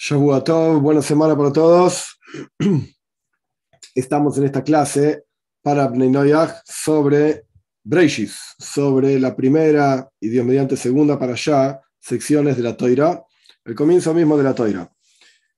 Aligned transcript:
Shavuatov, 0.00 0.80
buena 0.80 1.02
semana 1.02 1.36
para 1.36 1.52
todos. 1.52 2.20
Estamos 3.96 4.38
en 4.38 4.44
esta 4.44 4.62
clase 4.62 5.24
para 5.60 5.88
Bnei 5.88 6.32
sobre 6.64 7.46
Breishis, 7.82 8.38
sobre 8.60 9.18
la 9.18 9.34
primera 9.34 10.08
y 10.20 10.28
Dios 10.28 10.46
mediante 10.46 10.76
segunda 10.76 11.18
para 11.18 11.32
allá 11.32 11.80
secciones 11.98 12.56
de 12.56 12.62
la 12.62 12.76
Toira, 12.76 13.24
el 13.64 13.74
comienzo 13.74 14.14
mismo 14.14 14.38
de 14.38 14.44
la 14.44 14.54
Toira, 14.54 14.88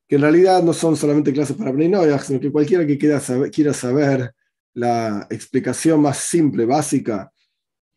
que 0.08 0.16
en 0.16 0.22
realidad 0.22 0.62
no 0.62 0.72
son 0.72 0.96
solamente 0.96 1.34
clases 1.34 1.54
para 1.54 1.70
Bnei 1.70 1.92
sino 2.20 2.40
que 2.40 2.50
cualquiera 2.50 2.86
que 2.86 2.96
quiera 2.96 3.20
saber, 3.20 3.50
quiera 3.50 3.74
saber 3.74 4.34
la 4.72 5.26
explicación 5.28 6.00
más 6.00 6.16
simple, 6.16 6.64
básica, 6.64 7.30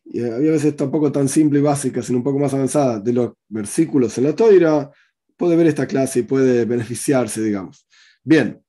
y 0.04 0.20
a 0.20 0.36
veces 0.36 0.76
tampoco 0.76 1.10
tan 1.10 1.26
simple 1.26 1.60
y 1.60 1.62
básica, 1.62 2.02
sino 2.02 2.18
un 2.18 2.24
poco 2.24 2.38
más 2.38 2.52
avanzada, 2.52 3.00
de 3.00 3.14
los 3.14 3.32
versículos 3.48 4.18
en 4.18 4.24
la 4.24 4.36
Toira, 4.36 4.90
puede 5.36 5.56
ver 5.56 5.66
esta 5.66 5.86
clase 5.86 6.20
y 6.20 6.22
puede 6.22 6.64
beneficiarse, 6.64 7.42
digamos. 7.42 7.86
Bien, 8.22 8.60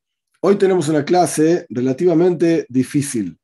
hoy 0.42 0.56
tenemos 0.58 0.88
una 0.90 1.06
clase 1.06 1.66
relativamente 1.70 2.66
difícil. 2.70 3.38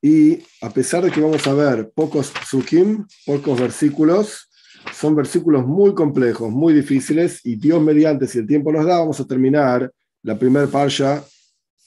Y 0.00 0.42
a 0.60 0.70
pesar 0.70 1.02
de 1.04 1.10
que 1.10 1.20
vamos 1.20 1.46
a 1.46 1.54
ver 1.54 1.90
pocos 1.94 2.32
sukim, 2.48 3.06
pocos 3.24 3.58
versículos, 3.58 4.48
son 4.92 5.14
versículos 5.16 5.66
muy 5.66 5.94
complejos, 5.94 6.50
muy 6.50 6.74
difíciles, 6.74 7.40
y 7.44 7.56
Dios 7.56 7.82
mediante, 7.82 8.26
si 8.26 8.38
el 8.38 8.46
tiempo 8.46 8.70
nos 8.70 8.84
da, 8.84 8.98
vamos 8.98 9.18
a 9.18 9.26
terminar 9.26 9.90
la 10.22 10.38
primera 10.38 10.66
parsha, 10.66 11.24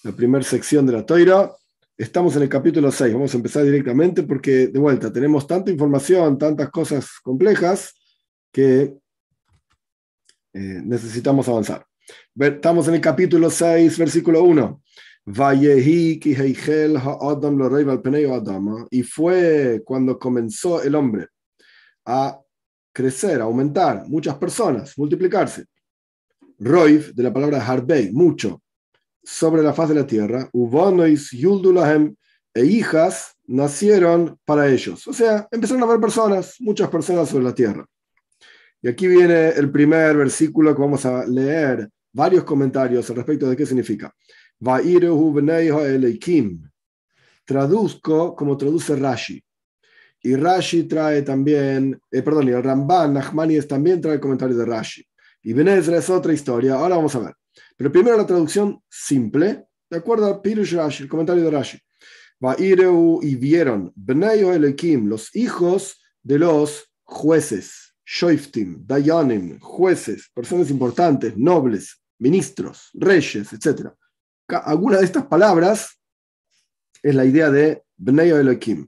la 0.04 0.12
primera 0.12 0.44
sección 0.44 0.86
de 0.88 0.94
la 0.94 1.06
Toira. 1.06 1.52
Estamos 1.96 2.36
en 2.36 2.44
el 2.44 2.50
capítulo 2.50 2.92
6, 2.92 3.14
vamos 3.14 3.34
a 3.34 3.38
empezar 3.38 3.64
directamente 3.64 4.24
porque, 4.24 4.68
de 4.68 4.80
vuelta, 4.80 5.14
tenemos 5.14 5.46
tanta 5.46 5.72
información, 5.72 6.38
tantas 6.38 6.70
cosas 6.70 7.08
complejas, 7.22 7.94
que 8.52 8.96
eh, 10.58 10.82
necesitamos 10.84 11.48
avanzar. 11.48 11.86
Estamos 12.36 12.88
en 12.88 12.96
el 12.96 13.02
capítulo 13.02 13.48
6, 13.48 13.96
versículo 14.00 14.44
1. 14.44 14.82
Y 18.90 19.04
fue 19.04 19.82
cuando 19.86 20.18
comenzó 20.18 20.82
el 20.82 20.96
hombre 20.96 21.28
a 22.06 22.40
crecer, 22.92 23.40
a 23.40 23.44
aumentar, 23.44 24.08
muchas 24.08 24.36
personas, 24.38 24.98
multiplicarse. 24.98 25.66
Roiv, 26.58 27.14
de 27.14 27.22
la 27.22 27.32
palabra 27.32 27.64
harbei, 27.64 28.12
mucho, 28.12 28.64
sobre 29.24 29.62
la 29.62 29.74
faz 29.74 29.90
de 29.90 29.96
la 29.96 30.08
tierra. 30.08 30.50
Uvonois 30.54 31.30
yuldulahem, 31.30 32.16
e 32.56 32.66
hijas 32.66 33.36
nacieron 33.46 34.40
para 34.44 34.68
ellos. 34.68 35.08
O 35.08 35.14
sea, 35.14 35.48
empezaron 35.52 35.84
a 35.84 35.86
haber 35.86 36.00
personas, 36.00 36.56
muchas 36.60 36.90
personas 36.90 37.30
sobre 37.30 37.44
la 37.44 37.54
tierra. 37.54 37.86
Y 38.82 38.88
aquí 38.88 39.08
viene 39.08 39.50
el 39.50 39.72
primer 39.72 40.18
versículo 40.18 40.76
que 40.76 40.82
vamos 40.82 41.06
a 41.06 41.26
leer, 41.26 41.90
varios 42.14 42.44
comentarios 42.44 43.10
al 43.10 43.16
respecto 43.18 43.50
de 43.50 43.56
qué 43.56 43.66
significa. 43.66 44.14
Traduzco 47.46 48.36
como 48.36 48.58
traduce 48.58 48.96
Rashi. 48.96 49.44
Y 50.24 50.36
Rashi 50.36 50.84
trae 50.84 51.22
también, 51.22 52.00
eh, 52.12 52.22
perdón, 52.22 52.50
y 52.50 52.52
el 52.52 52.64
Ramban, 52.64 53.14
Nachmanides 53.14 53.68
también 53.68 54.02
trae 54.02 54.20
comentarios 54.20 54.58
de 54.58 54.66
Rashi. 54.66 55.08
Y 55.44 55.54
Benezra 55.54 55.98
es 55.98 56.10
otra 56.10 56.34
historia, 56.34 56.76
ahora 56.76 56.96
vamos 56.96 57.16
a 57.16 57.20
ver. 57.20 57.34
Pero 57.76 57.92
primero 57.92 58.18
la 58.18 58.26
traducción 58.26 58.82
simple, 58.90 59.66
de 59.90 59.98
acuerdo 59.98 60.26
a 60.26 60.42
Pirush 60.42 60.76
Rashi, 60.76 61.04
el 61.04 61.10
comentario 61.10 61.44
de 61.44 61.52
Rashi. 61.52 61.80
Vaireu 62.40 63.20
y 63.24 63.36
vieron, 63.36 63.92
Bnei 63.96 64.42
Elohim, 64.42 65.08
los 65.08 65.36
hijos 65.36 66.02
de 66.22 66.40
los 66.40 66.92
jueces. 67.04 67.87
Shoiftim, 68.10 68.86
Dayanim, 68.88 69.60
jueces, 69.60 70.32
personas 70.34 70.70
importantes, 70.70 71.36
nobles, 71.36 72.02
ministros, 72.20 72.90
reyes, 72.94 73.52
etc. 73.52 73.90
Alguna 74.48 75.00
de 75.00 75.06
estas 75.06 75.26
palabras 75.26 76.00
es 77.04 77.14
la 77.14 77.26
idea 77.26 77.52
de 77.52 77.84
Bnei 77.98 78.30
Elohim. 78.30 78.88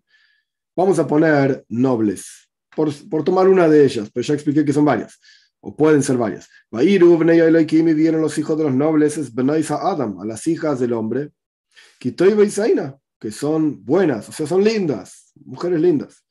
Vamos 0.74 1.00
a 1.00 1.06
poner 1.06 1.66
nobles, 1.68 2.50
por, 2.74 2.94
por, 3.09 3.25
tomar 3.25 3.50
una 3.50 3.68
de 3.68 3.84
ellas, 3.84 4.09
pero 4.13 4.25
ya 4.25 4.35
expliqué 4.35 4.63
que 4.63 4.72
son 4.72 4.85
varias, 4.85 5.19
o 5.59 5.75
pueden 5.75 6.02
ser 6.02 6.16
varias. 6.16 6.47
Vairu 6.72 7.18
Bnei 7.18 7.40
Elohim 7.40 7.90
y 7.90 7.94
vieron 7.94 8.22
los 8.22 8.38
hijos 8.38 8.58
de 8.58 8.63
los 8.63 8.74
nobles, 8.74 9.18
es 9.18 9.35
Bnei 9.35 9.66
Adam, 9.69 10.22
a 10.22 10.25
las 10.25 10.47
hijas 10.47 10.79
del 10.79 10.94
hombre, 10.94 11.31
Kitoy 12.00 12.35
Beisaina, 12.35 12.97
que 13.19 13.31
son 13.31 13.84
buenas, 13.84 14.29
o 14.29 14.31
sea, 14.31 14.47
son 14.47 14.63
lindas, 14.63 15.34
mujeres 15.44 15.81
lindas. 15.81 16.24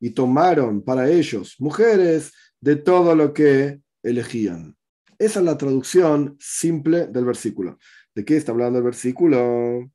Y 0.00 0.10
tomaron 0.10 0.82
para 0.82 1.10
ellos 1.10 1.56
mujeres 1.58 2.32
de 2.60 2.76
todo 2.76 3.14
lo 3.16 3.32
que 3.32 3.80
elegían. 4.02 4.76
Esa 5.18 5.40
es 5.40 5.44
la 5.44 5.58
traducción 5.58 6.36
simple 6.38 7.08
del 7.08 7.24
versículo. 7.24 7.78
¿De 8.14 8.24
qué 8.24 8.36
está 8.36 8.52
hablando 8.52 8.78
el 8.78 8.84
versículo? 8.84 9.90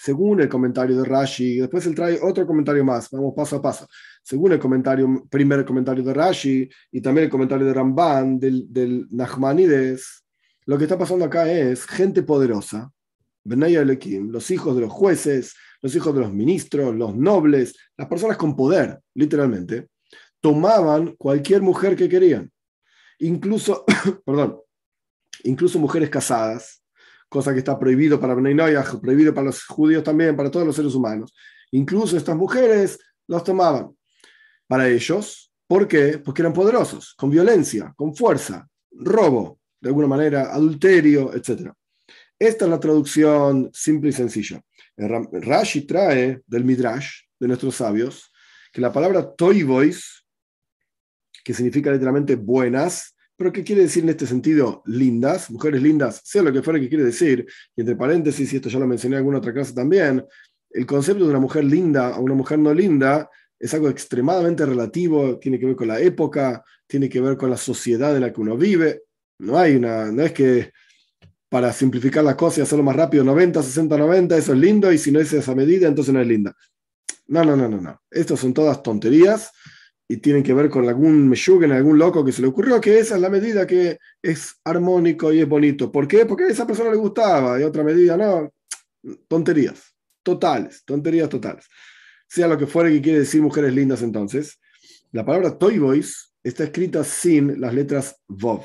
Según 0.00 0.40
el 0.40 0.48
comentario 0.48 0.96
de 0.96 1.04
Rashi, 1.04 1.58
después 1.58 1.86
él 1.86 1.94
trae 1.94 2.18
otro 2.20 2.46
comentario 2.46 2.84
más, 2.84 3.08
vamos 3.10 3.34
paso 3.36 3.56
a 3.56 3.62
paso. 3.62 3.86
Según 4.22 4.52
el 4.52 4.58
comentario, 4.58 5.26
primer 5.30 5.64
comentario 5.64 6.02
de 6.02 6.14
Rashi 6.14 6.68
y 6.90 7.00
también 7.00 7.26
el 7.26 7.30
comentario 7.30 7.66
de 7.66 7.74
Ramban, 7.74 8.38
del, 8.38 8.72
del 8.72 9.06
Nachmanides, 9.10 10.24
lo 10.66 10.76
que 10.76 10.84
está 10.84 10.98
pasando 10.98 11.24
acá 11.24 11.50
es 11.50 11.86
gente 11.86 12.22
poderosa, 12.22 12.92
los 13.44 14.50
hijos 14.50 14.74
de 14.74 14.82
los 14.82 14.92
jueces, 14.92 15.54
los 15.80 15.94
hijos 15.94 16.14
de 16.14 16.20
los 16.20 16.32
ministros, 16.32 16.94
los 16.94 17.14
nobles, 17.14 17.76
las 17.96 18.08
personas 18.08 18.36
con 18.36 18.56
poder, 18.56 19.00
literalmente, 19.14 19.88
tomaban 20.40 21.14
cualquier 21.16 21.62
mujer 21.62 21.96
que 21.96 22.08
querían. 22.08 22.50
Incluso, 23.20 23.84
perdón, 24.24 24.60
incluso 25.44 25.78
mujeres 25.78 26.10
casadas, 26.10 26.82
cosa 27.28 27.52
que 27.52 27.58
está 27.58 27.78
prohibido 27.78 28.20
para 28.20 28.34
prohibido 28.34 29.34
para 29.34 29.46
los 29.46 29.64
judíos 29.64 30.02
también, 30.02 30.36
para 30.36 30.50
todos 30.50 30.66
los 30.66 30.76
seres 30.76 30.94
humanos. 30.94 31.34
Incluso 31.72 32.16
estas 32.16 32.36
mujeres 32.36 32.98
los 33.26 33.44
tomaban 33.44 33.94
para 34.66 34.88
ellos. 34.88 35.52
¿Por 35.66 35.86
qué? 35.86 36.18
Porque 36.18 36.42
eran 36.42 36.54
poderosos, 36.54 37.14
con 37.14 37.28
violencia, 37.28 37.92
con 37.94 38.14
fuerza, 38.14 38.66
robo, 38.90 39.60
de 39.80 39.90
alguna 39.90 40.06
manera, 40.06 40.54
adulterio, 40.54 41.34
etc. 41.34 41.70
Esta 42.38 42.64
es 42.66 42.70
la 42.70 42.80
traducción 42.80 43.70
simple 43.72 44.10
y 44.10 44.12
sencilla. 44.12 44.60
Rashi 44.96 45.82
trae 45.82 46.40
del 46.46 46.64
Midrash, 46.64 47.22
de 47.38 47.48
nuestros 47.48 47.76
sabios, 47.76 48.32
que 48.72 48.80
la 48.80 48.92
palabra 48.92 49.34
toivois, 49.34 50.24
que 51.44 51.54
significa 51.54 51.90
literalmente 51.90 52.36
buenas, 52.36 53.16
pero 53.36 53.52
que 53.52 53.64
quiere 53.64 53.82
decir 53.82 54.02
en 54.02 54.10
este 54.10 54.26
sentido 54.26 54.82
lindas, 54.86 55.50
mujeres 55.50 55.82
lindas, 55.82 56.20
sea 56.24 56.42
lo 56.42 56.52
que 56.52 56.62
fuera 56.62 56.80
que 56.80 56.88
quiere 56.88 57.04
decir, 57.04 57.46
y 57.74 57.80
entre 57.80 57.96
paréntesis, 57.96 58.52
y 58.52 58.56
esto 58.56 58.68
ya 58.68 58.78
lo 58.78 58.86
mencioné 58.86 59.14
en 59.14 59.18
alguna 59.18 59.38
otra 59.38 59.52
clase 59.52 59.72
también, 59.72 60.24
el 60.70 60.86
concepto 60.86 61.24
de 61.24 61.30
una 61.30 61.40
mujer 61.40 61.64
linda 61.64 62.14
a 62.14 62.20
una 62.20 62.34
mujer 62.34 62.58
no 62.58 62.74
linda 62.74 63.30
es 63.58 63.74
algo 63.74 63.88
extremadamente 63.88 64.64
relativo, 64.64 65.38
tiene 65.38 65.58
que 65.58 65.66
ver 65.66 65.76
con 65.76 65.88
la 65.88 66.00
época, 66.00 66.62
tiene 66.86 67.08
que 67.08 67.20
ver 67.20 67.36
con 67.36 67.50
la 67.50 67.56
sociedad 67.56 68.14
en 68.14 68.22
la 68.22 68.32
que 68.32 68.40
uno 68.40 68.56
vive. 68.56 69.02
No 69.38 69.58
hay 69.58 69.76
una, 69.76 70.12
no 70.12 70.22
es 70.22 70.32
que 70.32 70.72
para 71.48 71.72
simplificar 71.72 72.24
las 72.24 72.34
cosas 72.34 72.58
y 72.58 72.60
hacerlo 72.62 72.84
más 72.84 72.96
rápido, 72.96 73.24
90, 73.24 73.62
60, 73.62 73.96
90, 73.96 74.36
eso 74.36 74.52
es 74.52 74.58
lindo, 74.58 74.92
y 74.92 74.98
si 74.98 75.10
no 75.10 75.20
es 75.20 75.32
esa 75.32 75.54
medida, 75.54 75.88
entonces 75.88 76.12
no 76.12 76.20
es 76.20 76.26
linda. 76.26 76.54
No, 77.26 77.44
no, 77.44 77.56
no, 77.56 77.68
no, 77.68 77.80
no. 77.80 78.00
Estas 78.10 78.40
son 78.40 78.54
todas 78.54 78.82
tonterías 78.82 79.50
y 80.08 80.16
tienen 80.16 80.42
que 80.42 80.54
ver 80.54 80.70
con 80.70 80.88
algún 80.88 81.32
en 81.34 81.72
algún 81.72 81.98
loco 81.98 82.24
que 82.24 82.32
se 82.32 82.40
le 82.40 82.48
ocurrió 82.48 82.80
que 82.80 82.98
esa 82.98 83.16
es 83.16 83.20
la 83.20 83.28
medida 83.28 83.66
que 83.66 83.98
es 84.22 84.56
armónico 84.64 85.32
y 85.32 85.40
es 85.40 85.48
bonito. 85.48 85.92
¿Por 85.92 86.08
qué? 86.08 86.24
Porque 86.24 86.44
a 86.44 86.48
esa 86.48 86.66
persona 86.66 86.90
le 86.90 86.96
gustaba 86.96 87.60
y 87.60 87.64
otra 87.64 87.84
medida 87.84 88.16
no. 88.16 88.50
Tonterías, 89.28 89.94
totales, 90.22 90.82
tonterías 90.86 91.28
totales. 91.28 91.66
Sea 92.26 92.48
lo 92.48 92.56
que 92.56 92.66
fuera 92.66 92.88
que 92.88 93.02
quiere 93.02 93.20
decir 93.20 93.42
mujeres 93.42 93.74
lindas 93.74 94.02
entonces, 94.02 94.58
la 95.12 95.24
palabra 95.24 95.56
toy 95.58 95.78
boys 95.78 96.32
está 96.42 96.64
escrita 96.64 97.04
sin 97.04 97.60
las 97.60 97.74
letras 97.74 98.16
Vov. 98.26 98.64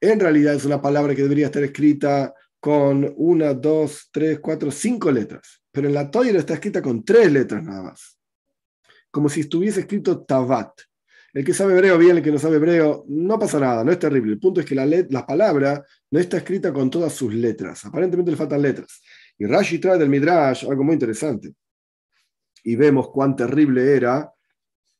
En 0.00 0.20
realidad 0.20 0.54
es 0.54 0.64
una 0.64 0.80
palabra 0.80 1.14
que 1.14 1.22
debería 1.22 1.46
estar 1.46 1.62
escrita 1.62 2.34
con 2.60 3.12
una, 3.16 3.54
dos, 3.54 4.08
tres, 4.12 4.40
cuatro, 4.40 4.70
cinco 4.70 5.10
letras. 5.10 5.62
Pero 5.70 5.88
en 5.88 5.94
la 5.94 6.10
Toira 6.10 6.38
está 6.38 6.54
escrita 6.54 6.82
con 6.82 7.04
tres 7.04 7.30
letras 7.30 7.62
nada 7.64 7.82
más. 7.82 8.18
Como 9.10 9.28
si 9.28 9.40
estuviese 9.40 9.80
escrito 9.80 10.24
Tabat. 10.24 10.72
El 11.32 11.44
que 11.44 11.52
sabe 11.52 11.74
hebreo 11.74 11.98
bien, 11.98 12.16
el 12.16 12.22
que 12.22 12.32
no 12.32 12.38
sabe 12.38 12.56
hebreo, 12.56 13.04
no 13.08 13.38
pasa 13.38 13.60
nada, 13.60 13.84
no 13.84 13.92
es 13.92 13.98
terrible. 13.98 14.32
El 14.32 14.40
punto 14.40 14.60
es 14.60 14.66
que 14.66 14.74
la, 14.74 14.86
la 14.86 15.26
palabra 15.26 15.84
no 16.10 16.18
está 16.18 16.38
escrita 16.38 16.72
con 16.72 16.90
todas 16.90 17.12
sus 17.12 17.32
letras. 17.32 17.84
Aparentemente 17.84 18.30
le 18.30 18.36
faltan 18.36 18.62
letras. 18.62 19.02
Y 19.38 19.46
Rashi 19.46 19.78
trae 19.78 19.98
del 19.98 20.08
Midrash 20.08 20.66
algo 20.68 20.82
muy 20.82 20.94
interesante. 20.94 21.52
Y 22.64 22.76
vemos 22.76 23.10
cuán 23.10 23.36
terrible 23.36 23.94
era 23.94 24.32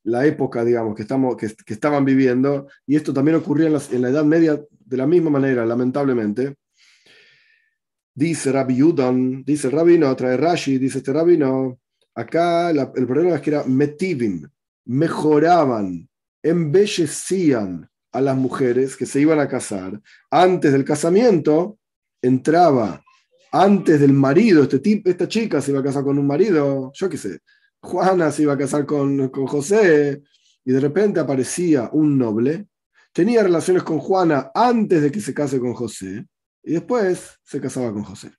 la 0.09 0.25
época, 0.25 0.63
digamos, 0.65 0.95
que, 0.95 1.03
estamos, 1.03 1.35
que, 1.37 1.73
estaban 1.73 2.05
viviendo, 2.05 2.67
y 2.85 2.95
esto 2.95 3.13
también 3.13 3.37
ocurría 3.37 3.67
en, 3.67 4.01
la 4.01 4.09
Edad 4.09 4.25
Media 4.25 4.59
de 4.69 4.97
la 4.97 5.07
misma 5.07 5.29
manera, 5.29 5.65
lamentablemente. 5.65 6.55
Dice 8.13 8.51
Rabbi 8.51 8.75
Yudon, 8.75 9.43
dice 9.45 9.67
el 9.67 9.73
rabino, 9.73 10.13
trae 10.15 10.35
Rashi, 10.35 10.77
dice 10.77 10.97
este 10.97 11.13
rabino, 11.13 11.79
acá 12.15 12.71
el 12.71 13.07
problema 13.07 13.35
es 13.35 13.41
que 13.41 13.51
era 13.51 13.63
metivim, 13.63 14.45
mejoraban 14.85 16.09
embellecían 16.43 17.89
a 18.11 18.21
las 18.21 18.35
mujeres 18.35 18.95
que 18.95 19.05
se 19.05 19.21
iban 19.21 19.39
a 19.39 19.47
casar. 19.47 20.01
Antes 20.31 20.71
del 20.71 20.85
casamiento 20.85 21.77
entraba, 22.21 23.03
antes 23.51 23.99
del 23.99 24.13
marido, 24.13 24.63
este 24.63 25.01
esta 25.05 25.27
chica 25.27 25.61
se 25.61 25.71
iba 25.71 25.79
a 25.79 25.83
casar 25.83 26.03
con 26.03 26.17
un 26.17 26.27
marido, 26.27 26.91
yo 26.93 27.09
qué 27.09 27.17
sé, 27.17 27.39
Juana 27.81 28.31
se 28.31 28.43
iba 28.43 28.53
a 28.53 28.57
casar 28.57 28.85
con, 28.85 29.29
con 29.29 29.47
José, 29.47 30.23
y 30.65 30.71
de 30.71 30.79
repente 30.79 31.19
aparecía 31.19 31.89
un 31.93 32.17
noble, 32.17 32.67
tenía 33.13 33.43
relaciones 33.43 33.83
con 33.83 33.99
Juana 33.99 34.51
antes 34.53 35.01
de 35.01 35.11
que 35.11 35.21
se 35.21 35.33
case 35.33 35.59
con 35.59 35.73
José, 35.73 36.25
y 36.63 36.73
después 36.73 37.39
se 37.43 37.59
casaba 37.59 37.91
con 37.91 38.03
José. 38.03 38.31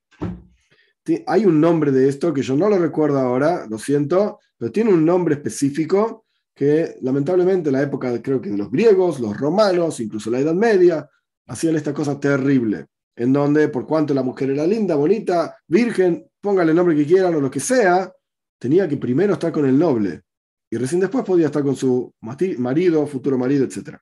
Hay 1.26 1.44
un 1.44 1.60
nombre 1.60 1.90
de 1.90 2.08
esto 2.08 2.32
que 2.32 2.42
yo 2.42 2.56
no 2.56 2.68
lo 2.68 2.78
recuerdo 2.78 3.18
ahora, 3.18 3.66
lo 3.68 3.78
siento, 3.78 4.38
pero 4.56 4.70
tiene 4.70 4.92
un 4.92 5.04
nombre 5.04 5.34
específico 5.34 6.26
que 6.54 6.96
lamentablemente 7.00 7.70
en 7.70 7.72
la 7.72 7.82
época 7.82 8.20
creo 8.22 8.40
que 8.40 8.50
de 8.50 8.58
los 8.58 8.70
griegos, 8.70 9.18
los 9.18 9.36
romanos, 9.36 9.98
incluso 9.98 10.30
la 10.30 10.40
Edad 10.40 10.54
Media, 10.54 11.08
hacían 11.46 11.74
esta 11.74 11.94
cosa 11.94 12.20
terrible, 12.20 12.86
en 13.16 13.32
donde 13.32 13.68
por 13.68 13.86
cuanto 13.86 14.14
la 14.14 14.22
mujer 14.22 14.50
era 14.50 14.66
linda, 14.66 14.94
bonita, 14.94 15.56
virgen, 15.66 16.26
póngale 16.40 16.70
el 16.70 16.76
nombre 16.76 16.94
que 16.94 17.06
quieran 17.06 17.34
o 17.34 17.40
lo 17.40 17.50
que 17.50 17.60
sea, 17.60 18.12
tenía 18.60 18.86
que 18.86 18.96
primero 18.96 19.32
estar 19.32 19.50
con 19.50 19.66
el 19.66 19.76
noble 19.76 20.22
y 20.70 20.76
recién 20.76 21.00
después 21.00 21.24
podía 21.24 21.46
estar 21.46 21.64
con 21.64 21.74
su 21.74 22.14
marido, 22.20 23.06
futuro 23.08 23.36
marido, 23.36 23.64
etc. 23.64 23.96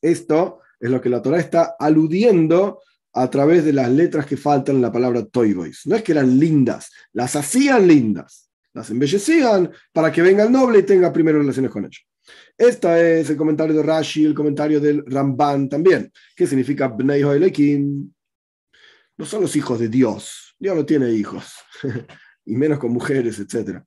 Esto 0.00 0.60
es 0.80 0.90
lo 0.90 1.00
que 1.00 1.08
la 1.08 1.22
Torah 1.22 1.38
está 1.38 1.76
aludiendo 1.78 2.80
a 3.12 3.30
través 3.30 3.64
de 3.64 3.72
las 3.72 3.90
letras 3.90 4.26
que 4.26 4.36
faltan 4.36 4.76
en 4.76 4.82
la 4.82 4.90
palabra 4.90 5.24
Toy 5.24 5.52
Boys. 5.52 5.82
No 5.84 5.94
es 5.94 6.02
que 6.02 6.12
eran 6.12 6.38
lindas, 6.40 6.90
las 7.12 7.36
hacían 7.36 7.86
lindas, 7.86 8.50
las 8.72 8.90
embellecían 8.90 9.70
para 9.92 10.10
que 10.10 10.22
venga 10.22 10.44
el 10.44 10.50
noble 10.50 10.80
y 10.80 10.82
tenga 10.82 11.12
primero 11.12 11.38
relaciones 11.38 11.70
con 11.70 11.84
ellos. 11.84 12.04
Este 12.56 13.20
es 13.20 13.30
el 13.30 13.36
comentario 13.36 13.76
de 13.76 13.82
Rashi, 13.82 14.24
el 14.24 14.34
comentario 14.34 14.80
del 14.80 15.04
Ramban 15.06 15.68
también, 15.68 16.10
que 16.34 16.46
significa 16.46 16.88
Bnei 16.88 17.22
Elekim. 17.22 18.12
No 19.18 19.26
son 19.26 19.42
los 19.42 19.54
hijos 19.56 19.78
de 19.78 19.88
Dios, 19.88 20.54
Dios 20.58 20.74
no 20.74 20.86
tiene 20.86 21.10
hijos, 21.10 21.52
y 22.44 22.56
menos 22.56 22.78
con 22.78 22.92
mujeres, 22.92 23.38
etc. 23.38 23.82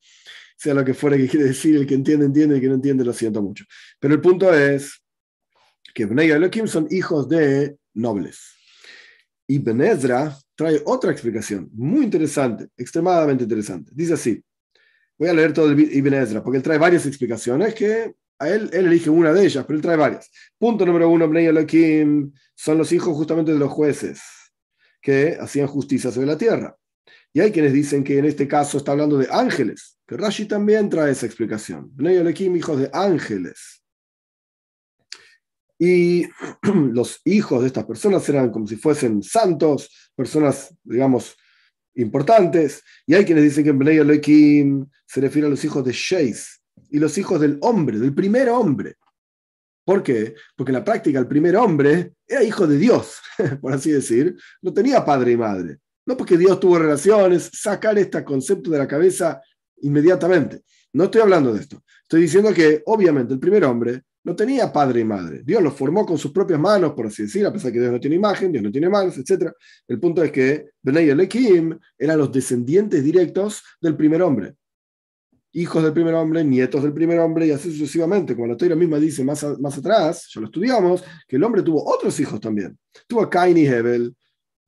Sea 0.57 0.73
lo 0.73 0.85
que 0.85 0.93
fuera 0.93 1.17
que 1.17 1.27
quiere 1.27 1.47
decir, 1.47 1.75
el 1.75 1.85
que 1.85 1.95
entiende, 1.95 2.25
entiende, 2.25 2.55
el 2.55 2.61
que 2.61 2.67
no 2.67 2.75
entiende, 2.75 3.03
lo 3.03 3.13
siento 3.13 3.41
mucho. 3.41 3.65
Pero 3.99 4.13
el 4.13 4.21
punto 4.21 4.53
es 4.53 5.01
que 5.93 6.05
Bnei 6.05 6.29
Elohim 6.29 6.67
son 6.67 6.87
hijos 6.91 7.27
de 7.29 7.77
nobles. 7.93 8.53
Y 9.47 9.59
Benezra 9.59 10.37
trae 10.55 10.81
otra 10.85 11.11
explicación 11.11 11.69
muy 11.73 12.03
interesante, 12.03 12.67
extremadamente 12.75 13.43
interesante. 13.43 13.91
Dice 13.93 14.13
así, 14.13 14.43
voy 15.17 15.29
a 15.29 15.33
leer 15.33 15.53
todo 15.53 15.71
el 15.71 15.79
Ibn 15.79 16.41
porque 16.43 16.57
él 16.57 16.63
trae 16.63 16.77
varias 16.77 17.05
explicaciones 17.05 17.73
que 17.73 18.13
él 18.39 18.69
elige 18.73 19.09
una 19.09 19.31
de 19.31 19.45
ellas, 19.45 19.63
pero 19.65 19.77
él 19.77 19.81
trae 19.81 19.95
varias. 19.95 20.29
Punto 20.57 20.85
número 20.85 21.09
uno, 21.09 21.27
Bnei 21.29 21.45
Elohim 21.45 22.33
son 22.53 22.77
los 22.77 22.91
hijos 22.91 23.15
justamente 23.15 23.53
de 23.53 23.59
los 23.59 23.71
jueces 23.71 24.21
que 25.01 25.37
hacían 25.39 25.67
justicia 25.67 26.11
sobre 26.11 26.27
la 26.27 26.37
tierra. 26.37 26.75
Y 27.35 27.41
hay 27.41 27.51
quienes 27.51 27.73
dicen 27.73 28.01
que 28.01 28.17
en 28.17 28.23
este 28.23 28.47
caso 28.47 28.77
está 28.77 28.93
hablando 28.93 29.17
de 29.17 29.27
ángeles, 29.29 29.99
que 30.07 30.15
Rashi 30.15 30.45
también 30.45 30.89
trae 30.89 31.11
esa 31.11 31.25
explicación. 31.25 31.91
Bnei 31.93 32.15
Elohim, 32.15 32.55
hijos 32.55 32.79
de 32.79 32.89
ángeles. 32.93 33.83
Y 35.77 36.23
los 36.93 37.19
hijos 37.25 37.59
de 37.59 37.67
estas 37.67 37.83
personas 37.83 38.27
eran 38.29 38.51
como 38.51 38.65
si 38.65 38.77
fuesen 38.77 39.21
santos, 39.21 40.13
personas, 40.15 40.73
digamos, 40.81 41.35
importantes. 41.95 42.81
Y 43.05 43.15
hay 43.15 43.25
quienes 43.25 43.43
dicen 43.43 43.65
que 43.65 43.73
Bnei 43.73 43.97
Elohim 43.97 44.87
se 45.05 45.19
refiere 45.19 45.47
a 45.47 45.51
los 45.51 45.65
hijos 45.65 45.83
de 45.83 45.91
Sheis 45.91 46.61
y 46.89 46.99
los 46.99 47.17
hijos 47.17 47.41
del 47.41 47.57
hombre, 47.63 47.99
del 47.99 48.15
primer 48.15 48.47
hombre. 48.47 48.95
¿Por 49.83 50.01
qué? 50.03 50.35
Porque 50.55 50.71
en 50.71 50.77
la 50.77 50.85
práctica 50.85 51.19
el 51.19 51.27
primer 51.27 51.57
hombre 51.57 52.13
era 52.25 52.45
hijo 52.45 52.65
de 52.65 52.77
Dios, 52.77 53.19
por 53.59 53.73
así 53.73 53.91
decir. 53.91 54.37
No 54.61 54.73
tenía 54.73 55.03
padre 55.03 55.33
y 55.33 55.37
madre. 55.37 55.79
No 56.05 56.15
porque 56.17 56.37
Dios 56.37 56.59
tuvo 56.59 56.77
relaciones, 56.77 57.49
sacar 57.53 57.97
este 57.97 58.23
concepto 58.23 58.69
de 58.69 58.77
la 58.77 58.87
cabeza 58.87 59.41
inmediatamente. 59.77 60.61
No 60.93 61.05
estoy 61.05 61.21
hablando 61.21 61.53
de 61.53 61.61
esto. 61.61 61.83
Estoy 62.03 62.21
diciendo 62.21 62.53
que 62.53 62.83
obviamente 62.85 63.33
el 63.33 63.39
primer 63.39 63.65
hombre 63.65 64.03
no 64.25 64.35
tenía 64.35 64.73
padre 64.73 65.01
y 65.01 65.03
madre. 65.03 65.41
Dios 65.43 65.61
lo 65.61 65.71
formó 65.71 66.05
con 66.05 66.17
sus 66.17 66.31
propias 66.31 66.59
manos, 66.59 66.93
por 66.93 67.05
así 67.05 67.23
decir, 67.23 67.45
a 67.45 67.53
pesar 67.53 67.71
que 67.71 67.79
Dios 67.79 67.91
no 67.91 67.99
tiene 67.99 68.15
imagen, 68.15 68.51
Dios 68.51 68.63
no 68.63 68.71
tiene 68.71 68.89
manos, 68.89 69.15
etc. 69.17 69.51
El 69.87 69.99
punto 69.99 70.23
es 70.23 70.31
que 70.31 70.71
Benay 70.81 71.09
Elekim 71.09 71.77
eran 71.97 72.17
los 72.17 72.31
descendientes 72.31 73.03
directos 73.03 73.63
del 73.79 73.95
primer 73.95 74.23
hombre. 74.23 74.55
Hijos 75.51 75.83
del 75.83 75.93
primer 75.93 76.15
hombre, 76.15 76.43
nietos 76.43 76.81
del 76.81 76.91
primer 76.91 77.19
hombre, 77.19 77.47
y 77.47 77.51
así 77.51 77.71
sucesivamente. 77.71 78.35
Como 78.35 78.47
la 78.47 78.57
teoría 78.57 78.75
misma 78.75 78.99
dice 78.99 79.23
más, 79.23 79.45
más 79.59 79.77
atrás, 79.77 80.27
ya 80.33 80.41
lo 80.41 80.47
estudiamos, 80.47 81.03
que 81.27 81.35
el 81.35 81.43
hombre 81.43 81.61
tuvo 81.61 81.83
otros 81.85 82.19
hijos 82.19 82.39
también. 82.39 82.77
Tuvo 83.07 83.21
a 83.21 83.29
Cain 83.29 83.55
y 83.55 83.65
Hebel. 83.65 84.15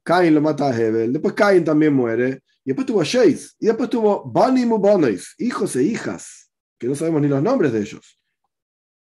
Cain 0.08 0.34
lo 0.34 0.40
mata 0.40 0.70
a 0.70 0.74
Hebel. 0.74 1.12
Después 1.12 1.34
Cain 1.34 1.66
también 1.66 1.94
muere. 1.94 2.42
Y 2.64 2.70
después 2.70 2.88
tuvo 2.88 3.02
a 3.02 3.04
Sheis. 3.04 3.58
Y 3.60 3.66
después 3.66 3.90
tuvo 3.90 4.24
Bani 4.24 4.66
Mubonis, 4.66 5.36
hijos 5.38 5.76
e 5.76 5.84
hijas, 5.84 6.50
que 6.80 6.88
no 6.88 6.96
sabemos 6.96 7.22
ni 7.22 7.28
los 7.28 7.44
nombres 7.44 7.74
de 7.74 7.82
ellos. 7.82 8.18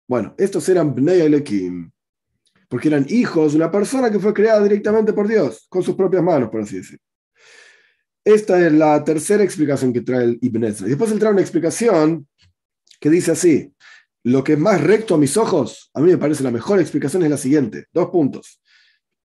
Bueno, 0.06 0.36
estos 0.38 0.68
eran 0.68 0.94
Bnei 0.94 1.22
Elohim, 1.22 1.90
porque 2.68 2.86
eran 2.86 3.06
hijos 3.08 3.52
de 3.52 3.56
una 3.56 3.72
persona 3.72 4.08
que 4.08 4.20
fue 4.20 4.32
creada 4.32 4.62
directamente 4.62 5.12
por 5.12 5.26
Dios, 5.26 5.66
con 5.68 5.82
sus 5.82 5.96
propias 5.96 6.22
manos, 6.22 6.48
por 6.48 6.60
así 6.60 6.76
decir. 6.76 7.00
Esta 8.24 8.64
es 8.64 8.72
la 8.72 9.02
tercera 9.02 9.42
explicación 9.42 9.92
que 9.92 10.02
trae 10.02 10.22
el 10.22 10.38
Ibn 10.40 10.64
Ezra. 10.64 10.86
Después 10.86 11.10
él 11.10 11.18
trae 11.18 11.32
una 11.32 11.40
explicación 11.40 12.28
que 13.00 13.10
dice 13.10 13.32
así, 13.32 13.74
lo 14.22 14.44
que 14.44 14.52
es 14.52 14.58
más 14.60 14.80
recto 14.80 15.16
a 15.16 15.18
mis 15.18 15.36
ojos, 15.36 15.90
a 15.92 16.00
mí 16.00 16.12
me 16.12 16.18
parece 16.18 16.44
la 16.44 16.52
mejor 16.52 16.78
explicación 16.78 17.24
es 17.24 17.30
la 17.30 17.36
siguiente, 17.36 17.86
dos 17.92 18.10
puntos. 18.10 18.60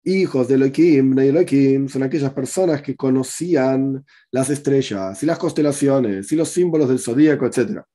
Hijos 0.05 0.47
de 0.47 0.55
Elohim, 0.55 1.11
Bnei 1.11 1.29
Elohim, 1.29 1.89
son 1.89 2.03
aquellas 2.03 2.31
personas 2.31 2.81
que 2.81 2.95
conocían 2.95 4.05
las 4.31 4.49
estrellas 4.49 5.21
y 5.21 5.25
las 5.25 5.37
constelaciones 5.37 6.31
y 6.31 6.35
los 6.35 6.49
símbolos 6.49 6.87
del 6.87 6.99
zodíaco, 6.99 7.45
etcétera 7.45 7.85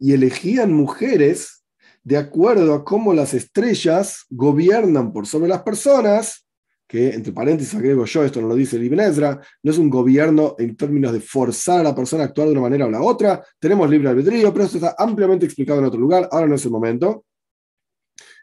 y 0.00 0.14
elegían 0.14 0.72
mujeres 0.72 1.62
de 2.02 2.16
acuerdo 2.16 2.74
a 2.74 2.84
cómo 2.84 3.12
las 3.12 3.34
estrellas 3.34 4.24
gobiernan 4.30 5.12
por 5.12 5.26
sobre 5.26 5.48
las 5.48 5.62
personas, 5.62 6.46
que 6.88 7.10
entre 7.10 7.32
paréntesis 7.32 7.74
agrego 7.74 8.06
yo, 8.06 8.24
esto 8.24 8.40
no 8.40 8.48
lo 8.48 8.54
dice 8.56 8.76
el 8.76 8.84
Ibn 8.84 9.00
Ezra, 9.00 9.40
no 9.62 9.70
es 9.70 9.78
un 9.78 9.90
gobierno 9.90 10.56
en 10.58 10.74
términos 10.76 11.12
de 11.12 11.20
forzar 11.20 11.80
a 11.80 11.84
la 11.84 11.94
persona 11.94 12.24
a 12.24 12.26
actuar 12.26 12.48
de 12.48 12.52
una 12.52 12.62
manera 12.62 12.86
o 12.86 12.90
la 12.90 13.02
otra, 13.02 13.44
tenemos 13.60 13.88
libre 13.88 14.08
albedrío, 14.08 14.52
pero 14.52 14.64
esto 14.64 14.78
está 14.78 14.96
ampliamente 14.98 15.44
explicado 15.44 15.78
en 15.78 15.84
otro 15.84 16.00
lugar, 16.00 16.28
ahora 16.32 16.48
no 16.48 16.54
es 16.54 16.64
el 16.64 16.72
momento. 16.72 17.26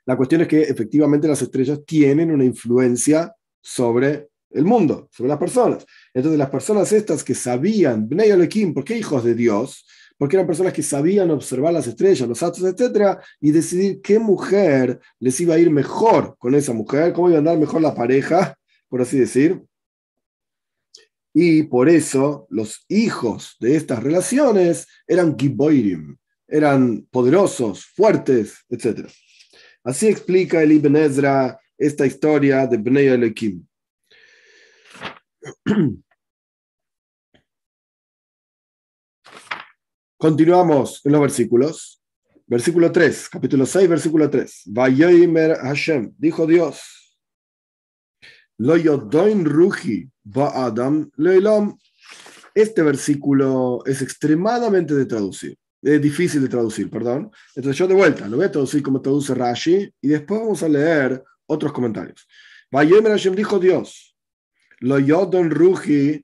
La 0.08 0.16
cuestión 0.16 0.40
es 0.40 0.48
que 0.48 0.62
efectivamente 0.62 1.28
las 1.28 1.42
estrellas 1.42 1.82
tienen 1.86 2.32
una 2.32 2.46
influencia 2.46 3.36
sobre 3.62 4.30
el 4.52 4.64
mundo, 4.64 5.10
sobre 5.12 5.28
las 5.28 5.38
personas. 5.38 5.86
Entonces 6.14 6.40
las 6.40 6.50
personas 6.50 6.94
estas 6.94 7.26
que 7.26 7.36
sabían, 7.36 8.08
Bnei 8.08 8.30
Elohim, 8.30 8.74
porque 8.74 8.98
hijos 8.98 9.26
de 9.26 9.36
Dios, 9.36 9.86
porque 10.18 10.38
eran 10.38 10.48
personas 10.48 10.72
que 10.72 10.82
sabían 10.82 11.30
observar 11.30 11.74
las 11.74 11.88
estrellas, 11.88 12.26
los 12.26 12.42
astros, 12.42 12.74
etc., 12.74 13.20
y 13.42 13.52
decidir 13.52 14.02
qué 14.02 14.18
mujer 14.18 14.98
les 15.20 15.38
iba 15.42 15.56
a 15.56 15.60
ir 15.60 15.70
mejor 15.70 16.38
con 16.40 16.56
esa 16.56 16.72
mujer, 16.72 17.12
cómo 17.12 17.28
iba 17.28 17.36
a 17.36 17.40
andar 17.40 17.58
mejor 17.58 17.82
la 17.82 17.94
pareja, 17.94 18.58
por 18.88 19.02
así 19.02 19.20
decir. 19.20 19.62
Y 21.34 21.64
por 21.64 21.90
eso 21.90 22.48
los 22.50 22.86
hijos 22.88 23.58
de 23.60 23.76
estas 23.76 24.02
relaciones 24.02 24.88
eran 25.06 25.38
giboirim, 25.38 26.16
eran 26.48 27.06
poderosos, 27.12 27.86
fuertes, 27.86 28.66
etc. 28.70 29.10
Así 29.88 30.08
explica 30.10 30.62
el 30.62 30.74
Ibn 30.74 30.98
Ezra 30.98 31.58
esta 31.78 32.06
historia 32.06 32.68
de 32.68 32.76
Bnei 32.76 33.08
Elohim. 33.08 33.66
Continuamos 40.18 41.00
en 41.06 41.14
los 41.14 41.22
versículos. 41.22 42.04
Versículo 42.46 42.92
3, 42.92 43.30
capítulo 43.30 43.66
6, 43.66 43.88
versículo 43.88 44.30
3. 44.30 44.64
Vayoimer 44.66 45.56
Hashem, 45.56 46.14
dijo 46.18 46.46
Dios. 46.46 47.18
Lo 48.58 48.76
yodoin 48.76 49.46
ruji 49.46 50.12
ba 50.22 50.66
Adam. 50.66 51.10
Este 52.54 52.82
versículo 52.82 53.86
es 53.86 54.02
extremadamente 54.02 54.94
de 54.94 55.06
traducir, 55.06 55.58
es 55.82 56.02
difícil 56.02 56.42
de 56.42 56.50
traducir, 56.50 56.90
perdón. 56.90 57.32
Entonces 57.56 57.78
yo 57.78 57.88
de 57.88 57.94
vuelta 57.94 58.28
lo 58.28 58.38
voy 58.38 58.46
a 58.46 58.52
traducir 58.52 58.82
como 58.82 59.02
traduce 59.02 59.34
Rashi 59.34 59.90
y 60.02 60.08
después 60.08 60.40
vamos 60.40 60.64
a 60.64 60.70
leer 60.70 61.24
otros 61.46 61.72
comentarios. 61.72 62.28
Vayoimer 62.72 63.12
Hashem 63.12 63.36
dijo 63.36 63.60
Dios. 63.60 64.16
Lo 64.80 65.00
yodon 65.00 65.50
ruji 65.50 66.24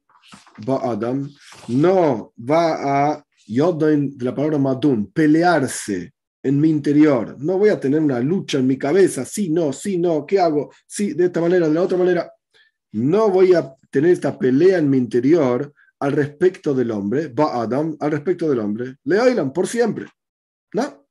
ba 0.66 0.80
Adam 0.84 1.30
no 1.68 2.34
va 2.38 3.12
a 3.12 3.26
Yodain, 3.48 4.18
de 4.18 4.26
la 4.26 4.36
palabra 4.36 4.58
madun, 4.58 5.12
pelearse 5.12 6.14
en 6.42 6.60
mi 6.60 6.70
interior. 6.70 7.36
No 7.40 7.58
voy 7.58 7.70
a 7.70 7.80
tener 7.80 8.00
una 8.00 8.20
lucha 8.20 8.60
en 8.60 8.68
mi 8.68 8.78
cabeza, 8.78 9.26
sí, 9.26 9.50
no, 9.50 9.74
sí, 9.74 9.98
no, 9.98 10.26
¿qué 10.26 10.40
hago? 10.40 10.72
Sí, 10.86 11.14
de 11.14 11.26
esta 11.26 11.42
manera, 11.42 11.68
de 11.68 11.74
la 11.74 11.82
otra 11.82 11.98
manera. 11.98 12.32
No 12.92 13.30
voy 13.30 13.54
a 13.54 13.74
tener 13.90 14.12
esta 14.12 14.38
pelea 14.38 14.78
en 14.78 14.90
mi 14.90 14.98
interior 14.98 15.74
al 16.04 16.12
respecto 16.12 16.74
del 16.74 16.92
hombre, 16.92 17.30
va 17.30 17.62
Adam, 17.62 17.96
al 17.98 18.12
respecto 18.12 18.50
del 18.50 18.60
hombre, 18.60 18.98
le 19.06 19.22
oigan 19.22 19.54
por 19.54 19.68
siempre. 19.68 20.06
¿No? 20.74 21.08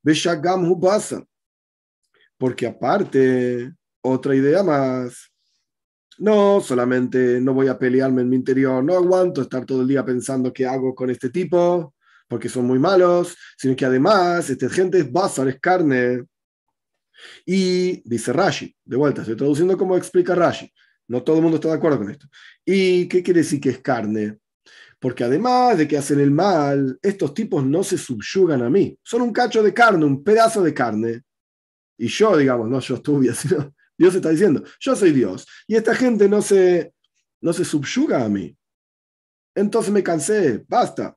Beshagam 0.00 0.70
Hubasa. 0.70 1.24
Porque 2.38 2.68
aparte, 2.68 3.74
otra 4.00 4.36
idea 4.36 4.62
más. 4.62 5.28
No, 6.18 6.60
solamente 6.60 7.40
no 7.40 7.52
voy 7.52 7.66
a 7.66 7.76
pelearme 7.76 8.22
en 8.22 8.28
mi 8.28 8.36
interior, 8.36 8.82
no 8.84 8.94
aguanto 8.94 9.42
estar 9.42 9.66
todo 9.66 9.82
el 9.82 9.88
día 9.88 10.04
pensando 10.04 10.52
qué 10.52 10.64
hago 10.66 10.94
con 10.94 11.10
este 11.10 11.30
tipo, 11.30 11.92
porque 12.28 12.48
son 12.48 12.64
muy 12.64 12.78
malos, 12.78 13.36
sino 13.58 13.74
que 13.74 13.86
además 13.86 14.48
esta 14.48 14.68
gente 14.68 14.98
es 14.98 15.10
basar, 15.10 15.48
es 15.48 15.58
carne. 15.58 16.22
Y 17.44 18.08
dice 18.08 18.32
Rashi, 18.32 18.72
de 18.84 18.96
vuelta, 18.96 19.22
estoy 19.22 19.36
traduciendo 19.36 19.76
como 19.76 19.96
explica 19.96 20.36
Rashi. 20.36 20.72
No 21.08 21.22
todo 21.22 21.36
el 21.36 21.42
mundo 21.42 21.56
está 21.56 21.68
de 21.68 21.74
acuerdo 21.74 21.98
con 21.98 22.10
esto. 22.10 22.26
¿Y 22.64 23.06
qué 23.06 23.22
quiere 23.22 23.40
decir 23.40 23.60
que 23.60 23.70
es 23.70 23.78
carne? 23.78 24.38
Porque 24.98 25.24
además 25.24 25.78
de 25.78 25.86
que 25.86 25.98
hacen 25.98 26.20
el 26.20 26.30
mal, 26.30 26.98
estos 27.02 27.34
tipos 27.34 27.64
no 27.64 27.84
se 27.84 27.98
subyugan 27.98 28.62
a 28.62 28.70
mí. 28.70 28.98
Son 29.02 29.22
un 29.22 29.32
cacho 29.32 29.62
de 29.62 29.74
carne, 29.74 30.04
un 30.04 30.24
pedazo 30.24 30.62
de 30.62 30.74
carne. 30.74 31.22
Y 31.98 32.08
yo, 32.08 32.36
digamos, 32.36 32.68
no 32.68 32.80
yo 32.80 32.96
estuve, 32.96 33.32
sino 33.34 33.74
Dios 33.96 34.14
está 34.14 34.30
diciendo, 34.30 34.62
yo 34.80 34.96
soy 34.96 35.12
Dios. 35.12 35.46
Y 35.66 35.76
esta 35.76 35.94
gente 35.94 36.28
no 36.28 36.42
se, 36.42 36.92
no 37.40 37.52
se 37.52 37.64
subyuga 37.64 38.24
a 38.24 38.28
mí. 38.28 38.56
Entonces 39.54 39.92
me 39.92 40.02
cansé, 40.02 40.64
basta. 40.68 41.16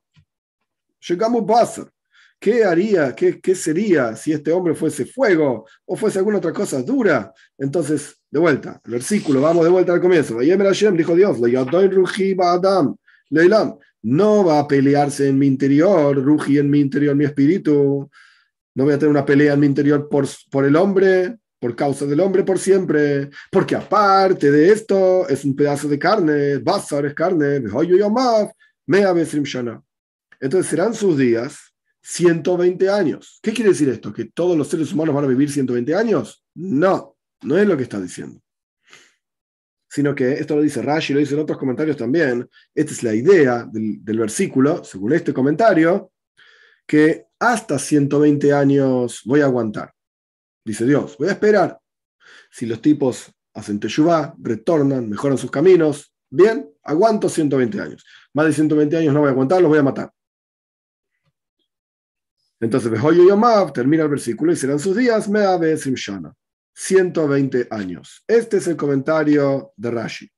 Llegamos, 1.08 1.44
basta. 1.46 1.90
¿Qué 2.38 2.64
haría, 2.64 3.14
qué, 3.14 3.38
qué 3.38 3.54
sería 3.54 4.16
si 4.16 4.32
este 4.32 4.50
hombre 4.50 4.74
fuese 4.74 5.04
fuego 5.04 5.66
o 5.84 5.96
fuese 5.96 6.18
alguna 6.18 6.38
otra 6.38 6.54
cosa 6.54 6.82
dura? 6.82 7.34
Entonces, 7.58 8.19
de 8.30 8.38
vuelta, 8.38 8.80
el 8.84 8.92
versículo, 8.92 9.40
vamos 9.40 9.64
de 9.64 9.70
vuelta 9.70 9.92
al 9.92 10.00
comienzo. 10.00 10.38
dijo 10.38 11.14
Dios, 11.16 11.38
no 14.02 14.44
va 14.44 14.58
a 14.60 14.68
pelearse 14.68 15.28
en 15.28 15.38
mi 15.38 15.46
interior, 15.46 16.16
Ruji 16.16 16.58
en 16.58 16.70
mi 16.70 16.80
interior, 16.80 17.14
mi 17.14 17.24
espíritu. 17.24 18.10
No 18.74 18.84
voy 18.84 18.94
a 18.94 18.98
tener 18.98 19.10
una 19.10 19.26
pelea 19.26 19.54
en 19.54 19.60
mi 19.60 19.66
interior 19.66 20.08
por, 20.08 20.26
por 20.50 20.64
el 20.64 20.76
hombre, 20.76 21.38
por 21.58 21.76
causa 21.76 22.06
del 22.06 22.20
hombre 22.20 22.42
por 22.42 22.58
siempre, 22.58 23.30
porque 23.50 23.76
aparte 23.76 24.50
de 24.50 24.72
esto 24.72 25.28
es 25.28 25.44
un 25.44 25.54
pedazo 25.54 25.88
de 25.88 25.98
carne, 25.98 26.58
basar 26.58 27.04
es 27.04 27.14
carne, 27.14 27.60
entonces 30.40 30.70
serán 30.70 30.94
sus 30.94 31.18
días 31.18 31.74
120 32.02 32.88
años. 32.88 33.38
¿Qué 33.42 33.52
quiere 33.52 33.70
decir 33.70 33.90
esto? 33.90 34.12
¿Que 34.12 34.24
todos 34.24 34.56
los 34.56 34.68
seres 34.68 34.92
humanos 34.92 35.14
van 35.14 35.24
a 35.24 35.28
vivir 35.28 35.50
120 35.50 35.94
años? 35.94 36.42
No, 36.54 37.09
no 37.42 37.58
es 37.58 37.66
lo 37.66 37.76
que 37.76 37.84
está 37.84 38.00
diciendo. 38.00 38.40
Sino 39.88 40.14
que 40.14 40.34
esto 40.34 40.54
lo 40.54 40.62
dice 40.62 40.82
Rashi, 40.82 41.12
lo 41.12 41.20
dice 41.20 41.34
en 41.34 41.40
otros 41.40 41.58
comentarios 41.58 41.96
también. 41.96 42.48
Esta 42.74 42.92
es 42.92 43.02
la 43.02 43.14
idea 43.14 43.68
del, 43.70 44.18
versículo, 44.18 44.84
según 44.84 45.12
este 45.12 45.34
comentario, 45.34 46.12
que 46.86 47.26
hasta 47.38 47.78
120 47.78 48.52
años 48.52 49.22
voy 49.24 49.40
a 49.40 49.46
aguantar. 49.46 49.92
Dice 50.64 50.86
Dios, 50.86 51.16
voy 51.18 51.28
a 51.28 51.32
esperar. 51.32 51.80
Si 52.50 52.66
los 52.66 52.80
tipos 52.80 53.32
hacen 53.54 53.80
teshuvah, 53.80 54.34
retornan, 54.38 55.08
mejoran 55.08 55.38
sus 55.38 55.50
caminos, 55.50 56.14
bien, 56.28 56.70
aguanto 56.84 57.28
120 57.28 57.80
años. 57.80 58.04
Más 58.32 58.46
de 58.46 58.52
120 58.52 58.96
años 58.96 59.12
no 59.12 59.20
voy 59.20 59.28
a 59.28 59.32
aguantar, 59.32 59.60
los 59.60 59.70
voy 59.70 59.78
a 59.78 59.82
matar. 59.82 60.12
Entonces, 62.60 62.92
Yomab 62.92 63.72
termina 63.72 64.04
el 64.04 64.10
versículo 64.10 64.52
y 64.52 64.56
serán 64.56 64.78
sus 64.78 64.94
días, 64.94 65.28
me 65.28 65.40
Shana. 65.40 66.32
120 66.74 67.68
años. 67.70 68.24
Este 68.26 68.58
es 68.58 68.66
el 68.66 68.76
comentario 68.76 69.72
de 69.76 69.90
Rashi. 69.90 70.30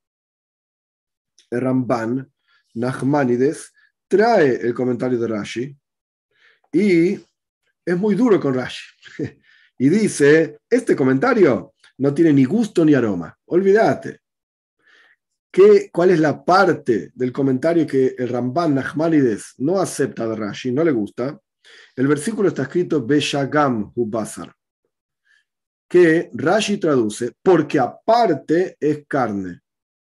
Ramban, 1.51 2.33
Nachmanides, 2.75 3.73
trae 4.09 4.57
el 4.57 4.75
comentario 4.75 5.19
de 5.19 5.29
Rashi 5.29 5.79
y 6.73 7.13
es 7.85 7.97
muy 7.97 8.15
duro 8.15 8.41
con 8.41 8.55
Rashi. 8.55 8.85
Y 9.79 9.89
dice, 9.89 10.61
este 10.71 10.95
comentario 10.95 11.75
no 11.99 12.15
tiene 12.15 12.33
ni 12.33 12.45
gusto 12.45 12.85
ni 12.85 12.95
aroma. 12.95 13.37
Olvídate. 13.47 14.21
¿Qué, 15.51 15.91
¿Cuál 15.93 16.11
es 16.11 16.21
la 16.21 16.45
parte 16.45 17.11
del 17.15 17.33
comentario 17.33 17.85
que 17.85 18.15
el 18.17 18.29
Ramban 18.29 18.77
Nachmanides 18.77 19.55
no 19.59 19.81
acepta 19.81 20.29
de 20.29 20.37
Rashi, 20.37 20.71
no 20.71 20.85
le 20.85 20.93
gusta? 20.93 21.37
El 21.97 22.07
versículo 22.07 22.49
está 22.49 22.63
escrito 22.63 23.05
Beshagam 23.05 23.91
Hubasar, 23.95 24.55
que 25.93 26.31
Rashi 26.33 26.79
traduce 26.79 27.33
porque 27.43 27.79
aparte 27.79 28.79
es 28.81 29.05
carne. 29.07 29.61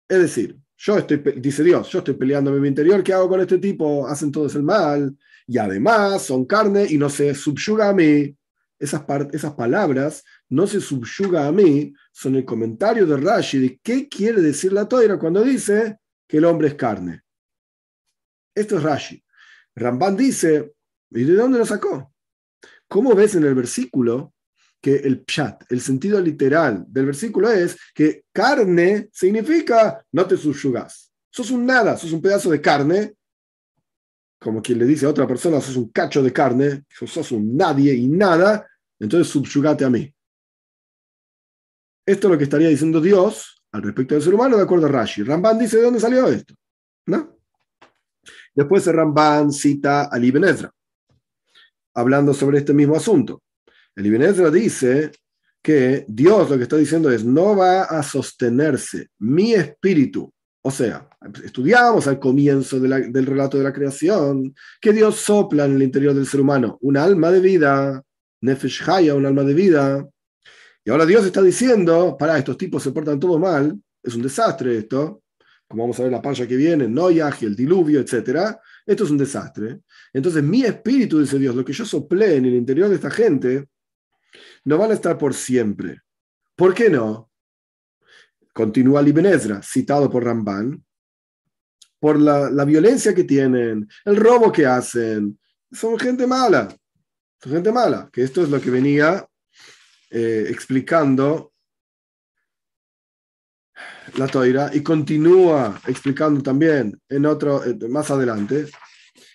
Es 0.06 0.18
decir, 0.18 0.54
yo 0.76 0.98
estoy, 0.98 1.16
dice 1.38 1.64
Dios, 1.64 1.88
yo 1.88 2.00
estoy 2.00 2.12
peleando 2.12 2.54
en 2.54 2.60
mi 2.60 2.68
interior, 2.68 3.02
¿qué 3.02 3.14
hago 3.14 3.26
con 3.26 3.40
este 3.40 3.56
tipo? 3.56 4.06
Hacen 4.06 4.30
todos 4.30 4.54
el 4.54 4.64
mal 4.64 5.16
y 5.46 5.56
además 5.56 6.20
son 6.20 6.44
carne 6.44 6.84
y 6.90 6.98
no 6.98 7.08
se 7.08 7.34
subyuga 7.34 7.88
a 7.88 7.94
mí 7.94 8.36
esas, 8.78 9.02
esas 9.32 9.54
palabras 9.54 10.24
no 10.50 10.66
se 10.66 10.78
subyuga 10.82 11.46
a 11.46 11.52
mí, 11.52 11.94
son 12.12 12.36
el 12.36 12.44
comentario 12.44 13.06
de 13.06 13.16
Rashi 13.16 13.58
de 13.58 13.80
qué 13.82 14.10
quiere 14.10 14.42
decir 14.42 14.74
la 14.74 14.86
toira 14.86 15.18
cuando 15.18 15.42
dice 15.42 16.00
que 16.26 16.36
el 16.36 16.44
hombre 16.44 16.68
es 16.68 16.74
carne. 16.74 17.22
Esto 18.54 18.76
es 18.76 18.82
Rashi. 18.82 19.24
Ramban 19.74 20.18
dice, 20.18 20.74
¿y 21.12 21.24
de 21.24 21.32
dónde 21.32 21.58
lo 21.58 21.64
sacó? 21.64 22.12
¿Cómo 22.86 23.14
ves 23.14 23.36
en 23.36 23.44
el 23.44 23.54
versículo 23.54 24.34
que 24.80 24.96
el 24.96 25.24
pshat, 25.24 25.64
el 25.70 25.80
sentido 25.80 26.20
literal 26.20 26.84
del 26.88 27.06
versículo 27.06 27.50
es 27.50 27.76
que 27.94 28.24
carne 28.32 29.08
significa 29.12 30.04
no 30.12 30.26
te 30.26 30.36
subyugas. 30.36 31.12
Sos 31.30 31.50
un 31.50 31.66
nada, 31.66 31.96
sos 31.96 32.12
un 32.12 32.22
pedazo 32.22 32.50
de 32.50 32.60
carne 32.60 33.14
como 34.38 34.62
quien 34.62 34.78
le 34.78 34.84
dice 34.84 35.06
a 35.06 35.10
otra 35.10 35.26
persona, 35.26 35.60
sos 35.60 35.76
un 35.76 35.90
cacho 35.90 36.22
de 36.22 36.32
carne, 36.32 36.84
sos 36.88 37.32
un 37.32 37.56
nadie 37.56 37.94
y 37.94 38.06
nada, 38.08 38.68
entonces 38.98 39.28
subyugate 39.32 39.84
a 39.84 39.90
mí. 39.90 40.12
Esto 42.06 42.28
es 42.28 42.32
lo 42.32 42.38
que 42.38 42.44
estaría 42.44 42.68
diciendo 42.68 43.00
Dios 43.00 43.62
al 43.72 43.82
respecto 43.82 44.14
del 44.14 44.22
ser 44.22 44.34
humano, 44.34 44.56
de 44.56 44.62
acuerdo 44.62 44.86
a 44.86 44.90
Rashi. 44.90 45.22
Ramban 45.24 45.58
dice 45.58 45.76
de 45.76 45.82
dónde 45.82 46.00
salió 46.00 46.26
esto. 46.28 46.54
¿No? 47.06 47.36
Después 48.54 48.86
Ramban 48.86 49.52
cita 49.52 50.08
a 50.10 50.18
Ibn 50.18 50.44
Ezra, 50.44 50.72
hablando 51.94 52.32
sobre 52.32 52.58
este 52.58 52.72
mismo 52.72 52.96
asunto. 52.96 53.42
El 53.98 54.06
Ibn 54.06 54.22
Ezra 54.22 54.50
dice 54.50 55.10
que 55.62 56.04
Dios 56.08 56.48
lo 56.48 56.56
que 56.56 56.62
está 56.62 56.76
diciendo 56.76 57.10
es, 57.10 57.24
no 57.24 57.56
va 57.56 57.82
a 57.82 58.02
sostenerse 58.02 59.08
mi 59.18 59.52
espíritu 59.52 60.32
o 60.68 60.70
sea, 60.70 61.08
estudiamos 61.44 62.06
al 62.08 62.18
comienzo 62.18 62.80
del 62.80 63.26
relato 63.26 63.56
de 63.56 63.64
la 63.64 63.72
creación 63.72 64.54
que 64.80 64.92
Dios 64.92 65.16
sopla 65.16 65.64
en 65.64 65.76
el 65.76 65.82
interior 65.82 66.14
del 66.14 66.26
ser 66.26 66.40
humano 66.40 66.78
un 66.82 66.96
alma 66.96 67.30
de 67.30 67.40
vida, 67.40 68.02
Nefesh 68.42 68.82
Haya, 68.86 69.14
un 69.14 69.24
alma 69.24 69.44
de 69.44 69.54
vida. 69.54 70.06
Y 70.84 70.90
ahora 70.90 71.06
Dios 71.06 71.24
está 71.24 71.40
diciendo, 71.42 72.16
para, 72.18 72.36
estos 72.36 72.58
tipos 72.58 72.82
se 72.82 72.92
portan 72.92 73.18
todo 73.18 73.38
mal, 73.38 73.80
es 74.02 74.14
un 74.14 74.20
desastre 74.20 74.76
esto, 74.76 75.22
como 75.66 75.84
vamos 75.84 75.98
a 76.00 76.02
ver 76.02 76.12
la 76.12 76.20
palla 76.20 76.46
que 76.46 76.56
viene, 76.56 76.86
Noyaj 76.86 77.44
el 77.44 77.56
diluvio, 77.56 78.00
etc. 78.00 78.54
Esto 78.84 79.04
es 79.04 79.10
un 79.10 79.18
desastre. 79.18 79.80
Entonces 80.12 80.42
mi 80.42 80.64
espíritu, 80.64 81.20
dice 81.20 81.38
Dios, 81.38 81.54
lo 81.54 81.64
que 81.64 81.72
yo 81.72 81.86
soplé 81.86 82.36
en 82.36 82.44
el 82.44 82.54
interior 82.54 82.88
de 82.88 82.96
esta 82.96 83.10
gente, 83.10 83.68
no 84.68 84.76
van 84.76 84.90
a 84.90 84.94
estar 84.94 85.16
por 85.16 85.32
siempre. 85.32 86.02
¿Por 86.54 86.74
qué 86.74 86.90
no? 86.90 87.30
Continúa 88.52 89.00
Ibn 89.00 89.24
Ezra, 89.24 89.62
citado 89.62 90.10
por 90.10 90.24
Ramban, 90.24 90.84
por 91.98 92.20
la, 92.20 92.64
violencia 92.66 93.14
que 93.14 93.24
tienen, 93.24 93.88
el 94.04 94.16
robo 94.16 94.52
que 94.52 94.66
hacen. 94.66 95.40
Son 95.72 95.98
gente 95.98 96.26
mala, 96.26 96.68
son 97.42 97.52
gente 97.52 97.72
mala, 97.72 98.10
que 98.12 98.22
esto 98.22 98.42
es 98.42 98.50
lo 98.50 98.60
que 98.60 98.68
venía 98.68 99.26
eh, 100.10 100.46
explicando 100.50 101.54
la 104.16 104.26
toira 104.26 104.70
y 104.74 104.82
continúa 104.82 105.80
explicando 105.86 106.42
también 106.42 107.00
en 107.08 107.24
otro, 107.24 107.62
más 107.88 108.10
adelante. 108.10 108.66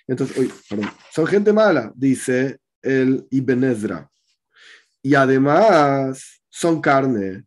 Entonces, 0.06 0.52
perdón, 0.70 0.92
son 1.12 1.26
gente 1.26 1.52
mala, 1.52 1.92
dice 1.96 2.60
el 2.84 3.26
Ibn 3.32 3.64
Ezra. 3.64 4.13
Y 5.04 5.14
además 5.14 6.42
son 6.50 6.82
carne. 6.82 7.44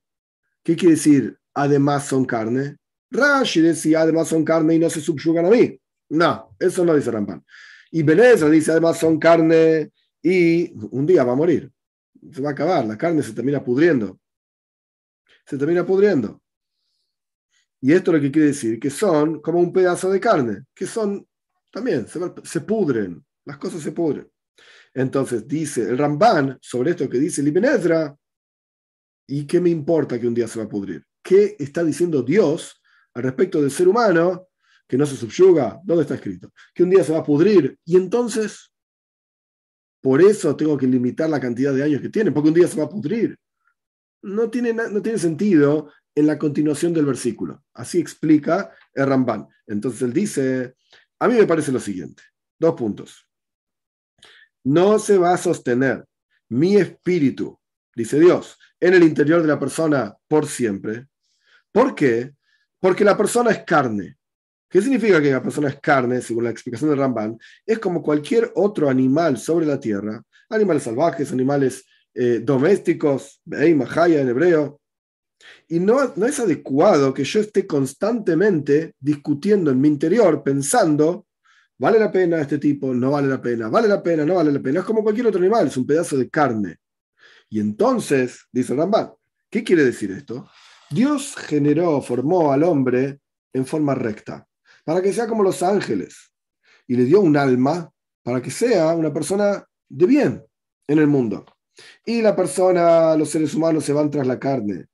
¿Qué 0.62 0.76
quiere 0.76 0.94
decir? 0.94 1.36
además 1.56 2.06
son 2.06 2.24
carne. 2.24 2.76
Rashi 3.10 3.60
decía, 3.60 4.02
además 4.02 4.28
son 4.28 4.44
carne 4.44 4.74
y 4.74 4.78
no 4.78 4.90
se 4.90 5.00
subyugan 5.00 5.46
a 5.46 5.50
mí. 5.50 5.80
No, 6.10 6.54
eso 6.58 6.84
no 6.84 6.94
dice 6.94 7.10
Ramban. 7.10 7.44
Y 7.90 8.02
Benezra 8.02 8.50
dice, 8.50 8.72
además 8.72 8.98
son 8.98 9.18
carne 9.18 9.90
y 10.22 10.72
un 10.90 11.06
día 11.06 11.24
va 11.24 11.32
a 11.32 11.36
morir. 11.36 11.72
Se 12.30 12.42
va 12.42 12.50
a 12.50 12.52
acabar, 12.52 12.84
la 12.84 12.98
carne 12.98 13.22
se 13.22 13.32
termina 13.32 13.64
pudriendo. 13.64 14.20
Se 15.46 15.56
termina 15.56 15.84
pudriendo. 15.84 16.42
Y 17.80 17.92
esto 17.92 18.12
lo 18.12 18.20
que 18.20 18.30
quiere 18.30 18.48
decir 18.48 18.78
que 18.78 18.90
son 18.90 19.40
como 19.40 19.58
un 19.58 19.72
pedazo 19.72 20.10
de 20.10 20.20
carne, 20.20 20.64
que 20.74 20.86
son 20.86 21.26
también, 21.72 22.06
se, 22.06 22.60
pudren, 22.60 23.24
las 23.44 23.58
cosas 23.58 23.82
se 23.82 23.92
pudren. 23.92 24.28
Entonces 24.96 25.46
dice 25.46 25.82
el 25.82 25.98
Ramban 25.98 26.58
sobre 26.60 26.90
esto 26.90 27.08
que 27.08 27.18
dice 27.18 27.42
Ibn 27.42 28.16
¿y 29.28 29.46
qué 29.46 29.60
me 29.60 29.70
importa 29.70 30.18
que 30.18 30.26
un 30.26 30.34
día 30.34 30.48
se 30.48 30.58
va 30.58 30.64
a 30.64 30.68
pudrir? 30.68 31.04
qué 31.26 31.56
está 31.58 31.82
diciendo 31.82 32.22
Dios 32.22 32.80
al 33.12 33.24
respecto 33.24 33.60
del 33.60 33.72
ser 33.72 33.88
humano 33.88 34.48
que 34.86 34.96
no 34.96 35.04
se 35.04 35.16
subyuga. 35.16 35.80
¿Dónde 35.82 36.02
está 36.02 36.14
escrito? 36.14 36.52
Que 36.72 36.84
un 36.84 36.90
día 36.90 37.02
se 37.02 37.12
va 37.12 37.18
a 37.18 37.24
pudrir 37.24 37.76
y 37.84 37.96
entonces, 37.96 38.72
por 40.00 40.22
eso 40.22 40.54
tengo 40.54 40.78
que 40.78 40.86
limitar 40.86 41.28
la 41.28 41.40
cantidad 41.40 41.74
de 41.74 41.82
años 41.82 42.00
que 42.00 42.10
tiene, 42.10 42.30
porque 42.30 42.48
un 42.50 42.54
día 42.54 42.68
se 42.68 42.78
va 42.78 42.84
a 42.84 42.88
pudrir. 42.88 43.36
No 44.22 44.48
tiene, 44.48 44.72
no 44.72 45.02
tiene 45.02 45.18
sentido 45.18 45.90
en 46.14 46.28
la 46.28 46.38
continuación 46.38 46.94
del 46.94 47.06
versículo. 47.06 47.64
Así 47.74 47.98
explica 47.98 48.70
el 48.94 49.06
Ramban. 49.06 49.48
Entonces 49.66 50.02
él 50.02 50.12
dice, 50.12 50.76
a 51.18 51.26
mí 51.26 51.34
me 51.34 51.46
parece 51.46 51.72
lo 51.72 51.80
siguiente, 51.80 52.22
dos 52.58 52.74
puntos. 52.74 53.28
No 54.66 54.98
se 54.98 55.16
va 55.16 55.32
a 55.32 55.38
sostener 55.38 56.04
mi 56.48 56.74
espíritu, 56.74 57.56
dice 57.94 58.18
Dios, 58.18 58.58
en 58.80 58.94
el 58.94 59.04
interior 59.04 59.40
de 59.40 59.46
la 59.46 59.60
persona 59.60 60.16
por 60.26 60.48
siempre. 60.48 61.06
¿Por 61.70 61.94
qué? 61.94 62.32
Porque 62.80 63.04
la 63.04 63.16
persona 63.16 63.52
es 63.52 63.60
carne. 63.62 64.16
¿Qué 64.68 64.82
significa 64.82 65.22
que 65.22 65.30
la 65.30 65.40
persona 65.40 65.68
es 65.68 65.80
carne, 65.80 66.20
según 66.20 66.42
la 66.42 66.50
explicación 66.50 66.90
de 66.90 66.96
Ramban? 66.96 67.38
Es 67.64 67.78
como 67.78 68.02
cualquier 68.02 68.50
otro 68.56 68.90
animal 68.90 69.38
sobre 69.38 69.66
la 69.66 69.78
tierra, 69.78 70.20
animales 70.48 70.82
salvajes, 70.82 71.30
animales 71.30 71.84
eh, 72.12 72.40
domésticos, 72.42 73.40
Mahaya 73.44 74.20
en 74.20 74.30
hebreo. 74.30 74.80
Y 75.68 75.78
no, 75.78 76.12
no 76.16 76.26
es 76.26 76.40
adecuado 76.40 77.14
que 77.14 77.22
yo 77.22 77.38
esté 77.38 77.68
constantemente 77.68 78.94
discutiendo 78.98 79.70
en 79.70 79.80
mi 79.80 79.86
interior, 79.86 80.42
pensando, 80.42 81.24
¿vale 81.78 81.98
la 81.98 82.10
pena 82.10 82.40
este 82.40 82.58
tipo? 82.58 82.94
No 82.94 83.12
vale 83.12 83.28
la 83.28 83.40
pena, 83.40 83.68
vale 83.68 83.88
la 83.88 84.02
pena, 84.02 84.24
no 84.24 84.34
vale 84.34 84.52
la 84.52 84.60
pena. 84.60 84.80
Es 84.80 84.86
como 84.86 85.02
cualquier 85.02 85.26
otro 85.26 85.40
animal, 85.40 85.66
es 85.66 85.76
un 85.76 85.86
pedazo 85.86 86.16
de 86.16 86.28
carne. 86.28 86.76
Y 87.48 87.60
entonces, 87.60 88.46
dice 88.50 88.74
Ramban, 88.74 89.12
¿qué 89.50 89.62
quiere 89.62 89.84
decir 89.84 90.10
esto? 90.10 90.48
Dios 90.90 91.34
generó, 91.36 92.00
formó 92.00 92.52
al 92.52 92.62
hombre 92.62 93.20
en 93.52 93.66
forma 93.66 93.94
recta, 93.94 94.46
para 94.84 95.00
que 95.02 95.12
sea 95.12 95.26
como 95.26 95.42
los 95.42 95.62
ángeles, 95.62 96.32
y 96.86 96.96
le 96.96 97.04
dio 97.04 97.20
un 97.20 97.36
alma 97.36 97.90
para 98.22 98.42
que 98.42 98.50
sea 98.50 98.94
una 98.94 99.12
persona 99.12 99.64
de 99.88 100.06
bien 100.06 100.44
en 100.86 100.98
el 100.98 101.06
mundo. 101.06 101.44
Y 102.04 102.22
la 102.22 102.34
persona, 102.34 103.16
los 103.16 103.30
seres 103.30 103.54
humanos 103.54 103.84
se 103.84 103.92
van 103.92 104.10
tras 104.10 104.26
la 104.26 104.38
carne. 104.38 104.86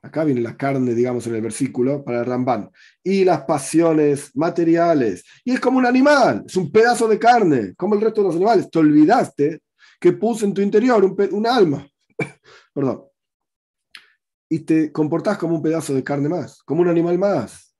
Acá 0.00 0.22
viene 0.24 0.40
la 0.40 0.56
carne, 0.56 0.94
digamos, 0.94 1.26
en 1.26 1.34
el 1.34 1.42
versículo 1.42 2.04
para 2.04 2.20
el 2.20 2.26
Ramban. 2.26 2.70
Y 3.02 3.24
las 3.24 3.42
pasiones 3.42 4.34
materiales. 4.36 5.24
Y 5.44 5.52
es 5.52 5.60
como 5.60 5.78
un 5.78 5.86
animal, 5.86 6.44
es 6.46 6.56
un 6.56 6.70
pedazo 6.70 7.08
de 7.08 7.18
carne, 7.18 7.74
como 7.76 7.94
el 7.94 8.00
resto 8.00 8.20
de 8.22 8.28
los 8.28 8.36
animales. 8.36 8.70
Te 8.70 8.78
olvidaste 8.78 9.62
que 10.00 10.12
puso 10.12 10.44
en 10.44 10.54
tu 10.54 10.60
interior 10.60 11.04
un, 11.04 11.46
alma. 11.46 11.86
Perdón. 12.74 13.04
Y 14.48 14.60
te 14.60 14.92
comportás 14.92 15.36
como 15.36 15.56
un 15.56 15.62
pedazo 15.62 15.92
de 15.94 16.04
carne 16.04 16.28
más, 16.28 16.62
como 16.62 16.82
un 16.82 16.88
animal 16.88 17.18
más. 17.18 17.74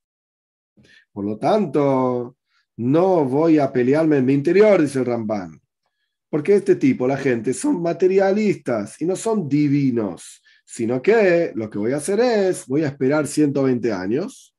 Por 1.12 1.24
lo 1.24 1.38
tanto, 1.38 2.36
no 2.76 3.24
voy 3.24 3.58
a 3.58 3.72
pelearme 3.72 4.18
en 4.18 4.26
mi 4.26 4.34
interior, 4.34 4.82
dice 4.82 4.98
el 4.98 5.06
Ramban. 5.06 5.60
Porque 6.28 6.56
este 6.56 6.76
tipo, 6.76 7.06
la 7.06 7.16
gente, 7.16 7.54
son 7.54 7.80
materialistas 7.80 9.00
y 9.00 9.06
no 9.06 9.16
son 9.16 9.48
divinos, 9.48 10.42
sino 10.70 11.00
que 11.00 11.52
lo 11.54 11.70
que 11.70 11.78
voy 11.78 11.92
a 11.92 11.96
hacer 11.96 12.20
es, 12.20 12.66
voy 12.66 12.84
a 12.84 12.88
esperar 12.88 13.26
120 13.26 13.90
años, 13.90 14.54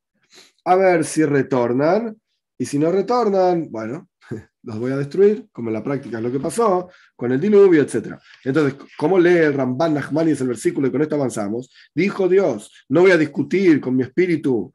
a 0.65 0.75
ver 0.75 1.05
si 1.05 1.23
retornan, 1.23 2.19
y 2.57 2.65
si 2.65 2.79
no 2.79 2.91
retornan, 2.91 3.67
bueno, 3.69 4.09
los 4.63 4.79
voy 4.79 4.91
a 4.91 4.97
destruir, 4.97 5.47
como 5.51 5.69
en 5.69 5.75
la 5.75 5.83
práctica 5.83 6.17
es 6.17 6.23
lo 6.23 6.31
que 6.31 6.39
pasó, 6.39 6.89
con 7.15 7.31
el 7.31 7.39
diluvio, 7.39 7.83
etc. 7.83 8.15
Entonces, 8.43 8.79
¿cómo 8.97 9.19
lee 9.19 9.37
el 9.37 9.53
Ramban 9.53 9.93
Nachmani 9.93 10.31
el 10.31 10.47
versículo 10.47 10.87
y 10.87 10.91
con 10.91 11.03
esto 11.03 11.13
avanzamos? 11.13 11.71
Dijo 11.93 12.27
Dios, 12.27 12.71
no 12.89 13.01
voy 13.01 13.11
a 13.11 13.17
discutir 13.17 13.79
con 13.79 13.95
mi 13.95 14.01
espíritu, 14.01 14.73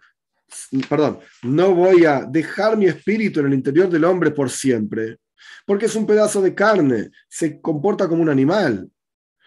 perdón, 0.88 1.18
no 1.42 1.74
voy 1.74 2.04
a 2.04 2.24
dejar 2.30 2.76
mi 2.76 2.86
espíritu 2.86 3.40
en 3.40 3.46
el 3.46 3.54
interior 3.54 3.90
del 3.90 4.04
hombre 4.04 4.30
por 4.30 4.50
siempre, 4.50 5.18
porque 5.66 5.86
es 5.86 5.96
un 5.96 6.06
pedazo 6.06 6.40
de 6.40 6.54
carne, 6.54 7.10
se 7.28 7.60
comporta 7.60 8.06
como 8.06 8.22
un 8.22 8.28
animal 8.28 8.88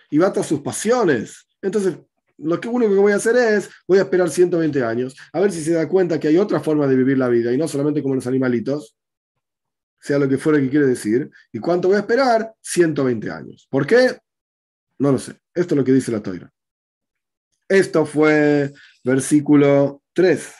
y 0.10 0.18
va 0.18 0.34
tras 0.34 0.48
sus 0.48 0.60
pasiones. 0.60 1.47
Entonces, 1.68 1.98
lo 2.38 2.60
único 2.72 2.94
que 2.94 3.00
voy 3.00 3.12
a 3.12 3.18
hacer 3.18 3.36
es, 3.36 3.70
voy 3.88 4.00
a 4.00 4.04
esperar 4.04 4.30
120 4.30 4.84
años, 4.84 5.16
a 5.34 5.40
ver 5.42 5.52
si 5.52 5.62
se 5.62 5.74
da 5.74 5.88
cuenta 5.88 6.20
que 6.20 6.30
hay 6.30 6.38
otra 6.38 6.62
forma 6.62 6.88
de 6.88 6.96
vivir 6.96 7.18
la 7.18 7.28
vida 7.28 7.52
y 7.52 7.58
no 7.58 7.68
solamente 7.68 8.02
como 8.02 8.16
los 8.16 8.26
animalitos, 8.26 8.96
sea 10.00 10.18
lo 10.18 10.30
que 10.30 10.38
fuera 10.38 10.62
que 10.62 10.70
quiere 10.70 10.86
decir. 10.86 11.30
¿Y 11.52 11.60
cuánto 11.60 11.90
voy 11.90 11.98
a 11.98 12.02
esperar? 12.02 12.54
120 12.62 13.30
años. 13.30 13.68
¿Por 13.70 13.86
qué? 13.86 14.18
No 15.00 15.12
lo 15.12 15.20
sé. 15.20 15.34
Esto 15.54 15.76
es 15.76 15.78
lo 15.78 15.84
que 15.84 15.92
dice 15.92 16.12
la 16.12 16.24
toira. 16.24 16.50
Esto 17.68 18.06
fue 18.06 18.72
versículo 19.04 20.02
3. 20.14 20.54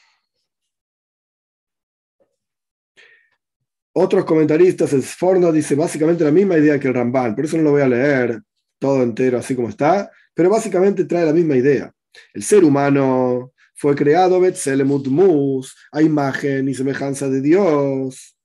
Otros 4.01 4.23
comentaristas, 4.23 4.93
el 4.93 5.03
Sforno 5.03 5.51
dice 5.51 5.75
básicamente 5.75 6.23
la 6.23 6.31
misma 6.31 6.57
idea 6.57 6.79
que 6.79 6.87
el 6.87 6.93
Ramban, 6.93 7.35
por 7.35 7.43
eso 7.43 7.57
no 7.57 7.63
lo 7.63 7.71
voy 7.71 7.81
a 7.81 7.87
leer 7.89 8.41
todo 8.79 9.03
entero 9.03 9.37
así 9.37 9.57
como 9.57 9.67
está, 9.67 10.09
pero 10.33 10.49
básicamente 10.49 11.03
trae 11.03 11.25
la 11.25 11.33
misma 11.33 11.57
idea. 11.57 11.91
El 12.33 12.41
ser 12.41 12.63
humano 12.63 13.51
fue 13.75 13.95
creado 13.95 14.39
Betzelemut 14.39 15.05
Mus, 15.07 15.75
a 15.91 16.01
imagen 16.01 16.69
y 16.69 16.73
semejanza 16.73 17.27
de 17.27 17.41
Dios. 17.41 18.37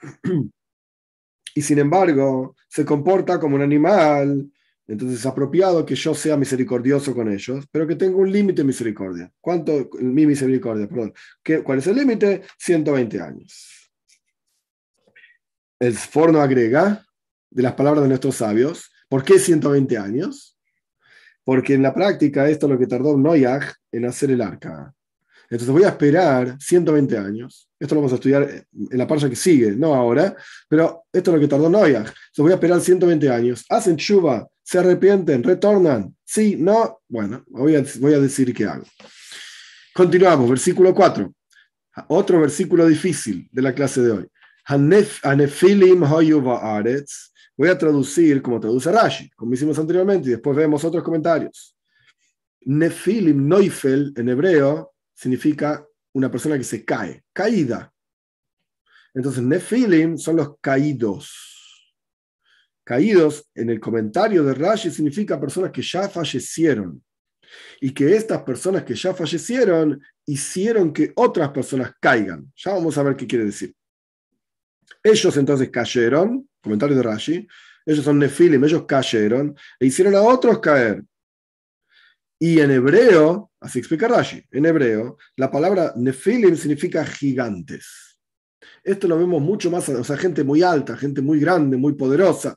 Y 1.54 1.62
sin 1.62 1.78
embargo, 1.78 2.56
se 2.68 2.84
comporta 2.84 3.38
como 3.38 3.54
un 3.54 3.62
animal, 3.62 4.50
entonces 4.88 5.20
es 5.20 5.26
apropiado 5.26 5.86
que 5.86 5.94
yo 5.94 6.14
sea 6.14 6.36
misericordioso 6.36 7.14
con 7.14 7.32
ellos, 7.32 7.64
pero 7.70 7.86
que 7.86 7.94
tenga 7.94 8.16
un 8.16 8.30
límite 8.30 8.60
de 8.60 8.66
misericordia. 8.66 9.32
¿Cuánto? 9.40 9.88
Mi 10.00 10.26
misericordia, 10.26 10.88
perdón. 10.88 11.14
¿Cuál 11.64 11.78
es 11.78 11.86
el 11.86 11.96
límite? 11.96 12.42
120 12.58 13.20
años 13.20 13.75
el 15.80 15.94
forno 15.94 16.40
agrega 16.40 17.04
de 17.50 17.62
las 17.62 17.74
palabras 17.74 18.02
de 18.02 18.08
nuestros 18.08 18.36
sabios, 18.36 18.90
¿por 19.08 19.24
qué 19.24 19.38
120 19.38 19.96
años? 19.98 20.58
Porque 21.44 21.74
en 21.74 21.82
la 21.82 21.94
práctica 21.94 22.48
esto 22.48 22.66
es 22.66 22.72
lo 22.72 22.78
que 22.78 22.86
tardó 22.86 23.16
Noyag 23.16 23.72
en 23.92 24.04
hacer 24.04 24.30
el 24.30 24.42
arca. 24.42 24.92
Entonces 25.48 25.68
voy 25.68 25.84
a 25.84 25.90
esperar 25.90 26.56
120 26.60 27.16
años. 27.16 27.68
Esto 27.78 27.94
lo 27.94 28.00
vamos 28.00 28.12
a 28.12 28.16
estudiar 28.16 28.42
en 28.42 28.98
la 28.98 29.06
parte 29.06 29.30
que 29.30 29.36
sigue, 29.36 29.72
no 29.72 29.94
ahora, 29.94 30.34
pero 30.68 31.04
esto 31.12 31.30
es 31.30 31.34
lo 31.34 31.40
que 31.40 31.48
tardó 31.48 31.70
Noyag. 31.70 32.06
Entonces 32.06 32.38
voy 32.38 32.50
a 32.50 32.54
esperar 32.54 32.80
120 32.80 33.30
años. 33.30 33.64
Hacen 33.68 33.96
chuva, 33.96 34.48
se 34.62 34.78
arrepienten, 34.78 35.44
retornan. 35.44 36.16
Sí, 36.24 36.56
no. 36.58 37.00
Bueno, 37.08 37.44
voy 37.48 37.76
a, 37.76 37.84
voy 38.00 38.14
a 38.14 38.18
decir 38.18 38.52
qué 38.52 38.64
hago. 38.64 38.84
Continuamos, 39.94 40.50
versículo 40.50 40.92
4. 40.92 41.32
Otro 42.08 42.40
versículo 42.40 42.86
difícil 42.86 43.48
de 43.52 43.62
la 43.62 43.72
clase 43.72 44.02
de 44.02 44.10
hoy. 44.10 44.28
Voy 47.56 47.68
a 47.68 47.78
traducir 47.78 48.42
como 48.42 48.58
traduce 48.58 48.90
Rashi, 48.90 49.30
como 49.30 49.54
hicimos 49.54 49.78
anteriormente, 49.78 50.28
y 50.28 50.32
después 50.32 50.56
vemos 50.56 50.84
otros 50.84 51.04
comentarios. 51.04 51.76
Nefilim, 52.62 53.48
Neufel, 53.48 54.12
en 54.16 54.28
hebreo, 54.28 54.92
significa 55.14 55.86
una 56.14 56.28
persona 56.28 56.58
que 56.58 56.64
se 56.64 56.84
cae, 56.84 57.22
caída. 57.32 57.92
Entonces, 59.14 59.40
Nefilim 59.44 60.18
son 60.18 60.36
los 60.36 60.58
caídos. 60.60 61.94
Caídos, 62.82 63.48
en 63.54 63.70
el 63.70 63.78
comentario 63.78 64.42
de 64.42 64.52
Rashi, 64.52 64.90
significa 64.90 65.40
personas 65.40 65.70
que 65.70 65.82
ya 65.82 66.08
fallecieron. 66.08 67.00
Y 67.80 67.92
que 67.92 68.16
estas 68.16 68.42
personas 68.42 68.82
que 68.82 68.96
ya 68.96 69.14
fallecieron 69.14 70.02
hicieron 70.26 70.92
que 70.92 71.12
otras 71.14 71.50
personas 71.50 71.92
caigan. 72.00 72.52
Ya 72.56 72.72
vamos 72.72 72.98
a 72.98 73.04
ver 73.04 73.14
qué 73.14 73.28
quiere 73.28 73.44
decir. 73.44 73.75
Ellos 75.06 75.36
entonces 75.36 75.70
cayeron, 75.70 76.48
comentario 76.60 76.96
de 76.96 77.02
Rashi, 77.04 77.46
ellos 77.84 78.04
son 78.04 78.18
Nefilim, 78.18 78.64
ellos 78.64 78.86
cayeron 78.86 79.56
e 79.78 79.86
hicieron 79.86 80.16
a 80.16 80.20
otros 80.20 80.58
caer. 80.58 81.04
Y 82.40 82.58
en 82.58 82.72
hebreo, 82.72 83.52
así 83.60 83.78
explica 83.78 84.08
Rashi, 84.08 84.44
en 84.50 84.66
hebreo, 84.66 85.16
la 85.36 85.48
palabra 85.48 85.92
Nefilim 85.94 86.56
significa 86.56 87.06
gigantes. 87.06 88.18
Esto 88.82 89.06
lo 89.06 89.16
vemos 89.16 89.40
mucho 89.40 89.70
más, 89.70 89.88
o 89.90 90.02
sea, 90.02 90.16
gente 90.16 90.42
muy 90.42 90.62
alta, 90.62 90.96
gente 90.96 91.22
muy 91.22 91.38
grande, 91.38 91.76
muy 91.76 91.92
poderosa. 91.92 92.56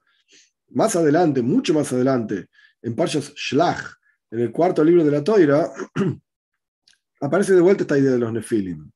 Más 0.69 0.95
adelante, 0.95 1.43
mucho 1.43 1.75
más 1.75 1.93
adelante, 1.93 2.47
en 2.81 2.95
Parshas 2.95 3.31
Shlach, 3.35 3.93
en 4.31 4.39
el 4.39 4.51
cuarto 4.51 4.83
libro 4.83 5.03
de 5.03 5.11
la 5.11 5.23
Toira, 5.23 5.71
aparece 7.21 7.53
de 7.53 7.61
vuelta 7.61 7.83
esta 7.83 7.99
idea 7.99 8.13
de 8.13 8.19
los 8.19 8.33
Nefilim. 8.33 8.89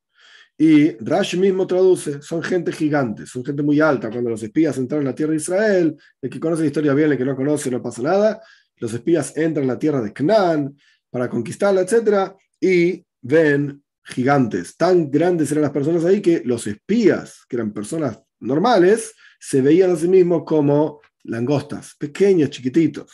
Y 0.58 0.92
Rashi 1.04 1.38
mismo 1.38 1.66
traduce, 1.66 2.22
son 2.22 2.44
gente 2.44 2.72
gigante, 2.72 3.26
son 3.26 3.44
gente 3.44 3.64
muy 3.64 3.80
alta. 3.80 4.10
Cuando 4.10 4.30
los 4.30 4.44
espías 4.44 4.78
entraron 4.78 5.04
en 5.04 5.12
la 5.12 5.16
tierra 5.16 5.32
de 5.32 5.38
Israel, 5.38 5.98
el 6.22 6.30
que 6.30 6.40
conoce 6.40 6.62
la 6.62 6.68
historia 6.68 6.94
bien, 6.94 7.12
el 7.12 7.18
que 7.18 7.26
no 7.26 7.36
conoce, 7.36 7.72
no 7.72 7.82
pasa 7.82 8.02
nada. 8.02 8.42
Los 8.78 8.94
espías 8.94 9.36
entran 9.36 9.64
en 9.64 9.70
la 9.70 9.80
tierra 9.80 10.02
de 10.02 10.14
Canaán 10.14 10.78
para 11.10 11.30
conquistarla, 11.30 11.82
etc. 11.82 12.34
Y 12.60 13.04
ven 13.22 13.84
gigantes. 14.04 14.78
Tan 14.78 15.10
grandes 15.10 15.52
eran 15.52 15.64
las 15.64 15.72
personas 15.72 16.06
ahí 16.06 16.22
que 16.22 16.44
los 16.46 16.68
espías, 16.68 17.46
que 17.48 17.56
eran 17.56 17.74
personas 17.74 18.20
normales, 18.40 19.14
se 19.40 19.62
veían 19.62 19.92
a 19.92 19.96
sí 19.96 20.08
mismos 20.08 20.44
como 20.46 21.02
langostas, 21.24 21.96
pequeños, 21.98 22.50
chiquititos. 22.50 23.12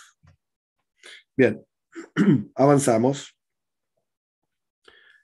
Bien, 1.37 1.63
avanzamos. 2.55 3.33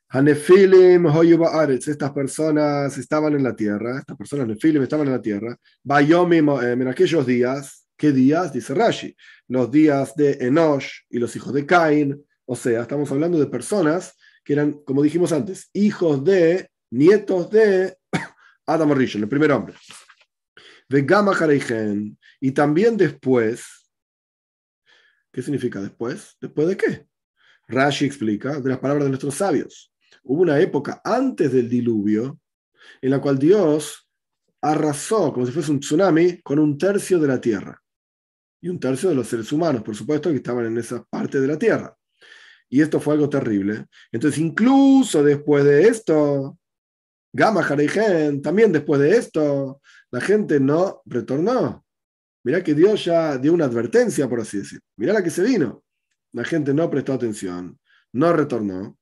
Hanefilim 0.09 1.05
Hoyuba 1.07 1.65
estas 1.73 2.11
personas 2.11 2.97
estaban 2.97 3.33
en 3.33 3.43
la 3.43 3.55
tierra, 3.55 3.99
estas 3.99 4.15
personas 4.15 4.47
Nefilim 4.47 4.83
estaban 4.83 5.07
en 5.07 5.13
la 5.13 5.21
tierra, 5.21 5.57
Bayomim 5.83 6.49
en 6.61 6.87
aquellos 6.87 7.25
días, 7.25 7.87
¿qué 7.97 8.11
días? 8.11 8.53
Dice 8.53 8.73
Rashi, 8.73 9.15
los 9.47 9.71
días 9.71 10.15
de 10.15 10.33
Enosh 10.41 10.89
y 11.09 11.17
los 11.17 11.35
hijos 11.35 11.53
de 11.53 11.65
Cain, 11.65 12.23
o 12.45 12.55
sea, 12.55 12.81
estamos 12.81 13.11
hablando 13.11 13.39
de 13.39 13.47
personas 13.47 14.15
que 14.43 14.53
eran, 14.53 14.73
como 14.85 15.01
dijimos 15.01 15.31
antes, 15.31 15.69
hijos 15.73 16.23
de, 16.23 16.69
nietos 16.91 17.49
de 17.49 17.97
Adam 18.67 18.91
Rishon, 18.93 19.23
el 19.23 19.29
primer 19.29 19.51
hombre. 19.51 19.73
De 20.87 21.01
Gama 21.01 21.33
y 22.39 22.51
también 22.51 22.95
después, 22.95 23.89
¿qué 25.31 25.41
significa 25.41 25.81
después? 25.81 26.37
¿Después 26.39 26.67
de 26.67 26.77
qué? 26.77 27.07
Rashi 27.67 28.05
explica 28.05 28.59
de 28.59 28.69
las 28.69 28.77
palabras 28.77 29.05
de 29.05 29.09
nuestros 29.09 29.33
sabios. 29.33 29.91
Hubo 30.23 30.41
una 30.41 30.59
época 30.59 31.01
antes 31.03 31.51
del 31.51 31.69
diluvio 31.69 32.39
en 33.01 33.09
la 33.11 33.19
cual 33.21 33.37
Dios 33.37 34.09
arrasó, 34.61 35.31
como 35.31 35.45
si 35.45 35.51
fuese 35.51 35.71
un 35.71 35.79
tsunami, 35.79 36.41
con 36.41 36.59
un 36.59 36.77
tercio 36.77 37.19
de 37.19 37.27
la 37.27 37.39
tierra. 37.39 37.79
Y 38.61 38.69
un 38.69 38.79
tercio 38.79 39.09
de 39.09 39.15
los 39.15 39.27
seres 39.27 39.51
humanos, 39.51 39.83
por 39.83 39.95
supuesto, 39.95 40.31
que 40.31 40.37
estaban 40.37 40.65
en 40.65 40.77
esa 40.77 41.03
parte 41.03 41.39
de 41.39 41.47
la 41.47 41.57
tierra. 41.57 41.95
Y 42.69 42.81
esto 42.81 42.99
fue 42.99 43.13
algo 43.13 43.29
terrible. 43.29 43.85
Entonces, 44.11 44.39
incluso 44.39 45.23
después 45.23 45.63
de 45.63 45.87
esto, 45.87 46.57
Gama 47.31 47.61
Jareigen, 47.61 48.41
también 48.41 48.71
después 48.71 48.99
de 49.01 49.17
esto, 49.17 49.81
la 50.09 50.21
gente 50.21 50.59
no 50.59 51.01
retornó. 51.05 51.85
Mirá 52.43 52.63
que 52.63 52.73
Dios 52.73 53.05
ya 53.05 53.37
dio 53.37 53.53
una 53.53 53.65
advertencia, 53.65 54.27
por 54.29 54.39
así 54.39 54.59
decir. 54.59 54.79
Mirá 54.97 55.13
la 55.13 55.23
que 55.23 55.29
se 55.29 55.43
vino. 55.43 55.83
La 56.31 56.43
gente 56.43 56.73
no 56.73 56.89
prestó 56.89 57.13
atención, 57.13 57.79
no 58.13 58.33
retornó. 58.33 58.97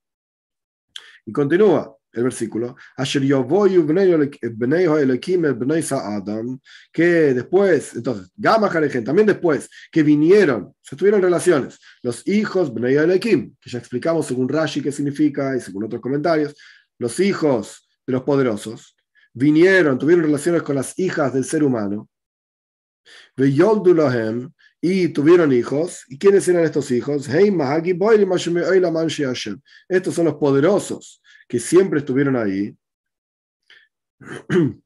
Y 1.26 1.32
continúa 1.32 1.96
el 2.14 2.24
versículo, 2.24 2.76
que 6.92 7.34
después, 7.34 7.96
entonces, 7.96 8.32
Gama 8.36 8.70
también 9.04 9.26
después 9.26 9.70
que 9.92 10.04
vinieron, 10.04 10.74
se 10.82 10.96
tuvieron 10.96 11.22
relaciones, 11.22 11.80
los 12.04 12.28
hijos 12.28 12.72
Bnei 12.72 13.20
que 13.20 13.52
ya 13.66 13.80
explicamos 13.80 14.28
según 14.28 14.48
Rashi 14.48 14.82
qué 14.82 14.92
significa 14.92 15.56
y 15.56 15.60
según 15.60 15.86
otros 15.86 16.02
comentarios, 16.02 16.56
los 17.00 17.20
hijos 17.20 17.88
de 18.06 18.14
los 18.14 18.22
poderosos, 18.22 18.96
vinieron, 19.34 19.98
tuvieron 19.98 20.26
relaciones 20.26 20.62
con 20.62 20.76
las 20.76 20.98
hijas 21.00 21.34
del 21.34 21.46
ser 21.46 21.64
humano, 21.64 22.08
y 24.86 25.08
tuvieron 25.08 25.54
hijos. 25.54 26.04
¿Y 26.10 26.18
quiénes 26.18 26.46
eran 26.50 26.66
estos 26.66 26.92
hijos? 26.92 27.30
Estos 29.88 30.14
son 30.14 30.26
los 30.26 30.36
poderosos 30.36 31.22
que 31.48 31.58
siempre 31.58 32.00
estuvieron 32.00 32.36
ahí, 32.36 32.76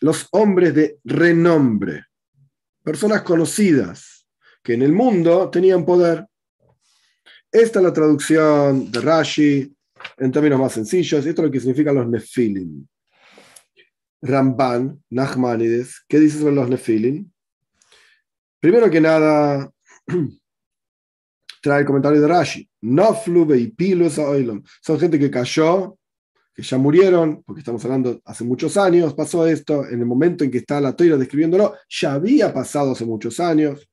los 0.00 0.28
hombres 0.30 0.72
de 0.72 1.00
renombre, 1.02 2.04
personas 2.84 3.22
conocidas 3.22 4.28
que 4.62 4.74
en 4.74 4.82
el 4.82 4.92
mundo 4.92 5.50
tenían 5.50 5.84
poder. 5.84 6.24
Esta 7.50 7.80
es 7.80 7.84
la 7.84 7.92
traducción 7.92 8.92
de 8.92 9.00
Rashi 9.00 9.76
en 10.16 10.30
términos 10.30 10.60
más 10.60 10.74
sencillos. 10.74 11.26
Esto 11.26 11.42
es 11.42 11.46
lo 11.46 11.50
que 11.50 11.58
significan 11.58 11.96
los 11.96 12.06
Nefilim. 12.08 12.86
Ramban, 14.22 15.02
Nachmanides, 15.10 16.04
¿qué 16.06 16.20
dice 16.20 16.38
sobre 16.38 16.54
los 16.54 16.68
Nefilim? 16.68 17.32
Primero 18.60 18.90
que 18.90 19.00
nada, 19.00 19.70
trae 21.62 21.80
el 21.80 21.86
comentario 21.86 22.20
de 22.20 22.28
Rashi. 22.28 22.68
No 22.82 23.16
y 23.56 23.66
pilos 23.68 24.14
Son 24.14 25.00
gente 25.00 25.18
que 25.18 25.30
cayó, 25.30 25.98
que 26.54 26.62
ya 26.62 26.78
murieron, 26.78 27.42
porque 27.42 27.60
estamos 27.60 27.84
hablando 27.84 28.20
hace 28.24 28.44
muchos 28.44 28.76
años, 28.76 29.14
pasó 29.14 29.46
esto, 29.46 29.84
en 29.86 30.00
el 30.00 30.06
momento 30.06 30.44
en 30.44 30.50
que 30.50 30.58
está 30.58 30.80
la 30.80 30.94
toira 30.94 31.16
describiéndolo, 31.16 31.74
ya 31.88 32.14
había 32.14 32.54
pasado 32.54 32.92
hace 32.92 33.04
muchos 33.04 33.40
años. 33.40 33.88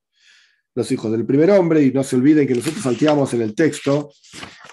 Los 0.75 0.91
hijos 0.91 1.11
del 1.11 1.25
primer 1.25 1.51
hombre, 1.51 1.83
y 1.83 1.91
no 1.91 2.03
se 2.03 2.15
olviden 2.15 2.47
que 2.47 2.55
nosotros 2.55 2.83
salteamos 2.83 3.33
en 3.33 3.41
el 3.41 3.53
texto 3.53 4.11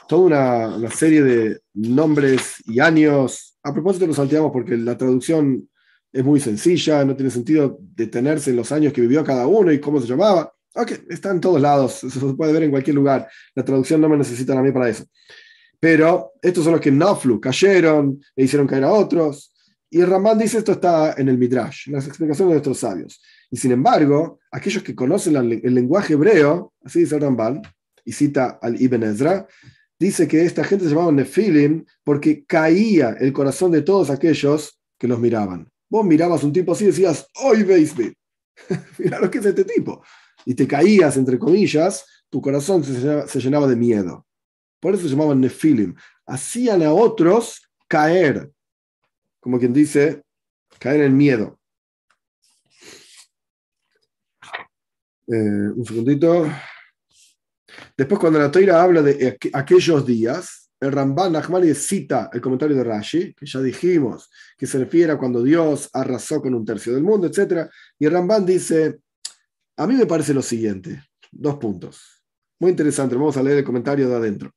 toda 0.09 0.23
una, 0.23 0.77
una 0.77 0.91
serie 0.91 1.23
de 1.23 1.61
nombres 1.75 2.57
y 2.67 2.81
años. 2.81 3.59
A 3.63 3.73
propósito, 3.73 4.07
lo 4.07 4.15
salteamos 4.15 4.51
porque 4.53 4.77
la 4.77 4.97
traducción 4.99 5.70
es 6.13 6.25
muy 6.25 6.41
sencilla, 6.41 7.05
no 7.05 7.15
tiene 7.15 7.31
sentido 7.31 7.79
detenerse 7.81 8.51
en 8.51 8.57
los 8.57 8.73
años 8.73 8.93
que 8.93 9.01
vivió 9.01 9.25
cada 9.25 9.47
uno 9.47 9.73
y 9.73 9.81
cómo 9.81 10.01
se 10.01 10.07
llamaba. 10.07 10.53
Ok, 10.75 10.93
está 11.09 11.31
en 11.31 11.41
todos 11.41 11.61
lados, 11.61 11.95
se 12.09 12.21
puede 12.35 12.53
ver 12.53 12.65
en 12.65 12.71
cualquier 12.71 12.97
lugar. 12.97 13.29
La 13.55 13.65
traducción 13.65 14.01
no 14.01 14.09
me 14.09 14.17
necesitan 14.17 14.59
a 14.59 14.63
mí 14.63 14.73
para 14.73 14.89
eso. 14.89 15.05
Pero 15.79 16.33
estos 16.43 16.65
son 16.65 16.75
los 16.75 16.81
que 16.81 16.91
Naflu 16.91 17.41
cayeron 17.41 18.21
e 18.37 18.45
hicieron 18.45 18.67
caer 18.67 18.85
a 18.85 18.93
otros. 18.93 19.55
Y 19.89 20.03
Ramán 20.03 20.39
dice 20.39 20.59
esto 20.59 20.73
está 20.73 21.15
en 21.17 21.29
el 21.29 21.39
Midrash, 21.39 21.89
en 21.89 21.95
las 21.95 22.07
explicaciones 22.07 22.51
de 22.51 22.55
nuestros 22.55 22.79
sabios. 22.79 23.21
Y 23.51 23.57
sin 23.57 23.73
embargo, 23.73 24.39
aquellos 24.53 24.83
que 24.83 24.95
conocen 24.95 25.37
el 25.37 25.75
lenguaje 25.75 26.13
hebreo, 26.13 26.75
así 26.85 27.01
dice 27.01 27.19
Ramban, 27.19 27.63
y 28.05 28.13
cita 28.13 28.59
al 28.63 28.81
Ibn 28.81 29.03
Ezra, 29.03 29.47
dice 29.99 30.29
que 30.29 30.45
esta 30.45 30.65
gente 30.65 30.85
se 30.85 30.91
llamaba 30.91 31.13
Nefilim 31.13 31.85
porque 32.05 32.45
caía 32.45 33.17
el 33.19 33.33
corazón 33.33 33.73
de 33.73 33.83
todos 33.83 34.11
aquellos 34.11 34.79
que 34.99 35.09
los 35.09 35.19
miraban. 35.19 35.69
Vos 35.91 36.05
mirabas 36.07 36.43
un 36.45 36.53
tipo 36.53 36.73
así 36.73 36.85
y 36.85 36.87
decías, 36.89 37.27
¡Hoy 37.43 37.65
veisme! 37.65 38.15
Mira 38.99 39.21
lo 39.21 39.31
que 39.31 39.39
es 39.39 39.47
este 39.47 39.65
tipo 39.65 40.03
y 40.45 40.55
te 40.55 40.67
caías, 40.67 41.17
entre 41.17 41.39
comillas, 41.39 42.05
tu 42.29 42.41
corazón 42.41 42.85
se 42.85 43.41
llenaba, 43.41 43.67
de 43.67 43.77
miedo. 43.77 44.27
Por 44.81 44.95
eso 44.95 45.05
se 45.05 45.11
llamaban 45.11 45.41
nefilim. 45.41 45.95
Hacían 46.27 46.83
a 46.83 46.93
otros 46.93 47.63
caer, 47.89 48.51
como 49.41 49.59
quien 49.59 49.73
dice, 49.73 50.23
caer 50.79 51.03
en 51.03 51.17
miedo. 51.17 51.59
Eh, 55.27 55.69
un 55.77 55.85
segundito. 55.85 56.51
Después, 57.97 58.19
cuando 58.19 58.39
la 58.39 58.51
Toira 58.51 58.83
habla 58.83 59.03
de 59.03 59.39
aquellos 59.53 60.07
días, 60.07 60.60
el 60.81 60.93
Ramban 60.93 61.33
Nachmani 61.33 61.75
cita 61.75 62.31
el 62.33 62.41
comentario 62.41 62.75
de 62.75 62.85
Rashi, 62.85 63.35
que 63.35 63.45
ya 63.45 63.61
dijimos 63.61 64.31
que 64.57 64.67
se 64.67 64.79
refiere 64.79 65.13
a 65.13 65.19
cuando 65.19 65.43
Dios 65.43 65.91
arrasó 65.93 66.41
con 66.41 66.55
un 66.55 66.65
tercio 66.65 66.95
del 66.95 67.03
mundo, 67.03 67.27
etc. 67.27 67.69
Y 67.99 68.07
el 68.07 68.13
Ramban 68.13 68.47
dice: 68.47 69.01
a 69.77 69.87
mí 69.87 69.95
me 69.95 70.07
parece 70.07 70.33
lo 70.33 70.43
siguiente, 70.43 71.05
dos 71.31 71.57
puntos. 71.57 72.23
Muy 72.59 72.71
interesante, 72.71 73.15
vamos 73.15 73.37
a 73.37 73.43
leer 73.43 73.59
el 73.59 73.65
comentario 73.65 74.09
de 74.09 74.15
adentro. 74.15 74.53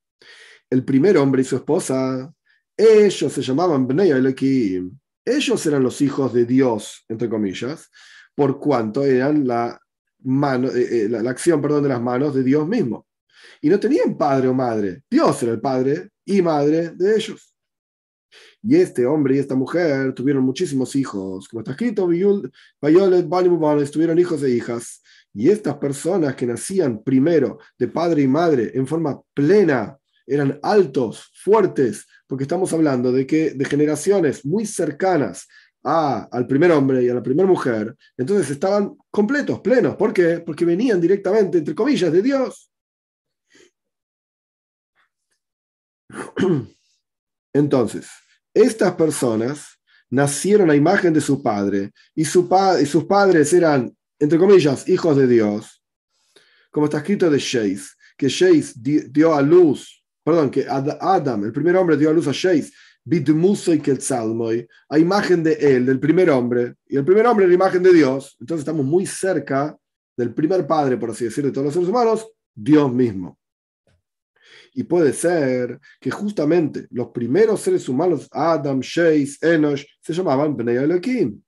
El 0.69 0.83
primer 0.83 1.17
hombre 1.17 1.41
y 1.41 1.45
su 1.45 1.57
esposa, 1.57 2.33
ellos 2.75 3.31
se 3.31 3.41
llamaban 3.41 3.86
Bnei 3.86 4.12
Elohim. 4.12 4.97
Ellos 5.25 5.65
eran 5.65 5.83
los 5.83 6.01
hijos 6.01 6.33
de 6.33 6.45
Dios, 6.45 7.05
entre 7.07 7.29
comillas, 7.29 7.89
por 8.36 8.59
cuanto 8.59 9.05
eran 9.05 9.47
la, 9.47 9.79
mano, 10.23 10.69
eh, 10.69 11.05
eh, 11.05 11.09
la, 11.09 11.29
acción 11.29 11.62
perdón, 11.62 11.83
de 11.83 11.89
las 11.89 12.01
manos 12.01 12.33
de 12.33 12.43
Dios 12.43 12.67
mismo. 12.67 13.07
Y 13.62 13.69
no 13.69 13.79
tenían 13.79 14.17
padre 14.17 14.47
o 14.47 14.53
madre. 14.53 15.03
Dios 15.09 15.41
era 15.43 15.53
el 15.53 15.62
padre 15.62 16.09
y 16.25 16.41
madre 16.41 16.91
de 16.91 17.15
ellos. 17.15 17.53
Y 18.62 18.77
este 18.77 19.05
hombre 19.05 19.36
y 19.36 19.39
esta 19.39 19.55
mujer 19.55 20.13
tuvieron 20.13 20.43
muchísimos 20.43 20.95
hijos. 20.95 21.47
Como 21.47 21.62
está 21.62 21.71
escrito, 21.71 22.07
tuvieron 23.91 24.19
hijos 24.19 24.41
e 24.43 24.49
hijas. 24.49 25.01
Y 25.33 25.49
estas 25.49 25.75
personas 25.77 26.36
que 26.36 26.45
nacían 26.45 27.03
primero 27.03 27.59
de 27.77 27.88
padre 27.88 28.21
y 28.21 28.27
madre 28.27 28.71
en 28.73 28.88
forma 28.88 29.19
plena 29.33 29.97
eran 30.25 30.59
altos, 30.63 31.31
fuertes, 31.43 32.05
porque 32.27 32.43
estamos 32.43 32.71
hablando 32.71 33.12
de 33.12 33.27
que 33.27 33.51
de 33.51 33.65
generaciones 33.65 34.45
muy 34.45 34.65
cercanas 34.65 35.47
a, 35.83 36.29
al 36.31 36.47
primer 36.47 36.71
hombre 36.71 37.03
y 37.03 37.09
a 37.09 37.13
la 37.13 37.21
primera 37.21 37.47
mujer, 37.47 37.93
entonces 38.15 38.49
estaban 38.49 38.95
completos, 39.12 39.59
plenos. 39.59 39.95
¿Por 39.97 40.13
qué? 40.13 40.41
Porque 40.45 40.63
venían 40.63 41.01
directamente, 41.01 41.57
entre 41.57 41.75
comillas, 41.75 42.12
de 42.12 42.21
Dios. 42.21 42.71
Entonces, 47.54 48.08
estas 48.54 48.93
personas 48.93 49.80
nacieron 50.10 50.69
a 50.69 50.76
imagen 50.76 51.13
de 51.13 51.21
su 51.21 51.41
padre 51.41 51.91
y, 52.13 52.26
su 52.26 52.47
y 52.82 52.86
sus 52.86 53.06
padres 53.06 53.52
eran 53.54 53.95
entre 54.23 54.39
comillas, 54.39 54.88
hijos 54.88 55.17
de 55.17 55.28
Dios, 55.28 55.84
como 56.71 56.86
está 56.86 56.99
escrito 56.99 57.30
de 57.30 57.39
Sheis, 57.39 57.97
que 58.17 58.30
Sheis 58.30 58.73
dio 58.82 59.36
a 59.36 59.41
luz, 59.41 60.02
perdón, 60.23 60.49
que 60.49 60.65
Adam, 60.65 61.43
el 61.43 61.52
primer 61.52 61.76
hombre, 61.76 61.97
dio 61.97 62.10
a 62.10 62.13
luz 62.13 62.28
a 62.28 62.32
Sheis, 62.32 62.71
a 64.89 64.97
imagen 64.97 65.43
de 65.43 65.54
él, 65.56 65.86
del 65.86 65.99
primer 65.99 66.30
hombre, 66.30 66.76
y 66.88 66.95
el 66.95 67.04
primer 67.04 67.28
hombre 67.28 67.47
la 67.47 67.54
imagen 67.54 67.84
de 67.84 67.91
Dios, 67.91 68.38
entonces 68.39 68.62
estamos 68.62 68.86
muy 68.86 69.06
cerca 69.06 69.78
del 70.15 70.34
primer 70.34 70.65
padre, 70.65 70.95
por 70.95 71.12
así 71.12 71.26
decirlo, 71.26 71.49
de 71.49 71.54
todos 71.54 71.65
los 71.65 71.73
seres 71.73 71.89
humanos, 71.89 72.26
Dios 72.56 72.91
mismo. 72.93 73.38
Y 74.73 74.83
puede 74.83 75.13
ser 75.13 75.79
que 75.99 76.09
justamente 76.09 76.88
los 76.91 77.09
primeros 77.09 77.62
seres 77.62 77.88
humanos, 77.88 78.27
Adam, 78.31 78.79
Sheis, 78.79 79.41
Enosh, 79.41 79.86
se 80.01 80.13
llamaban 80.13 80.55
Bnei 80.55 80.77
Elohim 80.77 81.41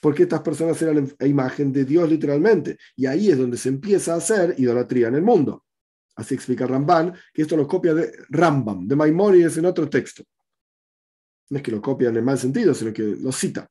porque 0.00 0.24
estas 0.24 0.40
personas 0.40 0.80
eran 0.82 1.12
la 1.18 1.26
imagen 1.26 1.72
de 1.72 1.84
Dios 1.84 2.08
literalmente. 2.08 2.78
Y 2.96 3.06
ahí 3.06 3.30
es 3.30 3.38
donde 3.38 3.56
se 3.56 3.68
empieza 3.68 4.14
a 4.14 4.18
hacer 4.18 4.54
idolatría 4.58 5.08
en 5.08 5.14
el 5.14 5.22
mundo. 5.22 5.64
Así 6.16 6.34
explica 6.34 6.66
Ramban, 6.66 7.14
que 7.32 7.42
esto 7.42 7.56
lo 7.56 7.66
copia 7.66 7.94
de 7.94 8.12
Rambam, 8.28 8.86
de 8.86 8.96
Maimonides 8.96 9.56
en 9.56 9.66
otro 9.66 9.88
texto. 9.88 10.24
No 11.48 11.56
es 11.56 11.62
que 11.62 11.70
lo 11.70 11.80
copia 11.80 12.10
en 12.10 12.16
el 12.16 12.22
mal 12.22 12.38
sentido, 12.38 12.74
sino 12.74 12.92
que 12.92 13.02
lo 13.02 13.32
cita. 13.32 13.68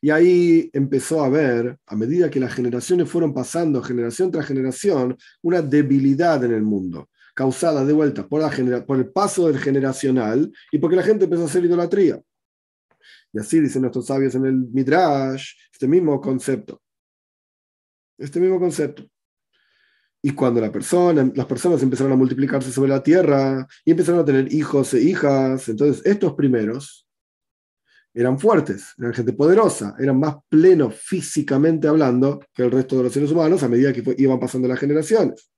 Y 0.00 0.10
ahí 0.10 0.68
empezó 0.72 1.22
a 1.22 1.28
ver, 1.28 1.78
a 1.86 1.94
medida 1.94 2.28
que 2.28 2.40
las 2.40 2.52
generaciones 2.52 3.08
fueron 3.08 3.32
pasando, 3.32 3.80
generación 3.80 4.32
tras 4.32 4.46
generación, 4.46 5.16
una 5.42 5.62
debilidad 5.62 6.42
en 6.42 6.52
el 6.52 6.62
mundo, 6.62 7.08
causada 7.34 7.84
de 7.84 7.92
vuelta 7.92 8.26
por 8.28 8.98
el 8.98 9.10
paso 9.10 9.46
del 9.46 9.58
generacional 9.58 10.52
y 10.70 10.78
porque 10.78 10.96
la 10.96 11.02
gente 11.02 11.24
empezó 11.24 11.42
a 11.42 11.46
hacer 11.46 11.64
idolatría. 11.64 12.20
Y 13.32 13.38
así 13.38 13.60
dicen 13.60 13.82
nuestros 13.82 14.06
sabios 14.06 14.34
en 14.34 14.44
el 14.44 14.54
Midrash, 14.54 15.54
este 15.72 15.88
mismo 15.88 16.20
concepto. 16.20 16.80
Este 18.18 18.38
mismo 18.38 18.60
concepto. 18.60 19.04
Y 20.24 20.32
cuando 20.32 20.60
la 20.60 20.70
persona, 20.70 21.28
las 21.34 21.46
personas 21.46 21.82
empezaron 21.82 22.12
a 22.12 22.16
multiplicarse 22.16 22.70
sobre 22.70 22.90
la 22.90 23.02
tierra 23.02 23.66
y 23.84 23.90
empezaron 23.90 24.20
a 24.20 24.24
tener 24.24 24.52
hijos 24.52 24.94
e 24.94 25.00
hijas, 25.00 25.68
entonces 25.68 26.04
estos 26.06 26.34
primeros 26.34 27.08
eran 28.14 28.38
fuertes, 28.38 28.94
eran 28.98 29.14
gente 29.14 29.32
poderosa, 29.32 29.96
eran 29.98 30.20
más 30.20 30.36
plenos 30.48 30.94
físicamente 30.94 31.88
hablando 31.88 32.40
que 32.54 32.62
el 32.62 32.70
resto 32.70 32.98
de 32.98 33.04
los 33.04 33.12
seres 33.12 33.32
humanos 33.32 33.62
a 33.62 33.68
medida 33.68 33.92
que 33.92 34.04
iban 34.18 34.38
pasando 34.38 34.68
las 34.68 34.78
generaciones. 34.78 35.51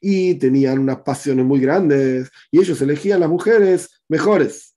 Y 0.00 0.34
tenían 0.36 0.78
unas 0.78 0.98
pasiones 0.98 1.44
muy 1.44 1.60
grandes 1.60 2.30
y 2.50 2.60
ellos 2.60 2.80
elegían 2.80 3.20
las 3.20 3.28
mujeres 3.28 4.02
mejores, 4.08 4.76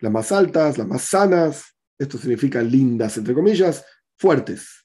las 0.00 0.12
más 0.12 0.32
altas, 0.32 0.78
las 0.78 0.86
más 0.86 1.02
sanas, 1.02 1.74
esto 1.98 2.16
significa 2.18 2.62
lindas, 2.62 3.16
entre 3.16 3.34
comillas, 3.34 3.84
fuertes. 4.16 4.84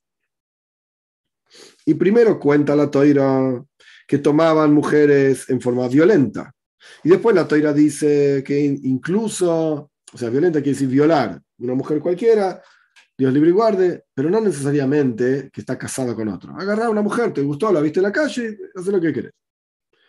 Y 1.85 1.93
primero 1.93 2.39
cuenta 2.39 2.75
la 2.75 2.89
toira 2.89 3.63
que 4.07 4.17
tomaban 4.17 4.73
mujeres 4.73 5.49
en 5.49 5.61
forma 5.61 5.87
violenta. 5.87 6.53
Y 7.03 7.09
después 7.09 7.35
la 7.35 7.47
toira 7.47 7.73
dice 7.73 8.43
que 8.45 8.59
incluso, 8.59 9.91
o 10.13 10.17
sea, 10.17 10.29
violenta 10.29 10.59
quiere 10.59 10.73
decir 10.73 10.89
violar, 10.89 11.41
una 11.59 11.75
mujer 11.75 11.99
cualquiera, 11.99 12.61
Dios 13.17 13.31
libre 13.31 13.49
y 13.49 13.53
guarde, 13.53 14.05
pero 14.13 14.29
no 14.29 14.41
necesariamente 14.41 15.49
que 15.53 15.61
está 15.61 15.77
casada 15.77 16.15
con 16.15 16.27
otro. 16.29 16.55
Agarrar 16.57 16.89
una 16.89 17.01
mujer, 17.01 17.31
te 17.31 17.41
gustó, 17.41 17.71
la 17.71 17.79
viste 17.79 17.99
en 17.99 18.03
la 18.03 18.11
calle, 18.11 18.57
haz 18.75 18.87
lo 18.87 18.99
que 18.99 19.13
quieres. 19.13 19.31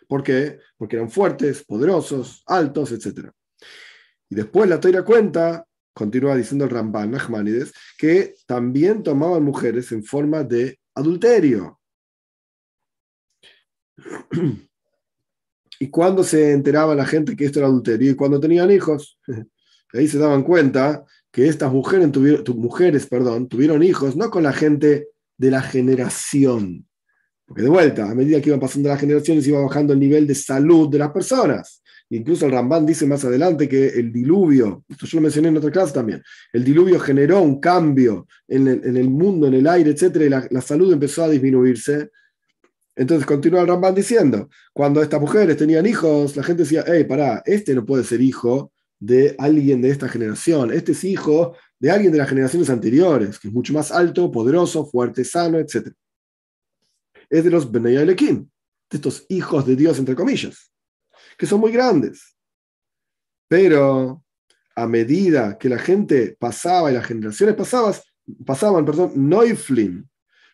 ¿Por 0.07 0.23
qué? 0.23 0.59
Porque 0.77 0.95
eran 0.95 1.09
fuertes, 1.09 1.63
poderosos, 1.63 2.43
altos, 2.45 2.91
etc. 2.91 3.29
Y 4.29 4.35
después 4.35 4.69
la 4.69 4.79
Toira 4.79 5.03
cuenta, 5.03 5.65
continúa 5.93 6.35
diciendo 6.35 6.65
el 6.65 6.71
Ramban 6.71 7.11
Nachmanides, 7.11 7.73
que 7.97 8.35
también 8.45 9.03
tomaban 9.03 9.43
mujeres 9.43 9.91
en 9.91 10.03
forma 10.03 10.43
de 10.43 10.79
adulterio. 10.95 11.79
¿Y 15.79 15.89
cuando 15.89 16.23
se 16.23 16.51
enteraba 16.51 16.95
la 16.95 17.05
gente 17.05 17.35
que 17.35 17.45
esto 17.45 17.59
era 17.59 17.67
adulterio? 17.67 18.11
Y 18.11 18.15
cuando 18.15 18.39
tenían 18.39 18.71
hijos. 18.71 19.19
Ahí 19.93 20.07
se 20.07 20.17
daban 20.17 20.43
cuenta 20.43 21.05
que 21.31 21.47
estas 21.47 21.71
mujeres 21.71 22.11
mujeres 22.55 23.07
perdón, 23.07 23.47
tuvieron 23.47 23.81
hijos 23.83 24.15
no 24.15 24.29
con 24.29 24.43
la 24.43 24.51
gente 24.51 25.09
de 25.37 25.51
la 25.51 25.61
generación. 25.61 26.84
Porque 27.45 27.61
de 27.61 27.69
vuelta, 27.69 28.09
a 28.09 28.15
medida 28.15 28.41
que 28.41 28.49
iban 28.49 28.59
pasando 28.59 28.89
las 28.89 28.99
generaciones, 28.99 29.47
iba 29.47 29.61
bajando 29.61 29.93
el 29.93 29.99
nivel 29.99 30.25
de 30.25 30.35
salud 30.35 30.89
de 30.89 30.97
las 30.97 31.11
personas. 31.11 31.81
Incluso 32.09 32.45
el 32.45 32.51
Rambán 32.51 32.85
dice 32.85 33.05
más 33.07 33.25
adelante 33.25 33.67
que 33.67 33.87
el 33.87 34.11
diluvio, 34.11 34.83
esto 34.87 35.05
yo 35.07 35.17
lo 35.17 35.23
mencioné 35.23 35.47
en 35.47 35.57
otra 35.57 35.71
clase 35.71 35.93
también, 35.93 36.21
el 36.53 36.63
diluvio 36.63 36.99
generó 36.99 37.41
un 37.41 37.59
cambio 37.59 38.27
en 38.47 38.67
el, 38.67 39.09
mundo, 39.09 39.47
en 39.47 39.55
el 39.55 39.67
aire, 39.67 39.91
etc. 39.91 40.15
Y 40.21 40.29
la, 40.29 40.61
salud 40.61 40.93
empezó 40.93 41.23
a 41.23 41.29
disminuirse. 41.29 42.09
Entonces 42.95 43.25
continúa 43.25 43.61
el 43.61 43.67
Rambán 43.67 43.95
diciendo, 43.95 44.49
cuando 44.71 45.01
estas 45.01 45.19
mujeres 45.19 45.57
tenían 45.57 45.85
hijos, 45.85 46.35
la 46.35 46.43
gente 46.43 46.63
decía, 46.63 46.83
hey, 46.87 47.03
pará, 47.05 47.41
este 47.45 47.73
no 47.73 47.85
puede 47.85 48.03
ser 48.03 48.21
hijo 48.21 48.71
de 48.99 49.35
alguien 49.37 49.81
de 49.81 49.89
esta 49.89 50.07
generación. 50.07 50.71
Este 50.71 50.93
es 50.93 51.03
hijo 51.03 51.55
de 51.79 51.91
alguien 51.91 52.11
de 52.11 52.19
las 52.19 52.29
generaciones 52.29 52.69
anteriores, 52.69 53.39
que 53.39 53.49
es 53.49 53.53
mucho 53.53 53.73
más 53.73 53.91
alto, 53.91 54.31
poderoso, 54.31 54.85
fuerte, 54.85 55.25
sano, 55.25 55.57
etc. 55.57 55.91
Es 57.35 57.43
de 57.43 57.51
los 57.51 57.69
Benay 57.69 57.97
Alekim, 57.97 58.49
de 58.89 58.97
estos 58.97 59.25
hijos 59.27 59.65
de 59.65 59.75
Dios, 59.75 59.99
entre 59.99 60.15
comillas, 60.15 60.71
que 61.37 61.45
son 61.45 61.59
muy 61.59 61.73
grandes. 61.73 62.37
Pero 63.49 64.23
a 64.73 64.87
medida 64.87 65.57
que 65.57 65.67
la 65.67 65.77
gente 65.77 66.37
pasaba 66.39 66.89
y 66.89 66.93
las 66.93 67.05
generaciones 67.05 67.55
pasaban, 67.55 67.93
pasaban, 68.45 68.85
perdón, 68.85 69.11
Neuflim, 69.15 70.07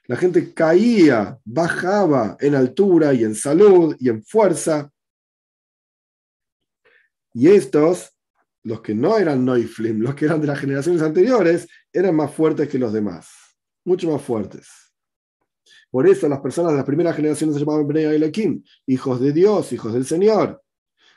la 0.08 0.16
gente 0.18 0.56
caía, 0.56 1.38
bajaba 1.46 2.36
en 2.40 2.56
altura 2.56 3.14
y 3.14 3.26
en 3.26 3.36
salud 3.36 3.96
y 4.00 4.10
en 4.10 4.24
fuerza. 4.24 4.92
Y 7.32 7.48
estos 7.48 8.12
los 8.64 8.82
que 8.82 8.96
no 8.96 9.20
eran 9.20 9.46
Neuflim, 9.46 10.02
los 10.02 10.16
que 10.16 10.26
eran 10.26 10.42
de 10.42 10.48
las 10.48 10.60
generaciones 10.60 11.04
anteriores, 11.04 11.68
eran 11.94 12.16
más 12.16 12.34
fuertes 12.34 12.68
que 12.70 12.80
los 12.80 12.92
demás, 12.92 13.30
mucho 13.86 14.12
más 14.12 14.24
fuertes. 14.24 14.81
Por 15.92 16.08
eso 16.08 16.28
las 16.28 16.40
personas 16.40 16.72
de 16.72 16.78
las 16.78 16.86
primeras 16.86 17.16
generaciones 17.16 17.56
se 17.56 17.60
llamaban 17.60 17.88
Bnei 17.88 18.06
Elohim, 18.06 18.64
hijos 18.88 19.20
de 19.20 19.34
Dios, 19.34 19.72
hijos 19.74 19.94
del 19.94 20.06
Señor, 20.06 20.64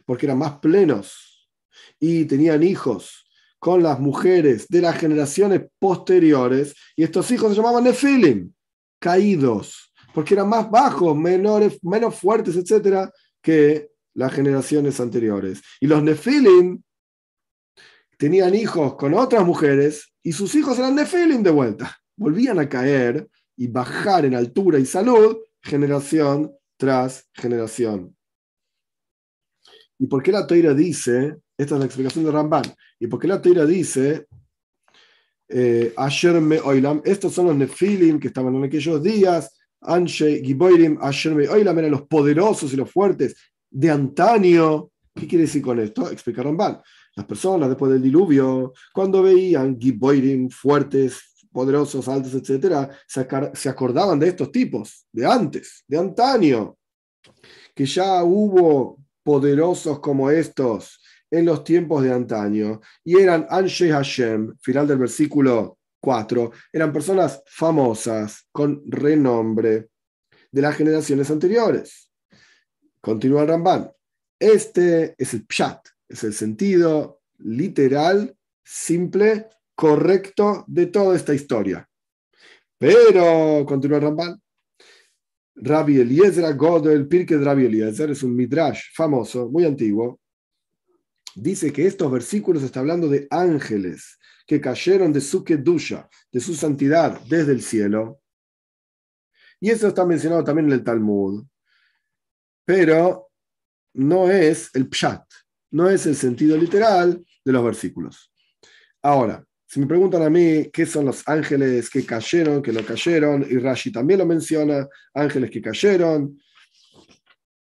porque 0.04 0.26
eran 0.26 0.38
más 0.38 0.58
plenos 0.58 1.48
y 1.98 2.24
tenían 2.24 2.62
hijos 2.62 3.24
con 3.58 3.82
las 3.82 3.98
mujeres 3.98 4.66
de 4.68 4.82
las 4.82 4.98
generaciones 4.98 5.62
posteriores, 5.78 6.74
y 6.96 7.02
estos 7.02 7.30
hijos 7.30 7.50
se 7.50 7.56
llamaban 7.56 7.84
Nefilim, 7.84 8.52
caídos, 8.98 9.90
porque 10.12 10.34
eran 10.34 10.50
más 10.50 10.70
bajos, 10.70 11.16
menores, 11.16 11.78
menos 11.82 12.14
fuertes, 12.14 12.56
etcétera, 12.56 13.10
que 13.40 13.88
las 14.12 14.32
generaciones 14.32 15.00
anteriores. 15.00 15.62
Y 15.80 15.86
los 15.86 16.02
Nefilim 16.02 16.82
tenían 18.18 18.54
hijos 18.54 18.96
con 18.96 19.14
otras 19.14 19.44
mujeres 19.44 20.12
y 20.22 20.32
sus 20.32 20.54
hijos 20.54 20.78
eran 20.78 20.98
Feeling 21.06 21.42
de 21.42 21.50
vuelta. 21.50 21.96
Volvían 22.16 22.58
a 22.58 22.68
caer 22.68 23.28
y 23.56 23.68
bajar 23.68 24.24
en 24.24 24.34
altura 24.34 24.78
y 24.78 24.86
salud 24.86 25.38
generación 25.62 26.52
tras 26.76 27.28
generación. 27.32 28.14
¿Y 29.98 30.06
por 30.06 30.22
qué 30.22 30.32
la 30.32 30.46
Toira 30.46 30.74
dice, 30.74 31.38
esta 31.56 31.74
es 31.74 31.78
la 31.78 31.86
explicación 31.86 32.24
de 32.24 32.32
Ramban, 32.32 32.64
¿y 32.98 33.06
por 33.06 33.20
qué 33.20 33.28
la 33.28 33.40
Toira 33.40 33.64
dice, 33.64 34.26
eh, 35.48 35.92
Asher 35.96 36.40
me 36.40 36.58
oilam, 36.58 37.00
estos 37.04 37.32
son 37.32 37.46
los 37.46 37.56
Nefilim 37.56 38.18
que 38.18 38.28
estaban 38.28 38.54
en 38.54 38.64
aquellos 38.64 39.02
días, 39.02 39.56
Anshe 39.80 40.42
Giboirim, 40.42 40.98
Asher 41.00 41.34
me 41.34 41.48
oilam 41.48 41.78
eran 41.78 41.90
los 41.90 42.06
poderosos 42.06 42.72
y 42.72 42.76
los 42.76 42.90
fuertes 42.90 43.36
de 43.70 43.90
antaño. 43.90 44.90
¿Qué 45.14 45.26
quiere 45.26 45.44
decir 45.44 45.62
con 45.62 45.78
esto? 45.78 46.10
Explica 46.10 46.42
Ramban. 46.42 46.80
Las 47.16 47.26
personas 47.26 47.68
después 47.68 47.92
del 47.92 48.02
diluvio, 48.02 48.72
cuando 48.92 49.22
veían 49.22 49.78
Giboirim 49.78 50.48
fuertes, 50.48 51.33
poderosos, 51.54 52.08
altos, 52.08 52.34
etc., 52.34 52.90
se 53.06 53.68
acordaban 53.68 54.18
de 54.18 54.28
estos 54.28 54.50
tipos, 54.50 55.06
de 55.12 55.24
antes, 55.24 55.84
de 55.86 55.98
antaño, 55.98 56.76
que 57.72 57.86
ya 57.86 58.24
hubo 58.24 58.98
poderosos 59.22 60.00
como 60.00 60.30
estos 60.30 61.00
en 61.30 61.46
los 61.46 61.62
tiempos 61.62 62.02
de 62.02 62.12
antaño, 62.12 62.80
y 63.04 63.18
eran 63.18 63.46
Anshe 63.48 63.90
Hashem, 63.90 64.56
final 64.60 64.88
del 64.88 64.98
versículo 64.98 65.78
4, 66.00 66.50
eran 66.72 66.92
personas 66.92 67.40
famosas, 67.46 68.48
con 68.50 68.82
renombre 68.86 69.90
de 70.50 70.62
las 70.62 70.76
generaciones 70.76 71.30
anteriores. 71.30 72.10
Continúa 73.00 73.42
el 73.42 73.48
Ramban. 73.48 73.92
Este 74.40 75.14
es 75.16 75.34
el 75.34 75.46
Pshat, 75.46 75.86
es 76.08 76.24
el 76.24 76.34
sentido 76.34 77.20
literal, 77.38 78.36
simple, 78.64 79.48
correcto 79.74 80.64
de 80.66 80.86
toda 80.86 81.16
esta 81.16 81.34
historia. 81.34 81.88
Pero, 82.78 83.64
continúa 83.66 84.00
Ramban, 84.00 84.40
Rabbi 85.56 86.00
Eliezer 86.00 86.44
el 86.44 87.08
Pirke 87.08 87.38
de 87.38 87.44
Rabbi 87.44 87.66
Eliezer, 87.66 88.10
es 88.10 88.22
un 88.22 88.34
midrash 88.34 88.92
famoso, 88.94 89.48
muy 89.48 89.64
antiguo, 89.64 90.20
dice 91.34 91.72
que 91.72 91.86
estos 91.86 92.10
versículos 92.10 92.62
están 92.62 92.82
hablando 92.82 93.08
de 93.08 93.26
ángeles 93.30 94.18
que 94.46 94.60
cayeron 94.60 95.12
de 95.12 95.20
su 95.20 95.42
kedusha, 95.44 96.08
de 96.30 96.40
su 96.40 96.54
santidad 96.54 97.20
desde 97.28 97.52
el 97.52 97.62
cielo. 97.62 98.20
Y 99.60 99.70
eso 99.70 99.88
está 99.88 100.04
mencionado 100.04 100.44
también 100.44 100.66
en 100.66 100.72
el 100.72 100.84
Talmud. 100.84 101.44
Pero 102.66 103.30
no 103.94 104.30
es 104.30 104.70
el 104.74 104.88
pshat, 104.88 105.24
no 105.70 105.88
es 105.88 106.06
el 106.06 106.16
sentido 106.16 106.56
literal 106.56 107.24
de 107.44 107.52
los 107.52 107.64
versículos. 107.64 108.32
Ahora, 109.02 109.44
si 109.66 109.80
me 109.80 109.86
preguntan 109.86 110.22
a 110.22 110.30
mí 110.30 110.70
qué 110.72 110.86
son 110.86 111.06
los 111.06 111.26
ángeles 111.26 111.90
que 111.90 112.04
cayeron, 112.04 112.62
que 112.62 112.72
no 112.72 112.84
cayeron, 112.84 113.46
y 113.48 113.56
Rashi 113.58 113.90
también 113.90 114.20
lo 114.20 114.26
menciona, 114.26 114.86
ángeles 115.14 115.50
que 115.50 115.60
cayeron, 115.60 116.38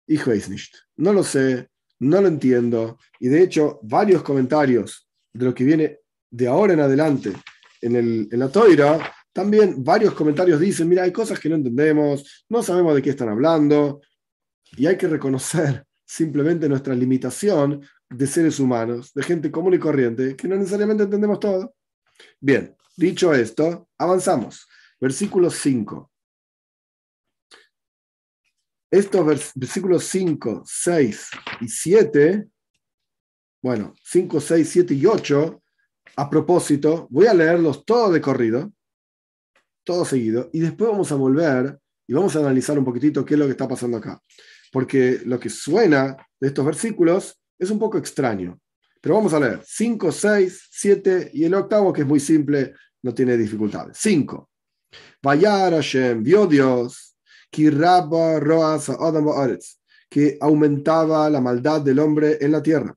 hijo 0.07 0.31
nicht. 0.31 0.75
No 0.97 1.13
lo 1.13 1.23
sé, 1.23 1.69
no 2.01 2.21
lo 2.21 2.29
entiendo, 2.29 2.99
y 3.21 3.29
de 3.29 3.43
hecho 3.43 3.79
varios 3.83 4.23
comentarios 4.23 5.09
de 5.33 5.45
lo 5.45 5.55
que 5.55 5.65
viene 5.65 6.01
de 6.31 6.49
ahora 6.49 6.73
en 6.73 6.81
adelante 6.81 7.33
en, 7.81 7.97
el, 7.97 8.29
en 8.31 8.39
la 8.39 8.49
Toira, 8.49 9.13
también 9.33 9.83
varios 9.83 10.15
comentarios 10.15 10.61
dicen, 10.61 10.89
mira, 10.89 11.05
hay 11.05 11.13
cosas 11.13 11.39
que 11.39 11.49
no 11.49 11.57
entendemos, 11.57 12.45
no 12.49 12.63
sabemos 12.63 12.95
de 12.95 13.03
qué 13.03 13.11
están 13.11 13.29
hablando, 13.29 14.01
y 14.77 14.87
hay 14.87 14.97
que 14.97 15.09
reconocer 15.09 15.85
simplemente 16.05 16.69
nuestra 16.69 16.95
limitación 16.95 17.83
de 18.09 18.27
seres 18.27 18.61
humanos, 18.61 19.13
de 19.15 19.23
gente 19.23 19.51
común 19.51 19.75
y 19.75 19.79
corriente, 19.79 20.37
que 20.37 20.49
no 20.49 20.57
necesariamente 20.57 21.05
entendemos 21.05 21.41
todo. 21.41 21.75
Bien, 22.41 22.77
dicho 22.97 23.33
esto, 23.33 23.89
avanzamos. 23.99 24.69
Versículo 25.01 25.51
5. 25.51 26.11
Estos 28.91 29.55
versículos 29.55 30.05
5, 30.05 30.65
6 30.67 31.31
y 31.63 31.69
7, 31.69 32.47
bueno, 33.63 33.95
5, 34.05 34.41
6, 34.41 34.69
7 34.69 34.95
y 34.95 35.07
8, 35.07 35.63
a 36.17 36.29
propósito, 36.29 37.07
voy 37.11 37.27
a 37.27 37.33
leerlos 37.33 37.87
todos 37.87 38.13
de 38.13 38.21
corrido, 38.21 38.71
todo 39.83 40.05
seguido, 40.05 40.51
y 40.53 40.61
después 40.61 40.91
vamos 40.91 41.11
a 41.11 41.15
volver 41.15 41.79
y 42.07 42.13
vamos 42.13 42.37
a 42.37 42.41
analizar 42.41 42.79
un 42.79 42.85
poquitito 42.85 43.25
qué 43.25 43.35
es 43.35 43.41
lo 43.41 43.47
que 43.47 43.53
está 43.53 43.67
pasando 43.67 43.97
acá. 43.97 44.21
Porque 44.71 45.21
lo 45.25 45.41
que 45.41 45.49
suena 45.49 46.17
de 46.39 46.49
estos 46.49 46.65
versículos 46.65 47.41
es 47.59 47.71
un 47.71 47.79
poco 47.79 47.97
extraño. 47.97 48.61
Pero 49.03 49.17
vamos 49.17 49.35
a 49.35 49.41
leer 49.41 49.61
5, 49.67 50.13
6, 50.13 50.69
7 50.71 51.31
y 51.35 51.45
el 51.45 51.55
octavo, 51.55 51.93
que 51.93 52.03
es 52.03 52.07
muy 52.07 52.21
simple, 52.21 52.73
no 53.03 53.13
tiene 53.13 53.37
dificultades. 53.37 53.99
5. 53.99 54.49
Vayar 55.21 55.73
Hashem, 55.73 56.23
vio 56.23 56.47
Dios 56.47 57.17
que 57.51 57.69
aumentaba 60.41 61.29
la 61.29 61.41
maldad 61.41 61.81
del 61.81 61.99
hombre 61.99 62.39
en 62.41 62.53
la 62.53 62.63
tierra. 62.63 62.97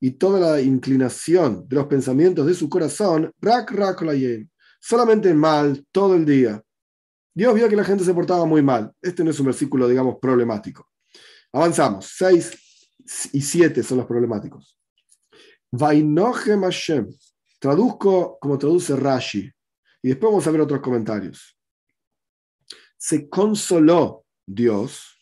Y 0.00 0.10
toda 0.10 0.40
la 0.40 0.60
inclinación 0.60 1.68
de 1.68 1.76
los 1.76 1.86
pensamientos 1.86 2.44
de 2.46 2.54
su 2.54 2.68
corazón, 2.68 3.32
solamente 4.80 5.32
mal 5.34 5.86
todo 5.92 6.16
el 6.16 6.26
día. 6.26 6.60
Dios 7.32 7.54
vio 7.54 7.68
que 7.68 7.76
la 7.76 7.84
gente 7.84 8.02
se 8.02 8.12
portaba 8.12 8.44
muy 8.44 8.60
mal. 8.60 8.90
Este 9.00 9.22
no 9.22 9.30
es 9.30 9.38
un 9.38 9.46
versículo, 9.46 9.86
digamos, 9.88 10.16
problemático. 10.20 10.88
Avanzamos. 11.52 12.12
6 12.16 12.69
y 13.32 13.40
7 13.40 13.82
son 13.82 13.98
los 13.98 14.06
problemáticos. 14.06 14.78
Vainohem 15.70 16.62
Hashem. 16.62 17.08
Traduzco 17.58 18.38
como 18.40 18.58
traduce 18.58 18.96
Rashi. 18.96 19.50
Y 20.02 20.08
después 20.08 20.30
vamos 20.30 20.46
a 20.46 20.50
ver 20.50 20.60
otros 20.62 20.80
comentarios 20.80 21.60
se 23.00 23.30
consoló 23.30 24.26
Dios, 24.46 25.18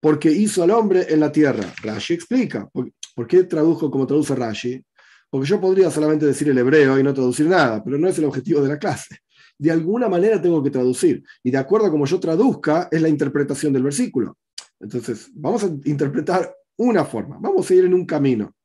porque 0.00 0.32
hizo 0.32 0.62
al 0.62 0.70
hombre 0.70 1.06
en 1.08 1.20
la 1.20 1.30
tierra. 1.30 1.72
Rashi 1.82 2.14
explica. 2.14 2.68
¿Por 2.70 3.26
qué 3.28 3.44
tradujo 3.44 3.90
como 3.90 4.06
traduce 4.06 4.34
Rashi? 4.34 4.82
Porque 5.28 5.46
yo 5.46 5.60
podría 5.60 5.90
solamente 5.90 6.24
decir 6.24 6.48
el 6.48 6.58
hebreo 6.58 6.98
y 6.98 7.02
no 7.02 7.12
traducir 7.12 7.46
nada, 7.46 7.84
pero 7.84 7.98
no 7.98 8.08
es 8.08 8.18
el 8.18 8.24
objetivo 8.24 8.62
de 8.62 8.68
la 8.70 8.78
clase. 8.78 9.18
De 9.62 9.70
alguna 9.70 10.08
manera 10.08 10.42
tengo 10.42 10.60
que 10.60 10.70
traducir. 10.70 11.22
Y 11.40 11.52
de 11.52 11.58
acuerdo 11.58 11.86
a 11.86 11.90
como 11.92 12.04
yo 12.04 12.18
traduzca, 12.18 12.88
es 12.90 13.00
la 13.00 13.08
interpretación 13.08 13.72
del 13.72 13.84
versículo. 13.84 14.36
Entonces, 14.80 15.30
vamos 15.34 15.62
a 15.62 15.68
interpretar 15.84 16.52
una 16.78 17.04
forma. 17.04 17.38
Vamos 17.40 17.70
a 17.70 17.74
ir 17.74 17.84
en 17.84 17.94
un 17.94 18.04
camino. 18.04 18.56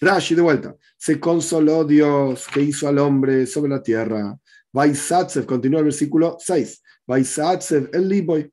Rashi, 0.00 0.36
de 0.36 0.42
vuelta. 0.42 0.76
Se 0.96 1.18
consoló 1.18 1.84
Dios 1.84 2.46
que 2.54 2.62
hizo 2.62 2.86
al 2.86 3.00
hombre 3.00 3.48
sobre 3.48 3.70
la 3.70 3.82
tierra. 3.82 4.38
Vaisatsev, 4.72 5.44
continúa 5.44 5.80
el 5.80 5.86
versículo 5.86 6.36
6. 6.38 6.84
Vaisatsev 7.04 7.90
el 7.92 8.08
Liboy. 8.08 8.48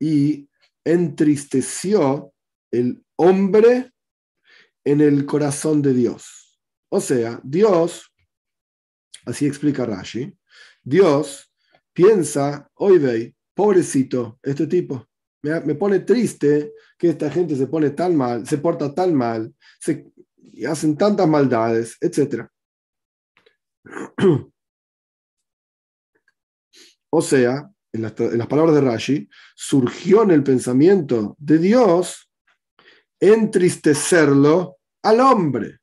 Y 0.00 0.48
entristeció 0.82 2.32
el 2.70 3.04
hombre 3.16 3.92
en 4.82 5.02
el 5.02 5.26
corazón 5.26 5.82
de 5.82 5.92
Dios. 5.92 6.58
O 6.88 7.02
sea, 7.02 7.38
Dios, 7.44 8.10
así 9.26 9.44
explica 9.44 9.84
Rashi, 9.84 10.34
Dios 10.86 11.52
piensa, 11.92 12.70
oye, 12.74 13.34
pobrecito, 13.54 14.38
este 14.40 14.68
tipo, 14.68 15.08
me, 15.42 15.74
pone 15.74 16.00
triste 16.00 16.74
que 16.96 17.08
esta 17.08 17.28
gente 17.28 17.56
se 17.56 17.66
pone 17.66 17.90
tan 17.90 18.14
mal, 18.14 18.46
se 18.46 18.58
porta 18.58 18.94
tan 18.94 19.12
mal, 19.12 19.52
se, 19.80 20.06
hacen 20.68 20.96
tantas 20.96 21.28
maldades, 21.28 21.96
etc. 22.00 22.46
O 27.08 27.22
sea, 27.22 27.70
en 27.92 28.02
las, 28.02 28.12
palabras 28.12 28.74
de 28.74 28.80
Rashi, 28.82 29.28
surgió 29.54 30.22
en 30.22 30.32
el 30.32 30.42
pensamiento 30.42 31.34
de 31.38 31.56
Dios 31.58 32.30
entristecerlo 33.18 34.76
al 35.02 35.20
hombre. 35.20 35.78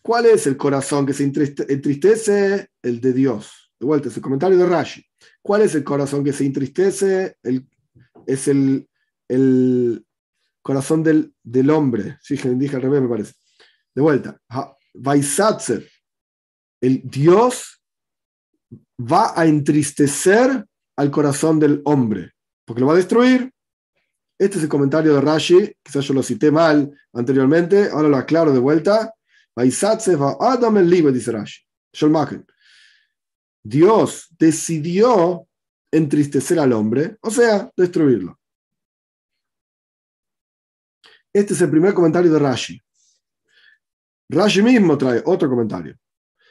¿Cuál 0.00 0.26
es 0.26 0.46
el 0.46 0.56
corazón 0.56 1.04
que 1.04 1.12
se 1.12 1.24
entristece? 1.24 2.68
El 2.80 3.00
de 3.00 3.12
Dios. 3.12 3.67
De 3.80 3.86
vuelta, 3.86 4.08
es 4.08 4.16
el 4.16 4.22
comentario 4.22 4.58
de 4.58 4.66
Rashi. 4.66 5.04
¿Cuál 5.40 5.62
es 5.62 5.74
el 5.74 5.84
corazón 5.84 6.24
que 6.24 6.32
se 6.32 6.44
entristece? 6.44 7.36
es 8.26 8.48
el, 8.48 8.88
el 9.28 10.04
corazón 10.62 11.02
del, 11.02 11.70
hombre. 11.70 12.18
Sí, 12.20 12.36
dije 12.36 12.76
al 12.76 12.82
revés, 12.82 13.00
me 13.00 13.08
parece. 13.08 13.32
De 13.94 14.02
vuelta, 14.02 14.38
Vaisatzer, 14.94 15.88
el 16.80 17.02
Dios 17.04 17.82
va 19.00 19.32
a 19.34 19.46
entristecer 19.46 20.66
al 20.96 21.10
corazón 21.10 21.58
del 21.58 21.80
hombre, 21.84 22.32
porque 22.64 22.80
lo 22.80 22.86
va 22.86 22.92
a 22.92 22.96
destruir. 22.96 23.50
Este 24.38 24.58
es 24.58 24.64
el 24.64 24.68
comentario 24.68 25.14
de 25.14 25.20
Rashi, 25.20 25.72
quizás 25.82 26.04
yo 26.04 26.14
lo 26.14 26.22
cité 26.22 26.50
mal 26.50 26.92
anteriormente, 27.12 27.88
ahora 27.90 28.08
lo 28.08 28.16
aclaro 28.16 28.52
de 28.52 28.60
vuelta. 28.60 29.12
Vaisatzer 29.56 30.20
va 30.20 30.36
Adam 30.38 30.76
el 30.76 30.90
libre, 30.90 31.12
dice 31.12 31.32
Rashi. 31.32 31.62
Dios 33.62 34.28
decidió 34.38 35.46
entristecer 35.90 36.58
al 36.58 36.72
hombre, 36.72 37.16
o 37.20 37.30
sea, 37.30 37.70
destruirlo. 37.76 38.38
Este 41.32 41.54
es 41.54 41.60
el 41.60 41.70
primer 41.70 41.94
comentario 41.94 42.32
de 42.32 42.38
Rashi. 42.38 42.80
Rashi 44.30 44.62
mismo 44.62 44.98
trae 44.98 45.22
otro 45.24 45.48
comentario. 45.48 45.96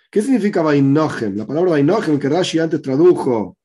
¿Qué 0.10 0.22
significa 0.22 0.62
Vainohem? 0.62 1.36
La 1.36 1.46
palabra 1.46 1.72
Vainohem 1.72 2.20
que 2.20 2.30
Rashi 2.30 2.60
antes 2.60 2.82
tradujo 2.82 3.58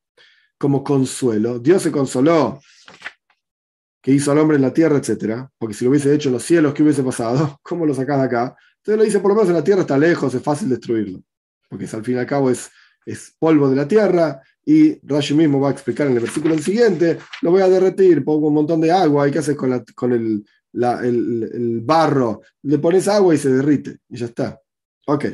como 0.58 0.82
consuelo. 0.82 1.58
Dios 1.58 1.82
se 1.82 1.92
consoló 1.92 2.60
que 4.02 4.10
hizo 4.10 4.32
al 4.32 4.38
hombre 4.38 4.56
en 4.56 4.62
la 4.62 4.74
tierra, 4.74 4.98
etc. 4.98 5.46
Porque 5.56 5.74
si 5.74 5.84
lo 5.84 5.90
hubiese 5.90 6.12
hecho 6.12 6.28
en 6.28 6.34
los 6.34 6.42
cielos, 6.42 6.74
¿qué 6.74 6.82
hubiese 6.82 7.02
pasado? 7.02 7.58
¿Cómo 7.62 7.86
lo 7.86 7.94
sacás 7.94 8.18
de 8.18 8.24
acá? 8.24 8.56
Entonces 8.78 8.98
lo 8.98 9.04
dice, 9.04 9.20
por 9.20 9.30
lo 9.30 9.36
menos 9.36 9.48
en 9.50 9.56
la 9.56 9.64
tierra 9.64 9.82
está 9.82 9.96
lejos, 9.96 10.34
es 10.34 10.42
fácil 10.42 10.68
destruirlo. 10.68 11.22
Porque 11.68 11.84
al 11.84 12.04
fin 12.04 12.16
y 12.16 12.18
al 12.18 12.26
cabo 12.26 12.50
es, 12.50 12.70
es 13.04 13.34
polvo 13.38 13.68
de 13.68 13.76
la 13.76 13.88
tierra 13.88 14.40
y 14.64 14.98
Rashi 15.06 15.34
mismo 15.34 15.60
va 15.60 15.68
a 15.68 15.72
explicar 15.72 16.06
en 16.06 16.14
el 16.14 16.20
versículo 16.20 16.56
siguiente, 16.58 17.18
lo 17.42 17.50
voy 17.50 17.62
a 17.62 17.68
derretir, 17.68 18.24
pongo 18.24 18.48
un 18.48 18.54
montón 18.54 18.80
de 18.80 18.92
agua, 18.92 19.28
¿y 19.28 19.32
qué 19.32 19.40
haces 19.40 19.56
con, 19.56 19.84
con 19.94 20.12
el, 20.12 20.44
el, 20.72 21.80
barro, 21.82 22.42
le 22.62 22.78
pones 22.78 23.08
agua 23.08 23.34
y 23.34 23.38
se 23.38 23.50
derrite, 23.50 23.98
y 24.08 24.16
ya 24.16 24.26
está. 24.26 24.60
Ok. 25.06 25.26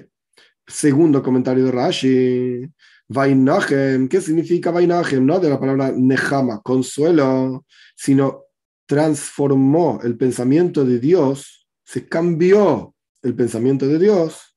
Segundo 0.67 1.23
comentario 1.23 1.67
de 1.67 1.73
Rashi. 1.73 2.73
Vainachem, 3.11 4.07
¿qué 4.09 4.21
significa 4.21 4.71
Vainachem? 4.71 5.25
No 5.25 5.41
de 5.41 5.49
la 5.49 5.59
palabra 5.59 5.93
Nehama, 5.97 6.61
consuelo, 6.61 7.65
sino 7.97 8.45
transformó 8.85 10.01
el 10.03 10.17
pensamiento 10.17 10.85
de 10.85 10.99
Dios, 10.99 11.67
se 11.85 12.07
cambió 12.07 12.95
el 13.23 13.35
pensamiento 13.35 13.87
de 13.87 13.99
Dios 13.99 14.57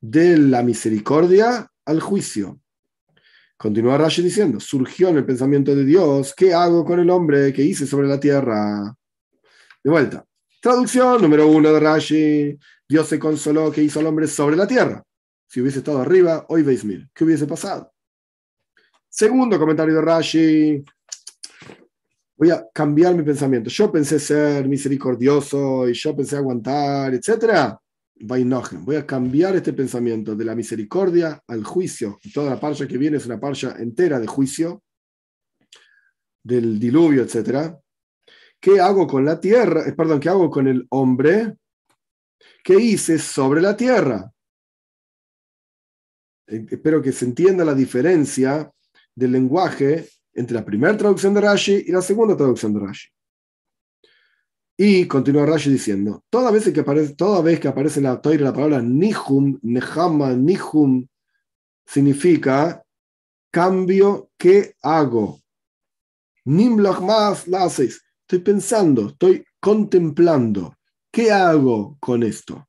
de 0.00 0.38
la 0.38 0.62
misericordia 0.62 1.68
al 1.90 2.00
juicio. 2.00 2.60
Continúa 3.56 3.98
Rashi 3.98 4.22
diciendo, 4.22 4.58
surgió 4.58 5.08
en 5.08 5.18
el 5.18 5.26
pensamiento 5.26 5.74
de 5.74 5.84
Dios, 5.84 6.32
¿qué 6.34 6.54
hago 6.54 6.84
con 6.84 6.98
el 6.98 7.10
hombre 7.10 7.52
que 7.52 7.62
hice 7.62 7.86
sobre 7.86 8.08
la 8.08 8.18
tierra? 8.18 8.96
De 9.84 9.90
vuelta. 9.90 10.24
Traducción 10.62 11.20
número 11.20 11.46
uno 11.46 11.72
de 11.72 11.80
Rashi. 11.80 12.58
Dios 12.88 13.06
se 13.06 13.18
consoló 13.18 13.70
que 13.70 13.82
hizo 13.82 14.00
al 14.00 14.06
hombre 14.06 14.26
sobre 14.26 14.56
la 14.56 14.66
tierra. 14.66 15.02
Si 15.46 15.60
hubiese 15.60 15.78
estado 15.78 16.00
arriba, 16.00 16.46
hoy 16.48 16.62
veis 16.62 16.84
mil. 16.84 17.10
¿Qué 17.12 17.24
hubiese 17.24 17.46
pasado? 17.46 17.92
Segundo 19.08 19.58
comentario 19.58 19.94
de 19.94 20.00
Rashi. 20.00 20.84
Voy 22.36 22.50
a 22.50 22.66
cambiar 22.72 23.14
mi 23.14 23.22
pensamiento. 23.22 23.68
Yo 23.68 23.92
pensé 23.92 24.18
ser 24.18 24.66
misericordioso 24.68 25.88
y 25.88 25.92
yo 25.92 26.16
pensé 26.16 26.36
aguantar, 26.36 27.12
etc. 27.12 27.76
Voy 28.22 28.96
a 28.96 29.06
cambiar 29.06 29.56
este 29.56 29.72
pensamiento 29.72 30.36
de 30.36 30.44
la 30.44 30.54
misericordia 30.54 31.42
al 31.46 31.64
juicio. 31.64 32.18
Toda 32.34 32.50
la 32.50 32.60
parcha 32.60 32.86
que 32.86 32.98
viene 32.98 33.16
es 33.16 33.24
una 33.24 33.40
parcha 33.40 33.76
entera 33.78 34.20
de 34.20 34.26
juicio, 34.26 34.82
del 36.42 36.78
diluvio, 36.78 37.22
etc. 37.22 37.74
¿Qué 38.60 38.78
hago 38.78 39.06
con 39.06 39.24
la 39.24 39.40
tierra? 39.40 39.88
Eh, 39.88 39.94
perdón, 39.94 40.20
¿qué 40.20 40.28
hago 40.28 40.50
con 40.50 40.68
el 40.68 40.86
hombre? 40.90 41.56
¿Qué 42.62 42.74
hice 42.74 43.18
sobre 43.18 43.62
la 43.62 43.74
tierra? 43.74 44.30
Eh, 46.46 46.66
espero 46.70 47.00
que 47.00 47.12
se 47.12 47.24
entienda 47.24 47.64
la 47.64 47.74
diferencia 47.74 48.70
del 49.14 49.32
lenguaje 49.32 50.06
entre 50.34 50.56
la 50.56 50.64
primera 50.64 50.94
traducción 50.94 51.32
de 51.32 51.40
Rashi 51.40 51.84
y 51.86 51.90
la 51.90 52.02
segunda 52.02 52.36
traducción 52.36 52.74
de 52.74 52.80
Rashi. 52.80 53.08
Y 54.82 55.06
continúa 55.06 55.44
Rashi 55.44 55.68
diciendo, 55.68 56.24
toda 56.30 56.50
vez 56.50 56.64
que 56.72 56.80
aparece, 56.80 57.14
que 57.60 57.68
en 57.68 58.04
la 58.04 58.12
la 58.22 58.52
palabra 58.54 58.80
nihum, 58.80 59.58
nehama, 59.60 60.32
nihum, 60.32 61.06
significa 61.84 62.82
Cambio, 63.52 64.30
¿qué 64.38 64.74
hago? 64.80 65.38
Más 66.46 67.46
laces. 67.46 68.02
Estoy 68.22 68.38
pensando, 68.38 69.08
estoy 69.08 69.44
contemplando. 69.60 70.74
¿Qué 71.12 71.30
hago 71.30 71.98
con 72.00 72.22
esto? 72.22 72.66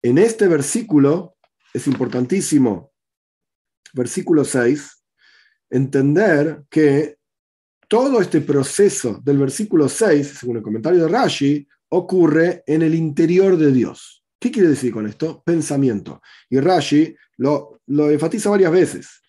En 0.00 0.16
este 0.16 0.48
versículo 0.48 1.36
es 1.74 1.86
importantísimo, 1.86 2.94
versículo 3.92 4.42
6, 4.46 5.04
entender 5.68 6.64
que 6.70 7.18
todo 7.94 8.20
este 8.20 8.40
proceso 8.40 9.20
del 9.22 9.38
versículo 9.38 9.88
6, 9.88 10.38
según 10.40 10.56
el 10.56 10.64
comentario 10.64 11.02
de 11.02 11.08
Rashi, 11.08 11.64
ocurre 11.90 12.64
en 12.66 12.82
el 12.82 12.92
interior 12.92 13.56
de 13.56 13.70
Dios. 13.70 14.24
¿Qué 14.40 14.50
quiere 14.50 14.70
decir 14.70 14.92
con 14.92 15.06
esto? 15.06 15.44
Pensamiento. 15.44 16.20
Y 16.50 16.58
Rashi 16.58 17.14
lo, 17.36 17.80
lo 17.86 18.10
enfatiza 18.10 18.50
varias 18.50 18.72
veces. 18.72 19.22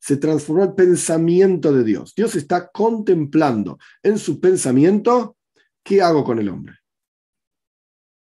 Se 0.00 0.16
transformó 0.16 0.64
el 0.64 0.74
pensamiento 0.74 1.72
de 1.72 1.84
Dios. 1.84 2.14
Dios 2.16 2.34
está 2.34 2.68
contemplando 2.72 3.78
en 4.02 4.18
su 4.18 4.40
pensamiento 4.40 5.36
qué 5.84 6.02
hago 6.02 6.24
con 6.24 6.40
el 6.40 6.48
hombre. 6.48 6.80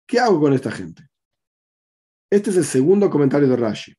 ¿Qué 0.06 0.20
hago 0.20 0.38
con 0.38 0.52
esta 0.52 0.70
gente? 0.70 1.08
Este 2.30 2.50
es 2.50 2.58
el 2.58 2.66
segundo 2.66 3.08
comentario 3.08 3.48
de 3.48 3.56
Rashi. 3.56 3.94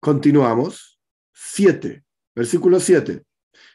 Continuamos. 0.00 0.97
7, 1.40 2.04
versículo 2.34 2.80
7. 2.80 3.22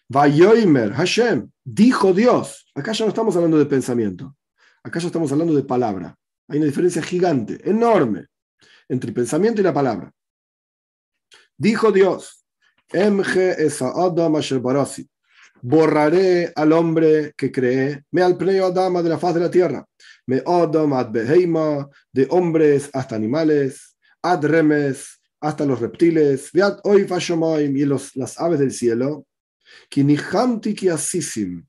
Vayoimer 0.10 0.92
Hashem, 0.92 1.50
dijo 1.64 2.14
Dios. 2.14 2.70
Acá 2.76 2.92
ya 2.92 3.06
no 3.06 3.10
estamos 3.10 3.36
hablando 3.36 3.58
de 3.58 3.66
pensamiento. 3.66 4.36
Acá 4.84 5.00
ya 5.00 5.08
estamos 5.08 5.32
hablando 5.32 5.56
de 5.56 5.64
palabra. 5.64 6.16
Hay 6.50 6.58
una 6.58 6.68
diferencia 6.68 7.02
gigante, 7.02 7.58
enorme, 7.70 8.28
entre 8.90 9.10
el 9.10 9.14
pensamiento 9.14 9.62
y 9.62 9.64
la 9.64 9.74
palabra. 9.74 10.12
Dijo 11.58 11.92
Dios, 11.92 12.46
borraré 15.62 16.52
al 16.56 16.74
hombre 16.74 17.34
que 17.38 17.52
cree, 17.52 18.04
me 18.12 18.22
al 18.22 18.38
dama 18.74 19.02
de 19.02 19.10
la 19.10 19.18
faz 19.18 19.36
de 19.36 19.40
la 19.40 19.50
tierra, 19.50 19.88
me 20.28 20.42
odom 20.46 20.94
ad 20.94 21.12
beheima, 21.12 21.90
de 22.12 22.28
hombres 22.30 22.90
hasta 22.92 23.16
animales, 23.16 23.96
ad 24.22 24.44
remes, 24.44 25.22
hasta 25.44 25.66
los 25.66 25.82
reptiles, 25.82 26.52
y 26.54 27.86
los, 27.86 28.16
las 28.16 28.40
aves 28.40 28.60
del 28.60 28.72
cielo, 28.72 29.28
que 29.90 30.02
nihamti 30.02 30.74
ki 30.74 30.88
asisim. 30.88 31.66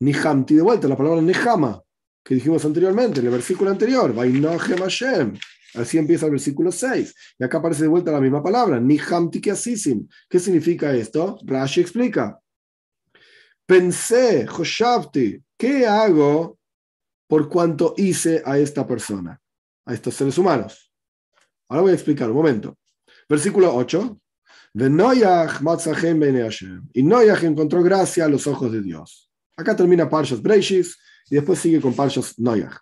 Nihamti, 0.00 0.56
de 0.56 0.62
vuelta, 0.62 0.88
la 0.88 0.96
palabra 0.96 1.22
nehama, 1.22 1.80
que 2.24 2.34
dijimos 2.34 2.64
anteriormente, 2.64 3.20
en 3.20 3.26
el 3.26 3.32
versículo 3.32 3.70
anterior, 3.70 4.12
Hashem. 4.12 5.38
Así 5.74 5.96
empieza 5.96 6.26
el 6.26 6.32
versículo 6.32 6.72
6. 6.72 7.14
Y 7.38 7.44
acá 7.44 7.58
aparece 7.58 7.82
de 7.82 7.88
vuelta 7.88 8.10
la 8.10 8.20
misma 8.20 8.42
palabra, 8.42 8.80
Nihamti 8.80 9.40
ki 9.40 9.50
asisim. 9.50 10.08
¿Qué 10.28 10.40
significa 10.40 10.92
esto? 10.92 11.38
Rashi 11.44 11.80
explica. 11.80 12.40
Pensé, 13.66 14.48
Hoshavti, 14.48 15.40
¿qué 15.56 15.86
hago 15.86 16.58
por 17.28 17.48
cuanto 17.48 17.94
hice 17.96 18.42
a 18.44 18.58
esta 18.58 18.84
persona, 18.84 19.40
a 19.86 19.94
estos 19.94 20.14
seres 20.14 20.36
humanos? 20.38 20.83
Ahora 21.68 21.82
voy 21.82 21.90
a 21.92 21.94
explicar 21.94 22.30
un 22.30 22.36
momento. 22.36 22.76
Versículo 23.28 23.74
8. 23.74 24.18
Y 24.76 27.02
Noyach 27.02 27.44
encontró 27.44 27.82
gracia 27.82 28.24
a 28.24 28.28
los 28.28 28.46
ojos 28.46 28.72
de 28.72 28.82
Dios. 28.82 29.30
Acá 29.56 29.76
termina 29.76 30.08
Parshas 30.08 30.42
Breishis 30.42 30.98
y 31.30 31.36
después 31.36 31.60
sigue 31.60 31.80
con 31.80 31.94
Parshas 31.94 32.38
Noyach. 32.38 32.76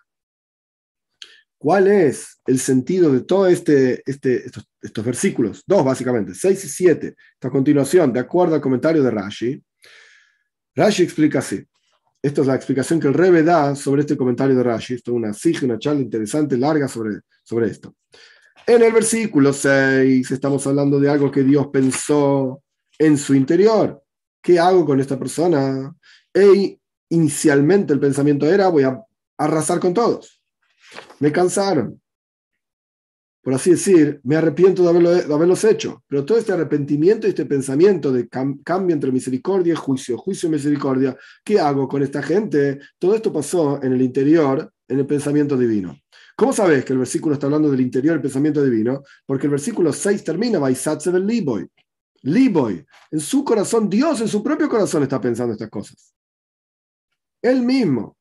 ¿Cuál 1.57 1.87
es 1.87 2.41
el 2.45 2.59
sentido 2.59 3.11
de 3.11 3.21
todos 3.21 3.49
este, 3.49 4.03
este, 4.05 4.45
estos, 4.45 4.67
estos, 4.81 5.05
versículos? 5.05 5.63
Dos, 5.65 5.85
básicamente, 5.85 6.33
6 6.33 6.65
y 6.65 6.67
7. 6.67 7.15
Esta 7.35 7.49
continuación, 7.49 8.11
de 8.11 8.19
acuerdo 8.19 8.55
al 8.55 8.61
comentario 8.61 9.01
de 9.01 9.11
Rashi, 9.11 9.63
Rashi 10.75 11.03
explica 11.03 11.39
así. 11.39 11.63
Esta 12.21 12.41
es 12.41 12.47
la 12.47 12.55
explicación 12.55 12.99
que 12.99 13.07
el 13.07 13.13
Rebbe 13.13 13.43
da 13.43 13.75
sobre 13.75 14.01
este 14.01 14.17
comentario 14.17 14.55
de 14.55 14.63
Rashi. 14.63 14.95
Esto 14.95 15.11
es 15.11 15.15
una 15.15 15.31
una 15.67 15.79
charla 15.79 16.01
interesante, 16.01 16.57
larga 16.57 16.87
sobre, 16.87 17.19
sobre 17.43 17.67
esto. 17.67 17.95
En 18.65 18.81
el 18.81 18.93
versículo 18.93 19.51
6 19.51 20.31
estamos 20.31 20.65
hablando 20.67 20.97
de 20.97 21.09
algo 21.09 21.29
que 21.29 21.43
Dios 21.43 21.67
pensó 21.67 22.63
en 22.97 23.17
su 23.17 23.35
interior. 23.35 24.01
¿Qué 24.41 24.57
hago 24.57 24.85
con 24.85 25.01
esta 25.01 25.19
persona? 25.19 25.93
E 26.33 26.79
inicialmente 27.09 27.91
el 27.91 27.99
pensamiento 27.99 28.45
era, 28.45 28.69
voy 28.69 28.83
a 28.83 29.03
arrasar 29.37 29.81
con 29.81 29.93
todos. 29.93 30.41
Me 31.19 31.29
cansaron. 31.31 32.01
Por 33.41 33.53
así 33.53 33.71
decir, 33.71 34.21
me 34.23 34.37
arrepiento 34.37 34.83
de, 34.83 34.89
haberlo, 34.89 35.11
de 35.11 35.33
haberlos 35.33 35.65
hecho. 35.65 36.01
Pero 36.07 36.23
todo 36.23 36.37
este 36.37 36.53
arrepentimiento 36.53 37.27
y 37.27 37.31
este 37.31 37.45
pensamiento 37.45 38.13
de 38.13 38.29
cambio 38.29 38.93
entre 38.93 39.11
misericordia 39.11 39.73
y 39.73 39.75
juicio, 39.75 40.17
juicio 40.17 40.47
y 40.47 40.53
misericordia, 40.53 41.17
¿qué 41.43 41.59
hago 41.59 41.89
con 41.89 42.01
esta 42.01 42.23
gente? 42.23 42.79
Todo 42.97 43.13
esto 43.13 43.33
pasó 43.33 43.83
en 43.83 43.91
el 43.91 44.01
interior, 44.01 44.71
en 44.87 44.99
el 44.99 45.05
pensamiento 45.05 45.57
divino. 45.57 45.97
¿Cómo 46.35 46.51
sabes 46.51 46.83
que 46.83 46.93
el 46.93 46.99
versículo 46.99 47.33
está 47.35 47.45
hablando 47.45 47.69
del 47.69 47.81
interior 47.81 48.15
del 48.15 48.21
pensamiento 48.21 48.63
divino? 48.63 49.03
Porque 49.25 49.47
el 49.47 49.51
versículo 49.51 49.93
6 49.93 50.23
termina, 50.23 50.59
del 50.59 51.27
Liboy. 51.27 51.69
Liboy, 52.23 52.85
en 53.11 53.19
su 53.19 53.43
corazón, 53.43 53.89
Dios 53.89 54.21
en 54.21 54.27
su 54.27 54.41
propio 54.41 54.69
corazón 54.69 55.03
está 55.03 55.19
pensando 55.21 55.53
estas 55.53 55.69
cosas. 55.69 56.15
Él 57.41 57.61
mismo. 57.61 58.17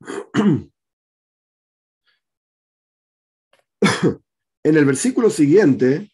en 4.62 4.76
el 4.76 4.84
versículo 4.84 5.30
siguiente, 5.30 6.10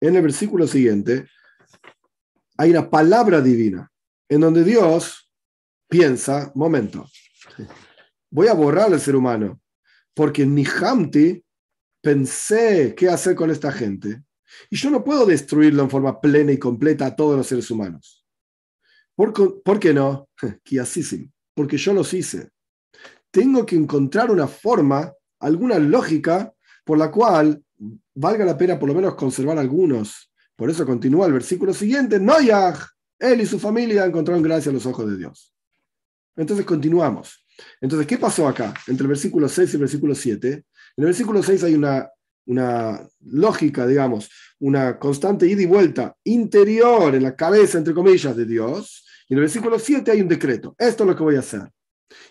en 0.00 0.16
el 0.16 0.22
versículo 0.22 0.66
siguiente, 0.66 1.28
hay 2.56 2.70
una 2.70 2.88
palabra 2.88 3.40
divina 3.40 3.92
en 4.28 4.40
donde 4.40 4.64
Dios 4.64 5.30
piensa, 5.88 6.50
momento, 6.54 7.06
voy 8.36 8.48
a 8.48 8.52
borrar 8.52 8.92
al 8.92 9.00
ser 9.00 9.16
humano, 9.16 9.62
porque 10.12 10.42
en 10.42 10.54
Nihamti 10.54 11.42
pensé 12.02 12.94
qué 12.94 13.08
hacer 13.08 13.34
con 13.34 13.50
esta 13.50 13.72
gente, 13.72 14.24
y 14.68 14.76
yo 14.76 14.90
no 14.90 15.02
puedo 15.02 15.24
destruirlo 15.24 15.82
en 15.82 15.88
forma 15.88 16.20
plena 16.20 16.52
y 16.52 16.58
completa 16.58 17.06
a 17.06 17.16
todos 17.16 17.34
los 17.34 17.46
seres 17.46 17.70
humanos. 17.70 18.26
¿Por, 19.14 19.62
¿por 19.62 19.80
qué 19.80 19.94
no? 19.94 20.28
Porque 21.54 21.78
yo 21.78 21.94
los 21.94 22.12
hice. 22.12 22.50
Tengo 23.30 23.64
que 23.64 23.76
encontrar 23.76 24.30
una 24.30 24.46
forma, 24.46 25.14
alguna 25.40 25.78
lógica 25.78 26.52
por 26.84 26.98
la 26.98 27.10
cual 27.10 27.64
valga 28.14 28.44
la 28.44 28.58
pena 28.58 28.78
por 28.78 28.90
lo 28.90 28.94
menos 28.94 29.14
conservar 29.14 29.58
algunos. 29.58 30.30
Por 30.54 30.68
eso 30.68 30.84
continúa 30.84 31.24
el 31.24 31.32
versículo 31.32 31.72
siguiente, 31.72 32.20
Noyah, 32.20 32.76
él 33.18 33.40
y 33.40 33.46
su 33.46 33.58
familia 33.58 34.04
encontraron 34.04 34.42
gracia 34.42 34.70
a 34.70 34.74
los 34.74 34.84
ojos 34.84 35.08
de 35.10 35.16
Dios. 35.16 35.54
Entonces 36.36 36.66
continuamos. 36.66 37.45
Entonces, 37.80 38.06
¿qué 38.06 38.18
pasó 38.18 38.48
acá? 38.48 38.74
Entre 38.86 39.04
el 39.04 39.08
versículo 39.08 39.48
6 39.48 39.70
y 39.70 39.76
el 39.76 39.80
versículo 39.80 40.14
7. 40.14 40.48
En 40.52 40.64
el 40.96 41.04
versículo 41.06 41.42
6 41.42 41.64
hay 41.64 41.74
una, 41.74 42.08
una 42.46 43.08
lógica, 43.20 43.86
digamos, 43.86 44.30
una 44.58 44.98
constante 44.98 45.46
ida 45.46 45.62
y 45.62 45.66
vuelta 45.66 46.16
interior 46.24 47.14
en 47.14 47.22
la 47.22 47.36
cabeza, 47.36 47.78
entre 47.78 47.94
comillas, 47.94 48.36
de 48.36 48.44
Dios. 48.44 49.04
Y 49.28 49.34
en 49.34 49.38
el 49.38 49.42
versículo 49.42 49.78
7 49.78 50.10
hay 50.10 50.20
un 50.20 50.28
decreto. 50.28 50.74
Esto 50.78 51.04
es 51.04 51.08
lo 51.08 51.16
que 51.16 51.22
voy 51.22 51.36
a 51.36 51.40
hacer. 51.40 51.70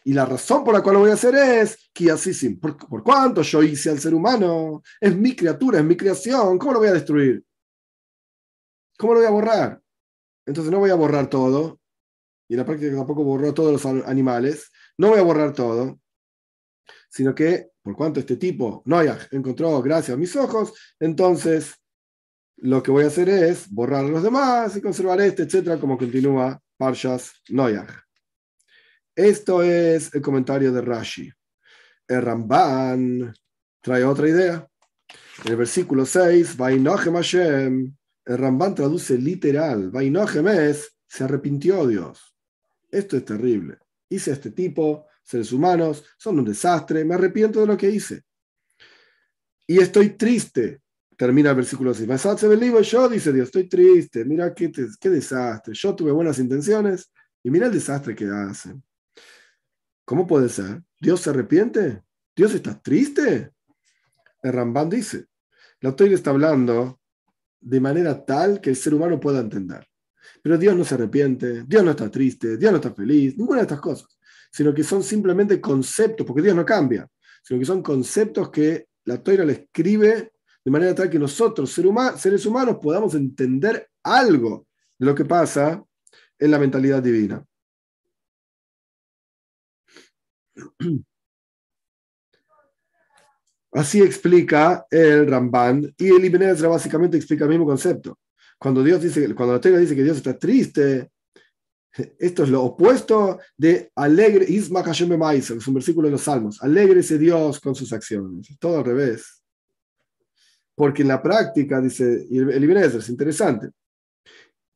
Y 0.04 0.14
la 0.14 0.26
razón 0.26 0.64
por 0.64 0.74
la 0.74 0.82
cual 0.82 0.96
lo 0.96 1.00
voy 1.02 1.12
a 1.12 1.16
hacer 1.16 1.36
es 1.36 1.90
que 1.94 2.10
así 2.10 2.50
por, 2.56 2.78
por 2.78 3.04
cuánto 3.04 3.42
yo 3.42 3.62
hice 3.62 3.90
al 3.90 4.00
ser 4.00 4.14
humano, 4.14 4.82
es 5.02 5.16
mi 5.16 5.36
criatura, 5.36 5.80
es 5.80 5.86
mi 5.86 5.98
creación, 5.98 6.58
¿cómo 6.58 6.74
lo 6.74 6.80
voy 6.80 6.88
a 6.88 6.94
destruir? 6.94 7.44
¿Cómo 8.98 9.14
lo 9.14 9.20
voy 9.20 9.28
a 9.28 9.32
borrar? 9.32 9.82
Entonces 10.46 10.72
no 10.72 10.80
voy 10.80 10.92
a 10.92 10.96
borrar 10.96 11.30
todo, 11.30 11.80
y 12.48 12.54
en 12.54 12.60
la 12.60 12.66
práctica 12.66 12.96
tampoco 12.96 13.24
borró 13.24 13.54
todos 13.54 13.74
los 13.74 14.06
animales, 14.06 14.72
no 14.98 15.10
voy 15.10 15.20
a 15.20 15.24
borrar 15.24 15.54
todo, 15.54 16.00
sino 17.10 17.34
que 17.34 17.70
por 17.86 17.96
cuanto 17.96 18.20
este 18.20 18.38
tipo, 18.38 18.82
Noyah, 18.86 19.28
encontró 19.30 19.80
gracia 19.82 20.16
a 20.16 20.18
mis 20.18 20.36
ojos, 20.36 20.74
entonces 21.00 21.76
lo 22.58 22.82
que 22.82 22.90
voy 22.90 23.04
a 23.04 23.08
hacer 23.08 23.30
es 23.30 23.70
borrar 23.70 24.06
a 24.06 24.08
los 24.08 24.24
demás 24.24 24.76
y 24.76 24.82
conservar 24.82 25.22
este, 25.22 25.44
etcétera, 25.44 25.80
como 25.80 25.98
continúa 25.98 26.60
Parshas 26.78 27.32
Noyah. 27.50 27.86
Esto 29.16 29.62
es 29.62 30.14
el 30.16 30.22
comentario 30.22 30.72
de 30.72 30.82
Rashi. 30.82 31.32
El 32.08 32.22
Ramban 32.24 33.34
trae 33.82 34.04
otra 34.04 34.30
idea. 34.30 34.68
En 35.44 35.52
el 35.52 35.58
versículo 35.58 36.08
6, 36.08 36.58
Hashem, 36.58 37.96
el 38.26 38.38
Ramban 38.38 38.74
traduce 38.74 39.16
literal, 39.18 39.92
Vainochem 39.92 40.48
es, 40.48 40.98
se 41.08 41.24
arrepintió 41.24 41.86
Dios. 41.86 42.36
Esto 42.90 43.16
es 43.16 43.26
terrible 43.26 43.85
hice 44.10 44.32
este 44.32 44.52
tipo, 44.52 45.08
seres 45.24 45.52
humanos, 45.52 46.04
son 46.18 46.40
un 46.40 46.46
desastre, 46.46 47.04
me 47.04 47.16
arrepiento 47.16 47.60
de 47.60 47.68
lo 47.68 47.78
que 47.78 47.90
hice. 47.90 48.24
Y 49.68 49.80
estoy 49.80 50.10
triste. 50.10 50.82
Termina 51.18 51.52
el 51.52 51.56
versículo 51.56 51.92
así. 51.92 52.06
Yo, 52.06 53.10
dice 53.10 53.32
Dios, 53.32 53.46
estoy 53.46 53.70
triste, 53.70 54.26
mira 54.26 54.54
qué, 54.54 54.72
qué 55.00 55.10
desastre. 55.10 55.74
Yo 55.74 55.96
tuve 55.96 56.12
buenas 56.12 56.40
intenciones 56.40 57.12
y 57.42 57.50
mira 57.50 57.68
el 57.68 57.72
desastre 57.72 58.16
que 58.16 58.26
hacen. 58.26 58.84
¿Cómo 60.04 60.28
puede 60.28 60.50
ser? 60.50 60.84
¿Dios 61.00 61.22
se 61.22 61.30
arrepiente? 61.32 62.04
¿Dios 62.36 62.54
está 62.54 62.80
triste? 62.80 63.52
El 64.44 64.54
Ramban 64.54 64.90
dice, 64.90 65.26
la 65.80 65.96
Torah 65.96 66.12
está 66.12 66.30
hablando 66.30 67.00
de 67.60 67.80
manera 67.80 68.24
tal 68.24 68.62
que 68.62 68.70
el 68.70 68.76
ser 68.76 68.94
humano 68.94 69.20
pueda 69.20 69.40
entender. 69.40 69.88
Pero 70.42 70.58
Dios 70.58 70.76
no 70.76 70.84
se 70.84 70.96
arrepiente, 70.96 71.64
Dios 71.64 71.84
no 71.84 71.92
está 71.92 72.10
triste, 72.10 72.58
Dios 72.58 72.72
no 72.72 72.78
está 72.78 72.94
feliz, 72.94 73.38
ninguna 73.38 73.60
de 73.60 73.64
estas 73.64 73.80
cosas, 73.80 74.18
sino 74.52 74.74
que 74.74 74.84
son 74.84 75.04
simplemente 75.04 75.60
conceptos, 75.60 76.26
porque 76.26 76.42
Dios 76.42 76.56
no 76.56 76.66
cambia, 76.66 77.08
sino 77.44 77.60
que 77.60 77.66
son 77.66 77.82
conceptos 77.82 78.50
que 78.50 78.88
la 79.06 79.22
Torah 79.22 79.46
le 79.46 79.54
escribe 79.54 80.32
de 80.64 80.72
manera 80.72 80.96
tal 80.96 81.10
que 81.10 81.20
nosotros, 81.20 81.72
seres 81.72 82.46
humanos, 82.46 82.78
podamos 82.82 83.14
entender 83.14 83.90
algo 84.02 84.68
de 84.98 85.06
lo 85.06 85.14
que 85.14 85.26
pasa 85.26 85.84
en 86.40 86.52
la 86.52 86.58
mentalidad 86.58 87.04
divina. 87.04 87.46
Así 93.72 94.02
explica 94.02 94.88
el 94.90 95.28
Ramban 95.28 95.94
y 95.98 96.08
el 96.08 96.26
Ibn 96.26 96.42
Ezra 96.44 96.70
básicamente 96.70 97.18
explica 97.18 97.44
el 97.44 97.50
mismo 97.52 97.66
concepto. 97.66 98.18
Cuando 98.58 98.84
Dios 98.84 99.02
dice, 99.02 99.34
cuando 99.36 99.54
la 99.54 99.62
Torah 99.62 99.78
dice 99.78 99.96
que 99.96 100.04
Dios 100.04 100.18
está 100.18 100.38
triste, 100.38 101.12
esto 102.20 102.44
es 102.44 102.50
lo 102.50 102.64
opuesto 102.64 103.40
de 103.58 103.92
alegre, 103.96 104.46
es 104.50 104.70
un 104.70 105.74
versículo 105.74 106.08
de 106.08 106.14
los 106.14 106.22
Salmos. 106.22 106.62
Alégrese 106.62 107.18
Dios 107.18 107.60
con 107.60 107.76
sus 107.76 107.94
acciones. 107.94 108.48
todo 108.60 108.80
al 108.80 108.86
revés. 108.86 109.42
Porque 110.76 111.04
en 111.04 111.08
la 111.08 111.22
práctica, 111.22 111.80
dice 111.80 112.28
el 112.30 112.64
Ibn 112.64 112.78
Ezra, 112.78 113.00
es 113.00 113.10
interesante. 113.10 113.70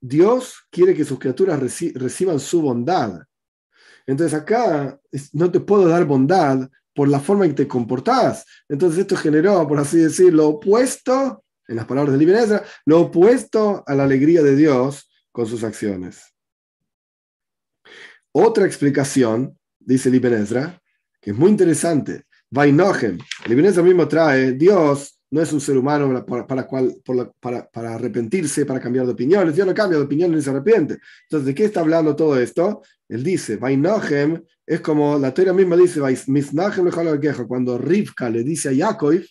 Dios 0.01 0.65
quiere 0.71 0.93
que 0.93 1.03
sus 1.03 1.19
criaturas 1.19 1.59
reciban 1.59 2.39
su 2.39 2.61
bondad. 2.61 3.21
Entonces 4.07 4.39
acá 4.39 4.97
no 5.34 5.51
te 5.51 5.59
puedo 5.59 5.88
dar 5.88 6.05
bondad 6.05 6.69
por 6.95 7.09
la 7.09 7.19
forma 7.19 7.45
en 7.45 7.51
que 7.51 7.63
te 7.63 7.67
comportás. 7.67 8.45
Entonces 8.69 8.99
esto 8.99 9.17
generó, 9.17 9.67
por 9.67 9.77
así 9.77 9.97
decir, 9.97 10.34
lo 10.34 10.47
opuesto, 10.47 11.43
en 11.70 11.76
las 11.76 11.86
palabras 11.86 12.17
de 12.17 12.24
Ibn 12.24 12.61
lo 12.86 13.01
opuesto 13.01 13.84
a 13.86 13.95
la 13.95 14.03
alegría 14.03 14.41
de 14.41 14.55
Dios 14.55 15.09
con 15.32 15.45
sus 15.45 15.63
acciones. 15.63 16.24
Otra 18.32 18.65
explicación, 18.65 19.57
dice 19.80 20.09
Ibn 20.09 20.45
que 21.22 21.32
es 21.32 21.38
muy 21.38 21.51
interesante, 21.51 22.24
Vainohem, 22.49 23.20
el 23.45 23.84
mismo 23.84 24.07
trae, 24.07 24.53
Dios 24.53 25.20
no 25.32 25.41
es 25.41 25.53
un 25.53 25.61
ser 25.61 25.78
humano 25.78 26.26
para, 26.26 26.47
para, 26.47 26.67
para, 27.72 27.93
arrepentirse, 27.93 28.65
para 28.65 28.80
cambiar 28.80 29.05
de 29.05 29.11
opiniones. 29.11 29.53
Dios 29.53 29.67
no 29.67 29.76
cambia 29.76 29.99
de 29.99 30.05
opinión 30.05 30.32
ni 30.32 30.41
se 30.41 30.49
arrepiente. 30.49 30.97
Entonces, 31.24 31.45
¿de 31.45 31.53
qué 31.53 31.65
está 31.65 31.82
hablando 31.82 32.15
todo 32.15 32.39
esto? 32.39 32.82
Él 33.07 33.24
dice, 33.24 33.57
Vainohem 33.57 34.43
es 34.65 34.82
como 34.82 35.20
la 35.20 35.32
teoría 35.32 35.53
misma 35.53 35.76
dice, 35.76 36.01
cuando 37.47 37.78
Rivka 37.78 38.30
le 38.30 38.43
dice 38.43 38.70
a 38.70 38.72
Yaakov, 38.72 39.22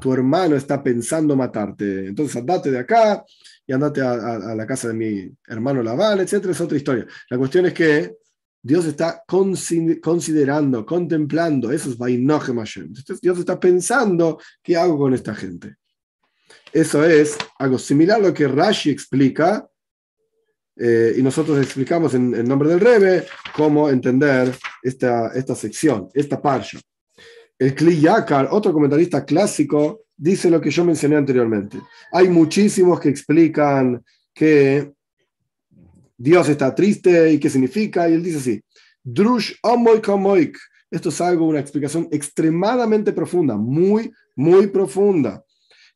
tu 0.00 0.12
hermano 0.12 0.56
está 0.56 0.82
pensando 0.82 1.36
matarte, 1.36 2.06
entonces 2.06 2.36
andate 2.36 2.70
de 2.70 2.78
acá 2.78 3.24
y 3.66 3.72
andate 3.72 4.00
a, 4.00 4.54
la 4.54 4.66
casa 4.66 4.88
de 4.88 4.94
mi 4.94 5.30
hermano 5.46 5.82
Labán, 5.82 6.20
etc. 6.20 6.46
Es 6.46 6.60
otra 6.60 6.76
historia. 6.76 7.06
La 7.30 7.38
cuestión 7.38 7.66
es 7.66 7.72
que 7.72 8.16
Dios 8.60 8.86
está 8.86 9.22
considerando, 9.26 10.84
contemplando, 10.84 11.70
eso 11.70 11.90
es 11.90 11.98
Vainohem 11.98 12.58
Hashem. 12.58 12.92
Dios 13.20 13.38
está 13.38 13.60
pensando, 13.60 14.38
¿qué 14.62 14.76
hago 14.76 14.98
con 14.98 15.14
esta 15.14 15.34
gente? 15.34 15.76
Eso 16.72 17.04
es 17.04 17.36
algo 17.58 17.78
similar 17.78 18.18
a 18.18 18.28
lo 18.28 18.34
que 18.34 18.48
Rashi 18.48 18.90
explica 18.90 19.68
eh, 20.76 21.14
y 21.16 21.22
nosotros 21.22 21.58
explicamos 21.58 22.14
en, 22.14 22.34
el 22.34 22.48
nombre 22.48 22.68
del 22.68 22.80
Rebe 22.80 23.26
cómo 23.54 23.88
entender 23.88 24.52
esta, 24.82 25.28
esta 25.34 25.54
sección, 25.54 26.08
esta 26.14 26.42
parsha. 26.42 26.80
El 27.58 27.74
Kli 27.74 28.00
Yakar, 28.00 28.48
otro 28.50 28.72
comentarista 28.72 29.24
clásico, 29.24 30.04
dice 30.16 30.50
lo 30.50 30.60
que 30.60 30.70
yo 30.70 30.84
mencioné 30.84 31.16
anteriormente. 31.16 31.78
Hay 32.12 32.28
muchísimos 32.28 33.00
que 33.00 33.08
explican 33.08 34.02
que 34.32 34.92
Dios 36.16 36.48
está 36.48 36.74
triste 36.74 37.32
y 37.32 37.38
qué 37.38 37.50
significa, 37.50 38.08
y 38.08 38.14
él 38.14 38.22
dice 38.22 38.38
así, 38.38 38.60
Drush 39.02 39.54
Omoik 39.62 40.58
Esto 40.90 41.08
es 41.08 41.20
algo, 41.20 41.46
una 41.46 41.60
explicación 41.60 42.08
extremadamente 42.10 43.12
profunda, 43.12 43.56
muy, 43.56 44.12
muy 44.36 44.68
profunda. 44.68 45.44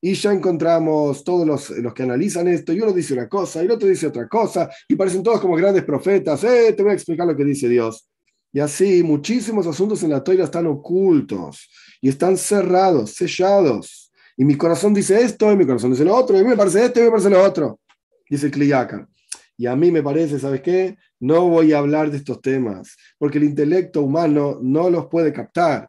Y 0.01 0.15
ya 0.15 0.33
encontramos 0.33 1.25
todos 1.25 1.45
los, 1.47 1.71
los, 1.71 1.93
que 1.93 2.05
analizan 2.05 2.47
esto, 2.47 2.73
y 2.73 2.81
uno 2.81 2.93
dice 2.93 3.15
una 3.15 3.29
cosa, 3.29 3.63
y 3.63 3.67
el 3.67 3.73
otro 3.73 3.89
dice 3.89 4.07
otra 4.07 4.29
cosa, 4.29 4.71
y 4.89 4.95
parecen 4.95 5.23
todos 5.25 5.41
como 5.41 5.57
grandes 5.57 5.85
profetas, 5.85 6.45
eh, 6.45 6.73
te 6.73 6.83
voy 6.83 6.93
a 6.93 6.95
explicar 6.95 7.27
lo 7.27 7.37
que 7.37 7.45
dice 7.45 7.69
Dios. 7.69 8.09
Y 8.53 8.61
así, 8.61 9.03
muchísimos 9.03 9.67
asuntos 9.67 10.03
en 10.03 10.11
la 10.11 10.25
toira 10.25 10.45
están 10.45 10.67
ocultos, 10.67 11.69
y 12.01 12.09
están 12.09 12.37
cerrados, 12.37 13.13
sellados. 13.13 14.13
Y 14.37 14.45
mi 14.45 14.57
corazón 14.57 14.95
dice 14.95 15.21
esto, 15.21 15.53
y 15.53 15.57
mi 15.57 15.67
corazón 15.67 15.91
dice 15.91 16.05
lo 16.05 16.15
otro, 16.15 16.37
y 16.37 16.41
a 16.41 16.43
mí 16.43 16.49
me 16.49 16.57
parece 16.57 16.85
esto, 16.85 17.01
y 17.01 17.05
me 17.05 17.11
parece 17.11 17.31
lo 17.31 17.43
otro. 17.43 17.81
Dice 18.29 18.51
Kliyaka. 18.51 19.09
Y 19.57 19.67
a 19.67 19.75
mí 19.75 19.91
me 19.91 20.03
parece, 20.03 20.39
¿sabes 20.39 20.61
qué? 20.61 20.97
No 21.19 21.49
voy 21.49 21.73
a 21.73 21.79
hablar 21.79 22.11
de 22.11 22.19
estos 22.19 22.41
temas, 22.41 22.97
porque 23.19 23.39
el 23.39 23.45
intelecto 23.45 24.03
humano 24.03 24.59
no 24.63 24.89
los 24.89 25.07
puede 25.07 25.33
captar. 25.33 25.89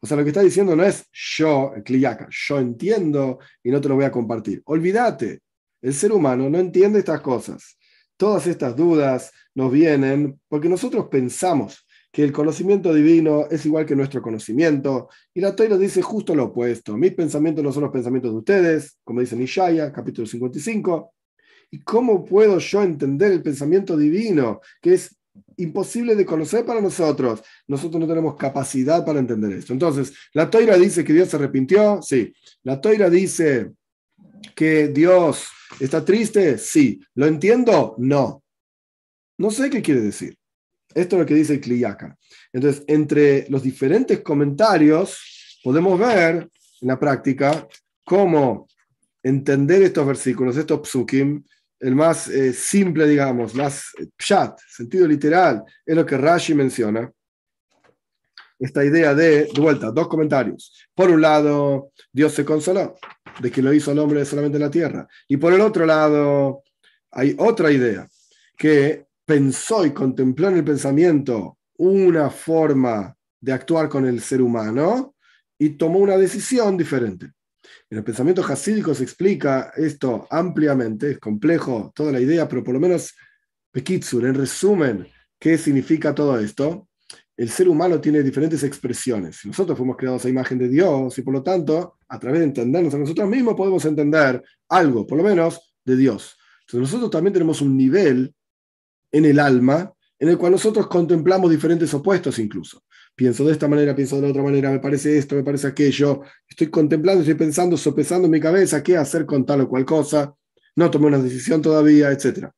O 0.00 0.06
sea, 0.06 0.16
lo 0.16 0.24
que 0.24 0.30
está 0.30 0.42
diciendo 0.42 0.74
no 0.76 0.84
es 0.84 1.06
yo, 1.12 1.72
cliaca, 1.84 2.28
yo 2.30 2.58
entiendo 2.58 3.38
y 3.62 3.70
no 3.70 3.80
te 3.80 3.88
lo 3.88 3.94
voy 3.94 4.04
a 4.04 4.10
compartir. 4.10 4.60
Olvídate, 4.66 5.40
el 5.80 5.94
ser 5.94 6.12
humano 6.12 6.50
no 6.50 6.58
entiende 6.58 6.98
estas 6.98 7.20
cosas. 7.20 7.78
Todas 8.16 8.46
estas 8.46 8.76
dudas 8.76 9.30
nos 9.54 9.72
vienen 9.72 10.40
porque 10.48 10.68
nosotros 10.68 11.06
pensamos 11.10 11.83
que 12.14 12.22
el 12.22 12.30
conocimiento 12.30 12.94
divino 12.94 13.48
es 13.50 13.66
igual 13.66 13.84
que 13.84 13.96
nuestro 13.96 14.22
conocimiento, 14.22 15.08
y 15.34 15.40
la 15.40 15.56
Torah 15.56 15.76
dice 15.76 16.00
justo 16.00 16.32
lo 16.32 16.44
opuesto. 16.44 16.96
Mis 16.96 17.12
pensamientos 17.12 17.64
no 17.64 17.72
son 17.72 17.82
los 17.82 17.92
pensamientos 17.92 18.30
de 18.30 18.38
ustedes, 18.38 18.98
como 19.02 19.18
dice 19.18 19.34
Nishaya, 19.34 19.92
capítulo 19.92 20.24
55. 20.24 21.12
¿Y 21.72 21.80
cómo 21.80 22.24
puedo 22.24 22.60
yo 22.60 22.84
entender 22.84 23.32
el 23.32 23.42
pensamiento 23.42 23.96
divino, 23.96 24.60
que 24.80 24.94
es 24.94 25.16
imposible 25.56 26.14
de 26.14 26.24
conocer 26.24 26.64
para 26.64 26.80
nosotros. 26.80 27.42
Nosotros 27.66 28.00
no 28.00 28.06
tenemos 28.06 28.36
capacidad 28.36 29.04
para 29.04 29.18
entender 29.18 29.50
esto. 29.50 29.72
Entonces, 29.72 30.14
la 30.34 30.48
toira 30.48 30.76
dice 30.76 31.02
que 31.02 31.14
Dios 31.14 31.30
se 31.30 31.34
arrepintió, 31.34 32.00
sí. 32.00 32.32
La 32.62 32.80
toira 32.80 33.10
dice 33.10 33.72
que 34.54 34.86
Dios 34.86 35.48
está 35.80 36.04
triste, 36.04 36.58
sí. 36.58 37.00
¿Lo 37.16 37.26
entiendo? 37.26 37.96
No. 37.98 38.44
No 39.36 39.50
sé 39.50 39.68
qué 39.68 39.82
quiere 39.82 40.00
decir. 40.00 40.38
Esto 40.94 41.16
es 41.16 41.20
lo 41.20 41.26
que 41.26 41.34
dice 41.34 41.60
Kliyaka. 41.60 42.16
Entonces, 42.52 42.84
entre 42.86 43.46
los 43.48 43.62
diferentes 43.62 44.20
comentarios, 44.20 45.58
podemos 45.62 45.98
ver 45.98 46.48
en 46.80 46.88
la 46.88 46.98
práctica 46.98 47.66
cómo 48.04 48.68
entender 49.22 49.82
estos 49.82 50.06
versículos, 50.06 50.56
estos 50.56 50.88
psukim, 50.88 51.42
el 51.80 51.94
más 51.94 52.28
eh, 52.28 52.52
simple, 52.52 53.06
digamos, 53.06 53.54
más 53.54 53.86
pshat, 54.16 54.58
sentido 54.68 55.06
literal, 55.06 55.64
es 55.84 55.96
lo 55.96 56.06
que 56.06 56.16
Rashi 56.16 56.54
menciona. 56.54 57.10
Esta 58.58 58.84
idea 58.84 59.14
de, 59.14 59.48
de 59.52 59.60
vuelta, 59.60 59.90
dos 59.90 60.06
comentarios. 60.08 60.72
Por 60.94 61.10
un 61.10 61.20
lado, 61.20 61.90
Dios 62.12 62.32
se 62.32 62.44
consoló 62.44 62.96
de 63.40 63.50
que 63.50 63.60
lo 63.60 63.72
hizo 63.72 63.92
el 63.92 63.98
hombre 63.98 64.24
solamente 64.24 64.56
en 64.56 64.62
la 64.62 64.70
tierra. 64.70 65.08
Y 65.26 65.36
por 65.36 65.52
el 65.52 65.60
otro 65.60 65.84
lado, 65.84 66.62
hay 67.10 67.34
otra 67.38 67.70
idea, 67.70 68.08
que 68.56 69.03
pensó 69.24 69.86
y 69.86 69.92
contempló 69.92 70.48
en 70.48 70.56
el 70.56 70.64
pensamiento 70.64 71.58
una 71.76 72.30
forma 72.30 73.16
de 73.40 73.52
actuar 73.52 73.88
con 73.88 74.06
el 74.06 74.20
ser 74.20 74.42
humano 74.42 75.14
y 75.58 75.70
tomó 75.70 75.98
una 75.98 76.16
decisión 76.16 76.76
diferente. 76.76 77.32
En 77.90 77.98
el 77.98 78.04
pensamiento 78.04 78.44
hasídico 78.44 78.94
se 78.94 79.02
explica 79.02 79.72
esto 79.76 80.26
ampliamente, 80.30 81.12
es 81.12 81.18
complejo 81.18 81.92
toda 81.94 82.12
la 82.12 82.20
idea, 82.20 82.48
pero 82.48 82.62
por 82.62 82.74
lo 82.74 82.80
menos, 82.80 83.14
Pekitsur, 83.70 84.24
en 84.26 84.34
resumen, 84.34 85.06
¿qué 85.38 85.56
significa 85.58 86.14
todo 86.14 86.38
esto? 86.38 86.88
El 87.36 87.50
ser 87.50 87.68
humano 87.68 88.00
tiene 88.00 88.22
diferentes 88.22 88.62
expresiones. 88.62 89.44
Nosotros 89.44 89.76
fuimos 89.76 89.96
creados 89.96 90.24
a 90.24 90.28
imagen 90.28 90.58
de 90.58 90.68
Dios 90.68 91.18
y 91.18 91.22
por 91.22 91.34
lo 91.34 91.42
tanto, 91.42 91.98
a 92.08 92.18
través 92.18 92.40
de 92.40 92.46
entendernos 92.46 92.94
a 92.94 92.98
nosotros 92.98 93.28
mismos, 93.28 93.54
podemos 93.54 93.84
entender 93.84 94.42
algo, 94.68 95.06
por 95.06 95.18
lo 95.18 95.24
menos, 95.24 95.74
de 95.84 95.96
Dios. 95.96 96.36
Entonces 96.60 96.80
nosotros 96.80 97.10
también 97.10 97.32
tenemos 97.32 97.60
un 97.60 97.76
nivel 97.76 98.34
en 99.14 99.24
el 99.24 99.38
alma 99.38 99.92
en 100.18 100.28
el 100.28 100.38
cual 100.38 100.52
nosotros 100.52 100.86
contemplamos 100.86 101.50
diferentes 101.50 101.92
opuestos 101.94 102.38
incluso 102.38 102.82
pienso 103.14 103.44
de 103.44 103.52
esta 103.52 103.68
manera, 103.68 103.94
pienso 103.94 104.16
de 104.16 104.22
la 104.22 104.28
otra 104.28 104.42
manera, 104.42 104.70
me 104.70 104.80
parece 104.80 105.16
esto, 105.16 105.36
me 105.36 105.44
parece 105.44 105.66
aquello, 105.66 106.22
estoy 106.48 106.68
contemplando, 106.68 107.20
estoy 107.20 107.34
pensando, 107.36 107.76
sopesando 107.76 108.26
en 108.26 108.32
mi 108.32 108.40
cabeza 108.40 108.82
qué 108.82 108.96
hacer 108.96 109.24
con 109.24 109.46
tal 109.46 109.62
o 109.62 109.68
cual 109.68 109.84
cosa, 109.84 110.34
no 110.76 110.90
tomé 110.90 111.06
una 111.06 111.18
decisión 111.18 111.62
todavía, 111.62 112.10
etc. 112.10 112.48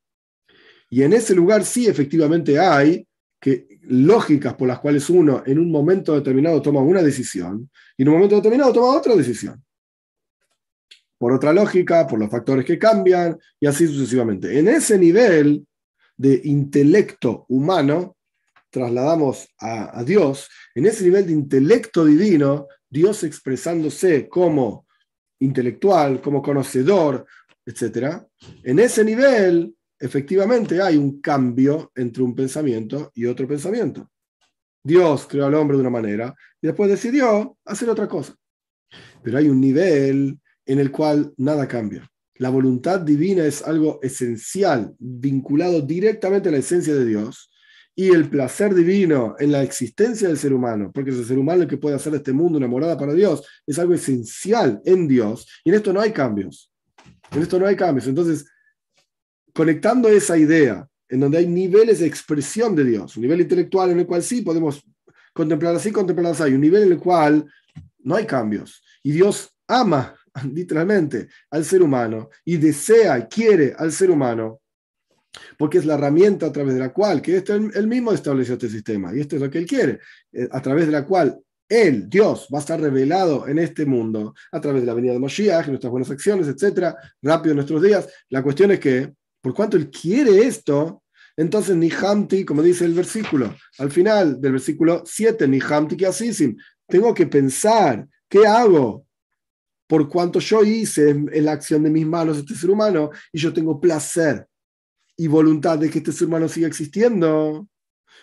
Y 0.89 1.03
en 1.03 1.13
ese 1.13 1.35
lugar 1.35 1.63
sí 1.63 1.87
efectivamente 1.87 2.59
hay 2.59 3.07
que, 3.39 3.79
lógicas 3.83 4.55
por 4.55 4.67
las 4.67 4.79
cuales 4.79 5.09
uno 5.09 5.43
en 5.45 5.59
un 5.59 5.71
momento 5.71 6.15
determinado 6.15 6.61
toma 6.61 6.81
una 6.81 7.03
decisión 7.03 7.69
y 7.95 8.01
en 8.01 8.09
un 8.09 8.15
momento 8.15 8.35
determinado 8.35 8.73
toma 8.73 8.97
otra 8.97 9.15
decisión. 9.15 9.63
Por 11.19 11.33
otra 11.33 11.51
lógica, 11.51 12.05
por 12.05 12.19
los 12.19 12.29
factores 12.29 12.65
que 12.65 12.77
cambian 12.77 13.37
y 13.59 13.65
así 13.65 13.87
sucesivamente. 13.87 14.57
En 14.57 14.67
ese 14.67 14.99
nivel 14.99 15.66
de 16.17 16.41
intelecto 16.45 17.45
humano, 17.49 18.17
trasladamos 18.69 19.47
a, 19.59 20.03
Dios, 20.03 20.49
en 20.75 20.85
ese 20.87 21.03
nivel 21.03 21.27
de 21.27 21.33
intelecto 21.33 22.03
divino, 22.05 22.67
Dios 22.89 23.23
expresándose 23.23 24.27
como 24.27 24.87
intelectual, 25.39 26.21
como 26.21 26.41
conocedor, 26.41 27.25
etc. 27.65 28.21
En 28.63 28.79
ese 28.79 29.03
nivel, 29.03 29.75
efectivamente, 29.99 30.81
hay 30.81 30.97
un 30.97 31.21
cambio 31.21 31.91
entre 31.95 32.23
un 32.23 32.35
pensamiento 32.35 33.11
y 33.13 33.25
otro 33.25 33.47
pensamiento. 33.47 34.09
Dios 34.83 35.27
creó 35.27 35.45
al 35.45 35.55
hombre 35.55 35.77
de 35.77 35.81
una 35.81 35.89
manera 35.89 36.35
y 36.61 36.67
después 36.67 36.89
decidió 36.89 37.57
hacer 37.65 37.89
otra 37.89 38.07
cosa. 38.07 38.35
Pero 39.21 39.37
hay 39.37 39.49
un 39.49 39.59
nivel 39.59 40.39
en 40.65 40.79
el 40.79 40.91
cual 40.91 41.33
nada 41.37 41.67
cambia. 41.67 42.09
La 42.39 42.49
voluntad 42.49 43.01
divina 43.01 43.45
es 43.45 43.61
algo 43.63 43.99
esencial, 44.01 44.93
vinculado 44.99 45.81
directamente 45.81 46.49
a 46.49 46.51
la 46.51 46.59
esencia 46.59 46.93
de 46.93 47.05
Dios, 47.05 47.51
y 47.95 48.09
el 48.09 48.29
placer 48.29 48.75
divino 48.75 49.35
en 49.39 49.51
la 49.51 49.63
existencia 49.63 50.27
del 50.27 50.37
ser 50.37 50.53
humano, 50.53 50.91
porque 50.93 51.09
es 51.09 51.17
el 51.17 51.25
ser 51.25 51.39
humano 51.39 51.63
el 51.63 51.67
que 51.67 51.77
puede 51.77 51.95
hacer 51.95 52.11
de 52.11 52.19
este 52.19 52.31
mundo 52.31 52.59
una 52.59 52.67
morada 52.67 52.95
para 52.95 53.13
Dios, 53.13 53.43
es 53.65 53.79
algo 53.79 53.95
esencial 53.95 54.79
en 54.85 55.07
Dios, 55.07 55.47
y 55.63 55.69
en 55.69 55.75
esto 55.77 55.91
no 55.91 55.99
hay 55.99 56.11
cambios. 56.11 56.71
En 57.31 57.41
esto 57.41 57.59
no 57.59 57.65
hay 57.65 57.75
cambios. 57.75 58.07
Entonces, 58.07 58.45
conectando 59.51 60.09
esa 60.09 60.37
idea, 60.37 60.87
en 61.09 61.21
donde 61.21 61.39
hay 61.39 61.47
niveles 61.47 61.99
de 61.99 62.05
expresión 62.05 62.75
de 62.75 62.83
Dios, 62.83 63.17
un 63.17 63.23
nivel 63.23 63.41
intelectual 63.41 63.89
en 63.89 63.99
el 63.99 64.05
cual 64.05 64.21
sí 64.21 64.41
podemos 64.41 64.83
contemplar 65.33 65.75
así, 65.75 65.91
contemplar 65.91 66.33
así, 66.33 66.53
un 66.53 66.61
nivel 66.61 66.83
en 66.83 66.91
el 66.91 66.99
cual 66.99 67.45
no 67.99 68.15
hay 68.15 68.27
cambios, 68.27 68.83
y 69.01 69.11
Dios 69.11 69.49
ama 69.67 70.16
literalmente 70.53 71.27
al 71.51 71.65
ser 71.65 71.81
humano 71.81 72.29
y 72.45 72.57
desea, 72.57 73.27
quiere 73.27 73.73
al 73.77 73.91
ser 73.91 74.11
humano, 74.11 74.61
porque 75.57 75.77
es 75.77 75.85
la 75.85 75.95
herramienta 75.95 76.47
a 76.47 76.51
través 76.51 76.73
de 76.73 76.79
la 76.79 76.93
cual, 76.93 77.21
que 77.21 77.37
este, 77.37 77.53
él 77.53 77.87
mismo 77.87 78.11
estableció 78.11 78.53
este 78.53 78.69
sistema, 78.69 79.15
y 79.15 79.19
esto 79.19 79.35
es 79.35 79.41
lo 79.41 79.49
que 79.49 79.59
él 79.59 79.65
quiere, 79.65 79.99
eh, 80.31 80.47
a 80.51 80.61
través 80.61 80.85
de 80.85 80.91
la 80.91 81.05
cual 81.05 81.39
él, 81.69 82.09
Dios, 82.09 82.47
va 82.53 82.59
a 82.59 82.61
estar 82.61 82.79
revelado 82.79 83.47
en 83.47 83.59
este 83.59 83.85
mundo 83.85 84.33
a 84.51 84.61
través 84.61 84.81
de 84.81 84.87
la 84.87 84.93
venida 84.93 85.13
de 85.13 85.19
Moshiach, 85.19 85.67
nuestras 85.67 85.91
buenas 85.91 86.09
acciones, 86.09 86.47
etcétera, 86.47 86.95
rápido 87.21 87.51
en 87.51 87.57
nuestros 87.57 87.81
días. 87.81 88.07
La 88.29 88.41
cuestión 88.41 88.71
es 88.71 88.79
que, 88.79 89.13
por 89.41 89.53
cuanto 89.53 89.75
él 89.75 89.89
quiere 89.89 90.47
esto, 90.47 91.03
entonces 91.35 91.75
ni 91.75 91.91
Hamti, 91.91 92.45
como 92.45 92.63
dice 92.63 92.85
el 92.85 92.93
versículo, 92.93 93.53
al 93.79 93.91
final 93.91 94.39
del 94.39 94.53
versículo 94.53 95.03
7, 95.05 95.47
ni 95.47 95.59
Hamti 95.59 95.97
que 95.97 96.07
asisim, 96.07 96.55
tengo 96.87 97.13
que 97.13 97.27
pensar, 97.27 98.07
¿qué 98.29 98.47
hago? 98.47 99.06
Por 99.87 100.09
cuanto 100.09 100.39
yo 100.39 100.63
hice 100.63 101.09
en 101.09 101.45
la 101.45 101.53
acción 101.53 101.83
de 101.83 101.89
mis 101.89 102.05
manos 102.05 102.37
este 102.37 102.55
ser 102.55 102.69
humano 102.69 103.09
y 103.31 103.39
yo 103.39 103.53
tengo 103.53 103.79
placer 103.79 104.45
y 105.17 105.27
voluntad 105.27 105.79
de 105.79 105.89
que 105.89 105.97
este 105.97 106.11
ser 106.11 106.27
humano 106.27 106.47
siga 106.47 106.67
existiendo. 106.67 107.67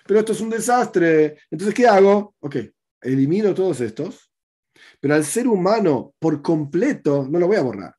Pero 0.07 0.21
esto 0.21 0.33
es 0.33 0.41
un 0.41 0.51
desastre. 0.51 1.39
Entonces, 1.51 1.75
¿qué 1.75 1.87
hago? 1.87 2.35
Ok, 2.41 2.57
elimino 3.01 3.55
todos 3.55 3.81
estos, 3.81 4.31
pero 5.01 5.15
al 5.15 5.25
ser 5.25 5.49
humano 5.49 6.15
por 6.19 6.41
completo 6.43 7.27
no 7.29 7.39
lo 7.39 7.47
voy 7.47 7.57
a 7.57 7.62
borrar, 7.62 7.95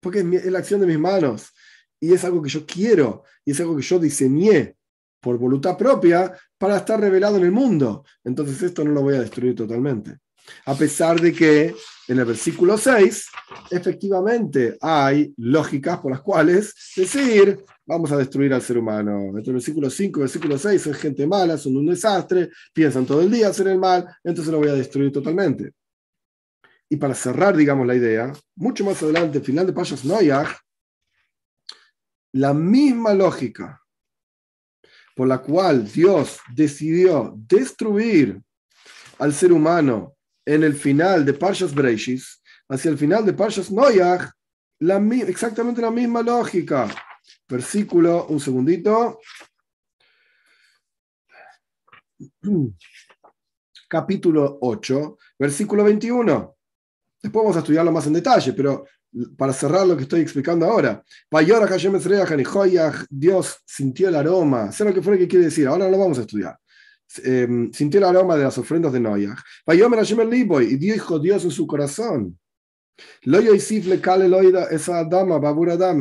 porque 0.00 0.20
es, 0.20 0.46
la 0.46 0.58
acción 0.58 0.80
de 0.80 0.86
mis 0.86 0.98
manos 0.98 1.52
y 2.00 2.12
es 2.12 2.24
algo 2.24 2.42
que 2.42 2.50
yo 2.50 2.66
quiero 2.66 3.24
y 3.44 3.52
es 3.52 3.60
algo 3.60 3.76
que 3.76 3.82
yo 3.82 3.98
diseñé 3.98 4.76
por 5.20 5.38
voluntad 5.38 5.76
propia 5.76 6.36
para 6.58 6.76
estar 6.76 7.00
revelado 7.00 7.38
en 7.38 7.44
el 7.44 7.52
mundo. 7.52 8.04
Entonces 8.22 8.62
esto 8.62 8.84
no 8.84 8.92
lo 8.92 9.02
voy 9.02 9.14
a 9.14 9.20
destruir 9.20 9.54
totalmente. 9.54 10.18
A 10.66 10.74
pesar 10.74 11.20
de 11.20 11.32
que 11.32 11.74
en 12.06 12.18
el 12.18 12.24
versículo 12.24 12.76
6, 12.76 13.26
efectivamente 13.70 14.76
hay 14.80 15.32
lógicas 15.38 15.98
por 16.00 16.12
las 16.12 16.20
cuales 16.20 16.74
decir, 16.96 17.64
vamos 17.86 18.12
a 18.12 18.16
destruir 18.16 18.52
al 18.52 18.62
ser 18.62 18.78
humano. 18.78 19.28
Entre 19.28 19.50
el 19.50 19.54
versículo 19.54 19.88
5 19.88 20.18
y 20.18 20.20
el 20.20 20.24
versículo 20.24 20.58
6 20.58 20.82
son 20.82 20.94
gente 20.94 21.26
mala, 21.26 21.56
son 21.56 21.76
un 21.76 21.86
desastre, 21.86 22.50
piensan 22.72 23.06
todo 23.06 23.22
el 23.22 23.30
día 23.30 23.48
hacer 23.48 23.68
el 23.68 23.78
mal, 23.78 24.06
entonces 24.22 24.52
lo 24.52 24.58
voy 24.58 24.68
a 24.68 24.74
destruir 24.74 25.10
totalmente. 25.12 25.72
Y 26.88 26.96
para 26.96 27.14
cerrar, 27.14 27.56
digamos, 27.56 27.86
la 27.86 27.94
idea, 27.94 28.32
mucho 28.56 28.84
más 28.84 29.02
adelante, 29.02 29.40
final 29.40 29.66
de 29.66 29.72
Payas 29.72 30.04
Noyach, 30.04 30.48
la 32.32 32.52
misma 32.52 33.14
lógica 33.14 33.80
por 35.14 35.28
la 35.28 35.38
cual 35.38 35.90
Dios 35.90 36.38
decidió 36.54 37.32
destruir 37.36 38.42
al 39.18 39.32
ser 39.32 39.52
humano 39.52 40.16
en 40.46 40.62
el 40.62 40.74
final 40.74 41.24
de 41.24 41.34
Parshas 41.34 41.74
Breishis, 41.74 42.42
hacia 42.68 42.90
el 42.90 42.98
final 42.98 43.24
de 43.24 43.32
Parshas 43.32 43.70
Noyach, 43.70 44.30
exactamente 45.26 45.80
la 45.80 45.90
misma 45.90 46.22
lógica. 46.22 46.88
Versículo, 47.48 48.26
un 48.26 48.40
segundito. 48.40 49.20
Capítulo 53.88 54.58
8, 54.60 55.18
versículo 55.38 55.84
21. 55.84 56.56
Después 57.22 57.42
vamos 57.42 57.56
a 57.56 57.60
estudiarlo 57.60 57.92
más 57.92 58.06
en 58.06 58.14
detalle, 58.14 58.52
pero 58.52 58.84
para 59.36 59.52
cerrar 59.52 59.86
lo 59.86 59.96
que 59.96 60.02
estoy 60.02 60.20
explicando 60.20 60.66
ahora. 60.66 61.02
Dios 63.08 63.62
sintió 63.64 64.08
el 64.08 64.16
aroma, 64.16 64.72
sé 64.72 64.84
lo 64.84 64.92
que 64.92 65.00
fue 65.00 65.18
que 65.18 65.28
quiere 65.28 65.46
decir, 65.46 65.66
ahora 65.68 65.88
lo 65.88 65.98
vamos 65.98 66.18
a 66.18 66.22
estudiar. 66.22 66.58
Em, 67.22 67.72
sintió 67.72 67.98
el 67.98 68.04
aroma 68.04 68.36
de 68.36 68.44
las 68.44 68.58
ofrendas 68.58 68.92
de 68.92 69.00
Noyach. 69.00 69.38
Y 69.66 70.76
dijo 70.76 71.18
Dios 71.18 71.44
en 71.44 71.50
su 71.50 71.66
corazón, 71.66 72.38
no 73.24 73.40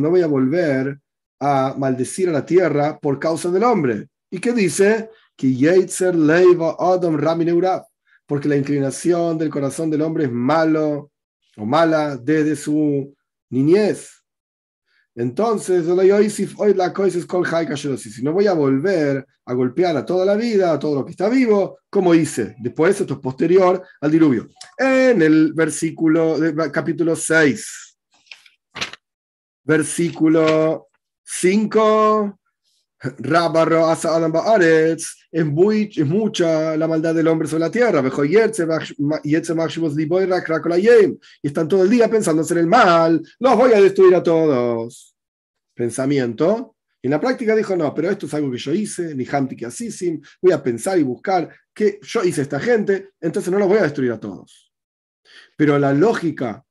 voy 0.10 0.22
a 0.22 0.28
volver 0.28 1.00
a 1.40 1.76
maldecir 1.78 2.30
a 2.30 2.32
la 2.32 2.46
tierra 2.46 3.00
por 3.00 3.20
causa 3.20 3.50
del 3.52 3.64
hombre. 3.64 4.08
¿Y 4.30 4.40
qué 4.40 4.54
dice? 4.54 5.10
Porque 8.26 8.48
la 8.48 8.56
inclinación 8.56 9.38
del 9.38 9.50
corazón 9.50 9.90
del 9.90 10.02
hombre 10.02 10.26
es 10.26 10.32
malo 10.32 11.12
o 11.58 11.66
mala 11.66 12.16
desde 12.18 12.56
su 12.56 13.16
niñez. 13.50 14.23
Entonces, 15.16 15.86
si 15.86 15.92
no 18.24 18.34
voy 18.34 18.48
a 18.48 18.54
volver 18.54 19.28
a 19.46 19.54
golpear 19.54 19.96
a 19.96 20.06
toda 20.06 20.26
la 20.26 20.36
vida, 20.36 20.72
a 20.72 20.80
todo 20.80 20.96
lo 20.96 21.06
que 21.06 21.12
está 21.12 21.30
vivo, 21.30 21.78
como 21.90 22.16
hice. 22.16 22.56
Después, 22.60 23.00
esto 23.00 23.14
es 23.14 23.20
posterior 23.20 23.84
al 24.02 24.12
diluvio. 24.12 24.48
En 24.78 25.22
el 25.22 25.54
versículo, 25.54 26.38
capítulo 26.72 27.16
6, 27.16 27.98
versículo 29.64 30.88
5, 31.24 32.40
es, 35.32 35.46
muy, 35.46 35.92
es 35.96 36.06
mucha 36.06 36.78
la 36.78 36.88
maldad 36.88 37.14
del 37.14 37.28
hombre 37.28 37.48
sobre 37.48 37.62
la 37.62 37.72
tierra. 37.72 38.04
Y 41.42 41.48
están 41.48 41.68
todo 41.68 41.84
el 41.84 41.90
día 41.90 42.10
pensando 42.10 42.42
hacer 42.42 42.58
el 42.60 42.68
mal. 42.68 43.22
Los 43.40 43.58
voy 43.58 43.74
a 43.74 43.82
destruir 43.82 44.16
a 44.16 44.24
todos. 44.24 45.16
Pensamiento. 45.74 46.76
Y 47.02 47.08
en 47.08 47.12
la 47.12 47.20
práctica 47.20 47.56
dijo, 47.56 47.76
no, 47.76 47.94
pero 47.94 48.10
esto 48.10 48.28
es 48.28 48.34
algo 48.34 48.50
que 48.50 48.58
yo 48.58 48.72
hice, 48.74 49.14
ni 49.14 49.28
Hamti 49.30 49.58
que 49.58 49.66
así, 49.66 50.22
voy 50.42 50.54
a 50.54 50.64
pensar 50.64 50.98
y 50.98 51.04
buscar 51.04 51.50
que 51.74 52.00
yo 52.02 52.24
hice 52.24 52.44
esta 52.44 52.62
gente, 52.62 53.10
entonces 53.20 53.52
no 53.52 53.60
los 53.60 53.68
voy 53.68 53.80
a 53.80 53.84
destruir 53.84 54.14
a 54.14 54.20
todos. 54.20 54.72
Pero 55.58 55.78
la 55.78 55.92
lógica 55.92 56.64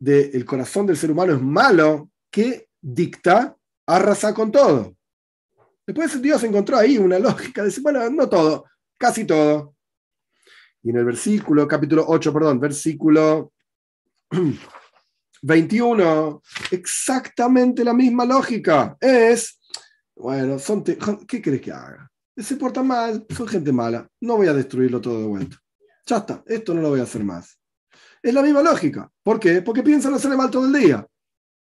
del 0.00 0.44
corazón 0.44 0.86
del 0.86 0.96
ser 0.96 1.12
humano 1.12 1.34
es 1.34 1.40
malo 1.40 2.10
que 2.28 2.66
dicta 2.80 3.56
arrasar 3.86 4.34
con 4.34 4.50
todo. 4.50 4.96
Después 5.86 6.22
Dios 6.22 6.42
encontró 6.44 6.76
ahí 6.78 6.96
una 6.98 7.18
lógica 7.18 7.64
decir, 7.64 7.82
bueno, 7.82 8.08
no 8.10 8.28
todo, 8.28 8.66
casi 8.98 9.24
todo. 9.24 9.74
Y 10.82 10.90
en 10.90 10.96
el 10.96 11.04
versículo, 11.04 11.66
capítulo 11.66 12.04
8, 12.06 12.32
perdón, 12.32 12.60
versículo 12.60 13.52
21, 15.42 16.42
exactamente 16.70 17.84
la 17.84 17.94
misma 17.94 18.24
lógica. 18.24 18.96
Es, 19.00 19.60
bueno, 20.14 20.58
son 20.58 20.84
¿qué 20.84 21.42
crees 21.42 21.60
que 21.60 21.72
haga? 21.72 22.10
Se 22.36 22.56
porta 22.56 22.82
mal, 22.82 23.26
son 23.28 23.48
gente 23.48 23.72
mala, 23.72 24.08
no 24.20 24.36
voy 24.36 24.48
a 24.48 24.54
destruirlo 24.54 25.00
todo 25.00 25.20
de 25.20 25.26
vuelta. 25.26 25.56
Ya 26.06 26.18
está, 26.18 26.42
esto 26.46 26.74
no 26.74 26.80
lo 26.80 26.90
voy 26.90 27.00
a 27.00 27.04
hacer 27.04 27.22
más. 27.24 27.58
Es 28.22 28.32
la 28.32 28.42
misma 28.42 28.62
lógica. 28.62 29.10
¿Por 29.22 29.40
qué? 29.40 29.62
Porque 29.62 29.82
piensan 29.82 30.14
hacerle 30.14 30.36
mal 30.36 30.50
todo 30.50 30.66
el 30.66 30.72
día. 30.72 31.06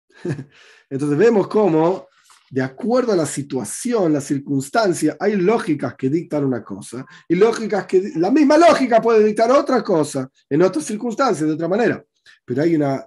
Entonces 0.90 1.18
vemos 1.18 1.48
cómo 1.48 2.08
de 2.56 2.62
acuerdo 2.62 3.12
a 3.12 3.18
la 3.18 3.26
situación, 3.26 4.14
la 4.14 4.22
circunstancia, 4.22 5.18
hay 5.20 5.36
lógicas 5.36 5.94
que 5.96 6.10
dictan 6.10 6.46
una 6.46 6.64
cosa 6.64 7.06
y 7.28 7.36
lógicas 7.36 7.86
que 7.86 8.14
la 8.16 8.32
misma 8.32 8.58
lógica 8.58 9.02
puede 9.02 9.26
dictar 9.26 9.52
otra 9.52 9.84
cosa 9.84 10.32
en 10.50 10.62
otras 10.62 10.86
circunstancias, 10.86 11.46
de 11.46 11.54
otra 11.54 11.68
manera. 11.68 12.02
Pero 12.46 12.62
hay 12.62 12.78
una, 12.78 13.06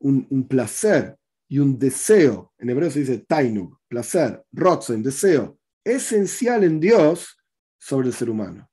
un, 0.00 0.46
placer 0.46 1.16
y 1.48 1.58
un 1.58 1.78
deseo, 1.78 2.52
en 2.58 2.68
hebreo 2.68 2.90
se 2.90 2.98
dice 2.98 3.24
tainug, 3.26 3.78
placer, 3.88 4.44
rotzen, 4.52 5.02
deseo, 5.02 5.56
esencial 5.82 6.62
en 6.62 6.78
Dios 6.78 7.38
sobre 7.78 8.08
el 8.08 8.12
ser 8.12 8.28
humano 8.28 8.71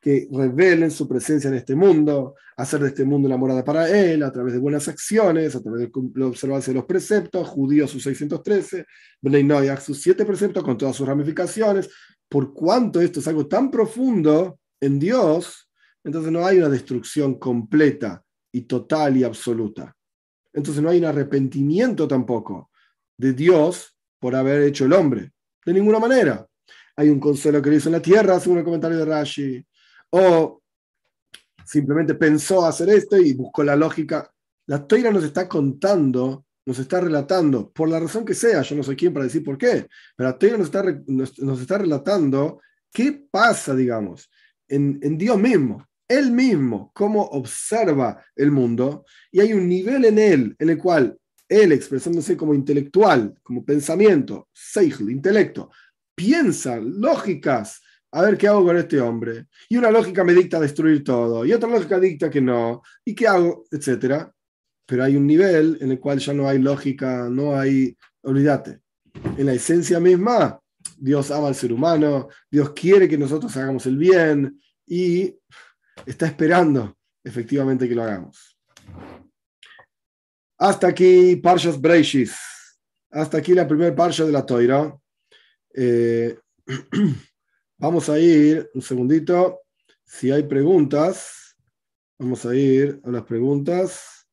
que 0.00 0.28
revelen 0.32 0.90
su 0.90 1.06
presencia 1.06 1.48
en 1.48 1.56
este 1.56 1.74
mundo, 1.74 2.34
hacer 2.56 2.80
de 2.80 2.88
este 2.88 3.04
mundo 3.04 3.26
una 3.26 3.36
morada 3.36 3.62
para 3.62 3.88
él, 3.88 4.22
a 4.22 4.32
través 4.32 4.54
de 4.54 4.58
buenas 4.58 4.88
acciones, 4.88 5.54
a 5.54 5.62
través 5.62 5.80
de 5.80 5.90
la 6.14 6.26
observancia 6.26 6.72
de 6.72 6.78
los 6.78 6.86
preceptos, 6.86 7.46
judíos 7.48 7.90
sus 7.90 8.02
613, 8.02 8.86
Bnei 9.20 9.44
Noyach 9.44 9.80
sus 9.80 10.00
siete 10.00 10.24
preceptos 10.24 10.64
con 10.64 10.78
todas 10.78 10.96
sus 10.96 11.06
ramificaciones, 11.06 11.90
por 12.28 12.54
cuanto 12.54 13.00
esto 13.00 13.20
es 13.20 13.28
algo 13.28 13.46
tan 13.46 13.70
profundo 13.70 14.58
en 14.80 14.98
Dios, 14.98 15.68
entonces 16.02 16.32
no 16.32 16.46
hay 16.46 16.58
una 16.58 16.68
destrucción 16.68 17.38
completa 17.38 18.24
y 18.52 18.62
total 18.62 19.16
y 19.16 19.24
absoluta. 19.24 19.94
Entonces 20.52 20.82
no 20.82 20.88
hay 20.88 20.98
un 20.98 21.04
arrepentimiento 21.04 22.08
tampoco 22.08 22.70
de 23.16 23.32
Dios 23.34 23.96
por 24.18 24.34
haber 24.34 24.62
hecho 24.62 24.86
el 24.86 24.92
hombre. 24.92 25.32
De 25.64 25.72
ninguna 25.72 25.98
manera. 25.98 26.46
Hay 26.96 27.08
un 27.08 27.20
consuelo 27.20 27.62
que 27.62 27.70
le 27.70 27.76
hizo 27.76 27.88
en 27.88 27.94
la 27.94 28.02
tierra, 28.02 28.40
según 28.40 28.58
el 28.58 28.64
comentario 28.64 28.98
de 28.98 29.04
Rashi. 29.04 29.66
O 30.10 30.62
simplemente 31.64 32.14
pensó 32.14 32.64
hacer 32.66 32.90
esto 32.90 33.16
y 33.16 33.32
buscó 33.32 33.62
la 33.62 33.76
lógica. 33.76 34.30
La 34.66 34.86
Toira 34.86 35.10
nos 35.10 35.24
está 35.24 35.48
contando, 35.48 36.46
nos 36.66 36.78
está 36.78 37.00
relatando, 37.00 37.70
por 37.70 37.88
la 37.88 38.00
razón 38.00 38.24
que 38.24 38.34
sea, 38.34 38.62
yo 38.62 38.76
no 38.76 38.82
soy 38.82 38.96
quien 38.96 39.12
para 39.12 39.24
decir 39.24 39.44
por 39.44 39.58
qué, 39.58 39.88
pero 40.16 40.30
la 40.30 40.38
Toira 40.38 40.56
nos 40.56 40.66
está, 40.66 40.84
nos, 41.06 41.60
está 41.60 41.78
relatando 41.78 42.60
qué 42.92 43.26
pasa, 43.30 43.74
digamos, 43.74 44.30
en, 44.68 44.98
en 45.02 45.18
Dios 45.18 45.38
mismo 45.38 45.86
él 46.10 46.32
mismo, 46.32 46.90
cómo 46.92 47.22
observa 47.22 48.20
el 48.34 48.50
mundo, 48.50 49.04
y 49.30 49.38
hay 49.38 49.52
un 49.52 49.68
nivel 49.68 50.04
en 50.04 50.18
él 50.18 50.56
en 50.58 50.70
el 50.70 50.76
cual 50.76 51.16
él, 51.48 51.70
expresándose 51.70 52.36
como 52.36 52.52
intelectual, 52.52 53.32
como 53.44 53.64
pensamiento, 53.64 54.48
seigl, 54.52 55.08
intelecto, 55.08 55.70
piensa 56.12 56.80
lógicas, 56.80 57.80
a 58.12 58.22
ver 58.22 58.36
qué 58.36 58.48
hago 58.48 58.64
con 58.64 58.76
este 58.76 59.00
hombre, 59.00 59.46
y 59.68 59.76
una 59.76 59.90
lógica 59.90 60.24
me 60.24 60.34
dicta 60.34 60.60
destruir 60.60 61.04
todo, 61.04 61.44
y 61.44 61.52
otra 61.52 61.68
lógica 61.68 61.98
dicta 62.00 62.30
que 62.30 62.40
no, 62.40 62.82
y 63.04 63.14
qué 63.14 63.28
hago, 63.28 63.64
etcétera. 63.70 64.32
Pero 64.86 65.04
hay 65.04 65.14
un 65.16 65.26
nivel 65.26 65.78
en 65.80 65.92
el 65.92 66.00
cual 66.00 66.18
ya 66.18 66.32
no 66.32 66.48
hay 66.48 66.58
lógica, 66.58 67.28
no 67.30 67.56
hay, 67.56 67.96
olvídate, 68.22 68.80
en 69.36 69.46
la 69.46 69.52
esencia 69.52 70.00
misma, 70.00 70.60
Dios 70.96 71.30
ama 71.30 71.48
al 71.48 71.54
ser 71.54 71.72
humano, 71.72 72.28
Dios 72.50 72.70
quiere 72.70 73.08
que 73.08 73.18
nosotros 73.18 73.56
hagamos 73.56 73.86
el 73.86 73.96
bien, 73.96 74.60
y 74.86 75.36
está 76.04 76.26
esperando 76.26 76.96
efectivamente 77.22 77.88
que 77.88 77.94
lo 77.94 78.02
hagamos. 78.02 78.58
Hasta 80.58 80.88
aquí 80.88 81.36
Parshas 81.36 81.80
Breishis. 81.80 82.36
Hasta 83.10 83.38
aquí 83.38 83.54
la 83.54 83.66
primera 83.66 83.94
parsha 83.94 84.24
de 84.24 84.32
la 84.32 84.44
Toira. 84.44 84.94
Eh, 85.74 86.38
vamos 87.80 88.08
a 88.10 88.18
ir, 88.18 88.70
un 88.74 88.82
segundito, 88.82 89.62
si 90.04 90.30
hay 90.30 90.42
preguntas, 90.42 91.56
vamos 92.18 92.44
a 92.44 92.54
ir 92.54 93.00
a 93.04 93.10
las 93.10 93.24
preguntas. 93.24 94.26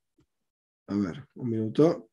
A 0.88 0.96
ver, 0.96 1.26
un 1.36 1.50
minuto. 1.50 2.10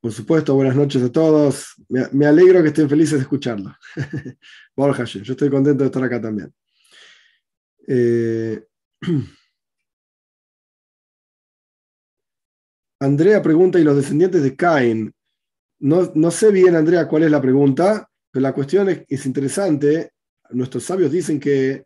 Por 0.00 0.12
supuesto, 0.12 0.54
buenas 0.54 0.74
noches 0.74 1.02
a 1.02 1.12
todos. 1.12 1.74
Me, 1.88 2.26
alegro 2.26 2.60
que 2.62 2.68
estén 2.68 2.88
felices 2.88 3.18
de 3.18 3.22
escucharlo. 3.22 3.76
Borja, 4.76 5.04
yo 5.04 5.20
estoy 5.20 5.48
contento 5.50 5.84
de 5.84 5.86
estar 5.86 6.02
acá 6.02 6.20
también. 6.20 6.52
Eh, 7.86 8.64
Andrea 13.00 13.42
pregunta, 13.42 13.80
¿y 13.80 13.84
los 13.84 13.96
descendientes 13.96 14.42
de 14.42 14.54
Cain? 14.54 15.12
No, 15.80 16.30
sé 16.30 16.52
bien, 16.52 16.76
Andrea, 16.76 17.08
cuál 17.08 17.24
es 17.24 17.30
la 17.30 17.40
pregunta, 17.40 18.08
pero 18.30 18.42
la 18.42 18.52
cuestión 18.52 18.88
es, 19.08 19.26
interesante. 19.26 20.12
Nuestros 20.50 20.84
sabios 20.84 21.10
dicen 21.10 21.40
que 21.40 21.84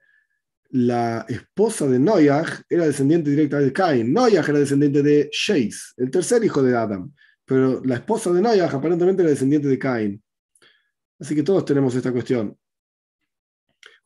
la 0.71 1.25
esposa 1.29 1.87
de 1.87 1.99
Noach 1.99 2.61
era 2.69 2.85
descendiente 2.85 3.31
directa 3.31 3.59
de 3.59 3.73
Cain. 3.73 4.13
Noach 4.13 4.49
era 4.49 4.59
descendiente 4.59 5.03
de 5.03 5.31
Sheis, 5.33 5.95
el 5.97 6.11
tercer 6.11 6.45
hijo 6.45 6.63
de 6.63 6.77
Adam 6.77 7.11
pero 7.47 7.81
la 7.85 7.95
esposa 7.95 8.33
de 8.33 8.43
Noach 8.43 8.75
aparentemente 8.75 9.23
era 9.23 9.31
descendiente 9.31 9.69
de 9.69 9.79
Caín. 9.79 10.23
Así 11.19 11.35
que 11.35 11.45
todos 11.45 11.65
tenemos 11.65 11.95
esta 11.95 12.13
cuestión. 12.13 12.59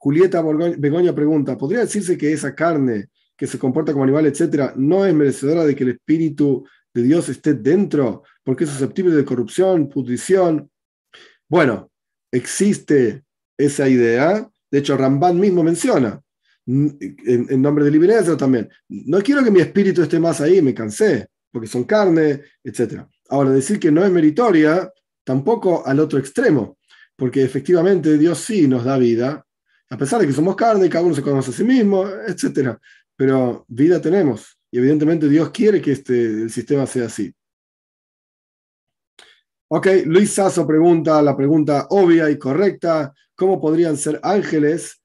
Julieta 0.00 0.42
Begoña 0.78 1.14
pregunta, 1.14 1.58
¿podría 1.58 1.80
decirse 1.80 2.16
que 2.16 2.32
esa 2.32 2.54
carne 2.54 3.10
que 3.36 3.46
se 3.46 3.58
comporta 3.58 3.92
como 3.92 4.04
animal, 4.04 4.24
etcétera, 4.24 4.72
no 4.74 5.04
es 5.04 5.14
merecedora 5.14 5.66
de 5.66 5.76
que 5.76 5.84
el 5.84 5.90
Espíritu 5.90 6.66
de 6.94 7.02
Dios 7.02 7.28
esté 7.28 7.52
dentro 7.52 8.22
porque 8.42 8.64
es 8.64 8.70
susceptible 8.70 9.14
de 9.14 9.26
corrupción, 9.26 9.90
pudrición? 9.90 10.70
Bueno, 11.46 11.90
existe 12.32 13.24
esa 13.58 13.90
idea. 13.90 14.50
De 14.70 14.78
hecho, 14.78 14.96
Ramban 14.96 15.38
mismo 15.38 15.62
menciona, 15.62 16.18
en, 16.64 17.60
nombre 17.60 17.84
de 17.84 17.90
Libereza 17.90 18.38
también, 18.38 18.70
no 18.88 19.20
quiero 19.20 19.44
que 19.44 19.50
mi 19.50 19.60
espíritu 19.60 20.00
esté 20.00 20.18
más 20.18 20.40
ahí, 20.40 20.62
me 20.62 20.72
cansé, 20.72 21.26
porque 21.52 21.68
son 21.68 21.84
carne, 21.84 22.40
etcétera. 22.64 23.06
Ahora, 23.28 23.50
decir 23.50 23.78
que 23.78 23.92
no 23.92 24.02
es 24.02 24.10
meritoria, 24.10 24.90
tampoco 25.24 25.86
al 25.86 26.00
otro 26.00 26.18
extremo, 26.18 26.78
porque 27.16 27.42
efectivamente 27.42 28.16
Dios 28.16 28.38
sí 28.38 28.66
nos 28.66 28.84
da 28.84 28.96
vida, 28.96 29.44
a 29.90 29.98
pesar 29.98 30.20
de 30.20 30.26
que 30.26 30.32
somos 30.32 30.54
carne, 30.54 30.88
cada 30.88 31.04
uno 31.04 31.14
se 31.14 31.22
conoce 31.22 31.50
a 31.50 31.54
sí 31.54 31.64
mismo, 31.64 32.06
etc. 32.06 32.78
Pero 33.16 33.64
vida 33.68 34.00
tenemos, 34.00 34.58
y 34.70 34.78
evidentemente 34.78 35.28
Dios 35.28 35.50
quiere 35.50 35.82
que 35.82 35.92
este, 35.92 36.24
el 36.42 36.50
sistema 36.50 36.86
sea 36.86 37.06
así. 37.06 37.34
Ok, 39.68 39.86
Luis 40.06 40.32
Sasso 40.32 40.66
pregunta 40.66 41.20
la 41.22 41.36
pregunta 41.36 41.86
obvia 41.90 42.30
y 42.30 42.38
correcta, 42.38 43.12
¿cómo 43.34 43.60
podrían 43.60 43.96
ser 43.96 44.18
ángeles 44.22 45.00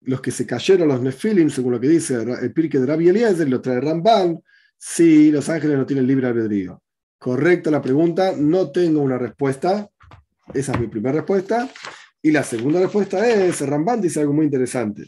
los 0.00 0.20
que 0.20 0.30
se 0.30 0.46
cayeron 0.46 0.88
los 0.88 1.00
Nefilim, 1.00 1.50
según 1.50 1.72
lo 1.72 1.80
que 1.80 1.88
dice 1.88 2.14
el 2.14 2.52
Pirke 2.52 2.78
de 2.78 2.86
Rabbi 2.86 3.08
Eliezer, 3.08 3.48
lo 3.48 3.60
trae 3.60 3.80
Ramban, 3.80 4.40
si 4.76 5.30
los 5.30 5.48
ángeles 5.48 5.76
no 5.76 5.86
tienen 5.86 6.06
libre 6.06 6.28
albedrío? 6.28 6.82
Correcta 7.18 7.70
la 7.70 7.82
pregunta, 7.82 8.32
no 8.36 8.70
tengo 8.70 9.00
una 9.02 9.18
respuesta. 9.18 9.90
Esa 10.54 10.72
es 10.72 10.80
mi 10.80 10.86
primera 10.86 11.16
respuesta. 11.16 11.68
Y 12.22 12.30
la 12.32 12.42
segunda 12.42 12.80
respuesta 12.80 13.28
es, 13.28 13.60
Ramban 13.60 14.00
dice 14.00 14.20
algo 14.20 14.32
muy 14.32 14.46
interesante. 14.46 15.04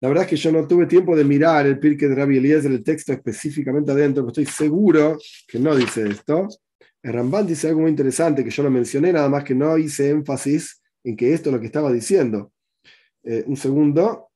La 0.00 0.08
verdad 0.08 0.24
es 0.24 0.30
que 0.30 0.36
yo 0.36 0.52
no 0.52 0.66
tuve 0.66 0.86
tiempo 0.86 1.16
de 1.16 1.24
mirar 1.24 1.66
el 1.66 1.78
Pirke 1.78 2.06
de 2.06 2.14
Rabbi 2.14 2.36
Eliezer, 2.36 2.70
el 2.70 2.84
texto 2.84 3.12
específicamente 3.12 3.92
adentro, 3.92 4.22
pero 4.22 4.28
estoy 4.28 4.46
seguro 4.46 5.18
que 5.48 5.58
no 5.58 5.74
dice 5.74 6.06
esto. 6.08 6.48
El 7.02 7.46
dice 7.46 7.68
algo 7.68 7.80
muy 7.80 7.90
interesante 7.90 8.44
que 8.44 8.50
yo 8.50 8.62
lo 8.62 8.70
mencioné, 8.70 9.12
nada 9.12 9.28
más 9.28 9.44
que 9.44 9.54
no 9.54 9.78
hice 9.78 10.10
énfasis 10.10 10.82
en 11.04 11.16
que 11.16 11.32
esto 11.32 11.48
es 11.48 11.54
lo 11.54 11.60
que 11.60 11.66
estaba 11.66 11.92
diciendo. 11.92 12.52
Eh, 13.22 13.44
un 13.46 13.56
segundo. 13.56 14.28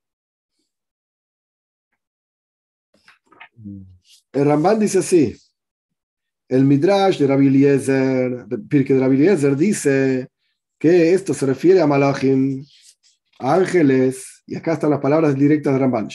El 4.33 4.45
Ramban 4.47 4.79
dice 4.79 4.99
así. 5.01 5.37
El 6.49 6.65
Midrash 6.65 7.19
de 7.19 7.27
Rabbi 7.27 7.49
Eliezer, 7.49 8.47
Pirke 8.69 8.95
de 8.95 9.01
Rabbi 9.01 9.17
Eliezer, 9.17 9.57
dice 9.57 10.29
que 10.81 11.13
esto 11.13 11.35
se 11.35 11.45
refiere 11.45 11.81
a 11.83 11.87
Malachim, 11.87 12.65
a 13.39 13.55
ángeles, 13.55 14.43
y 14.47 14.57
acá 14.57 14.73
están 14.73 14.91
las 14.91 15.01
palabras 15.01 15.37
directas 15.37 15.75
de 15.75 15.79
Ramban, 15.79 16.09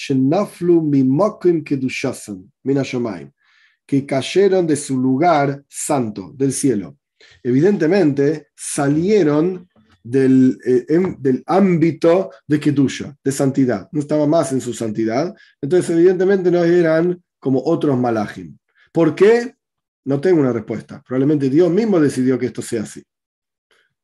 que 3.86 4.05
cayeron 4.07 4.66
de 4.66 4.76
su 4.76 4.99
lugar 4.99 5.63
santo, 5.70 6.34
del 6.36 6.51
cielo. 6.51 6.97
Evidentemente, 7.43 8.47
salieron 8.55 9.70
del, 10.03 10.57
eh, 10.66 10.86
del 11.20 11.43
ámbito 11.45 12.32
de 12.47 12.59
Kedusha, 12.59 13.16
de 13.24 13.32
santidad. 13.32 13.88
No 13.91 13.99
estaba 13.99 14.26
más 14.26 14.51
en 14.51 14.61
su 14.61 14.74
santidad. 14.74 15.34
Entonces, 15.61 15.91
evidentemente, 15.91 16.49
no 16.49 16.63
eran 16.63 17.24
como 17.39 17.61
otros 17.63 17.97
malachim. 17.99 18.57
¿Por 18.91 19.13
qué? 19.13 19.53
No 20.05 20.20
tengo 20.20 20.41
una 20.41 20.51
respuesta. 20.53 21.03
Probablemente 21.07 21.51
Dios 21.51 21.72
mismo 21.72 21.99
decidió 21.99 22.39
que 22.39 22.47
esto 22.47 22.63
sea 22.63 22.82
así. 22.82 23.03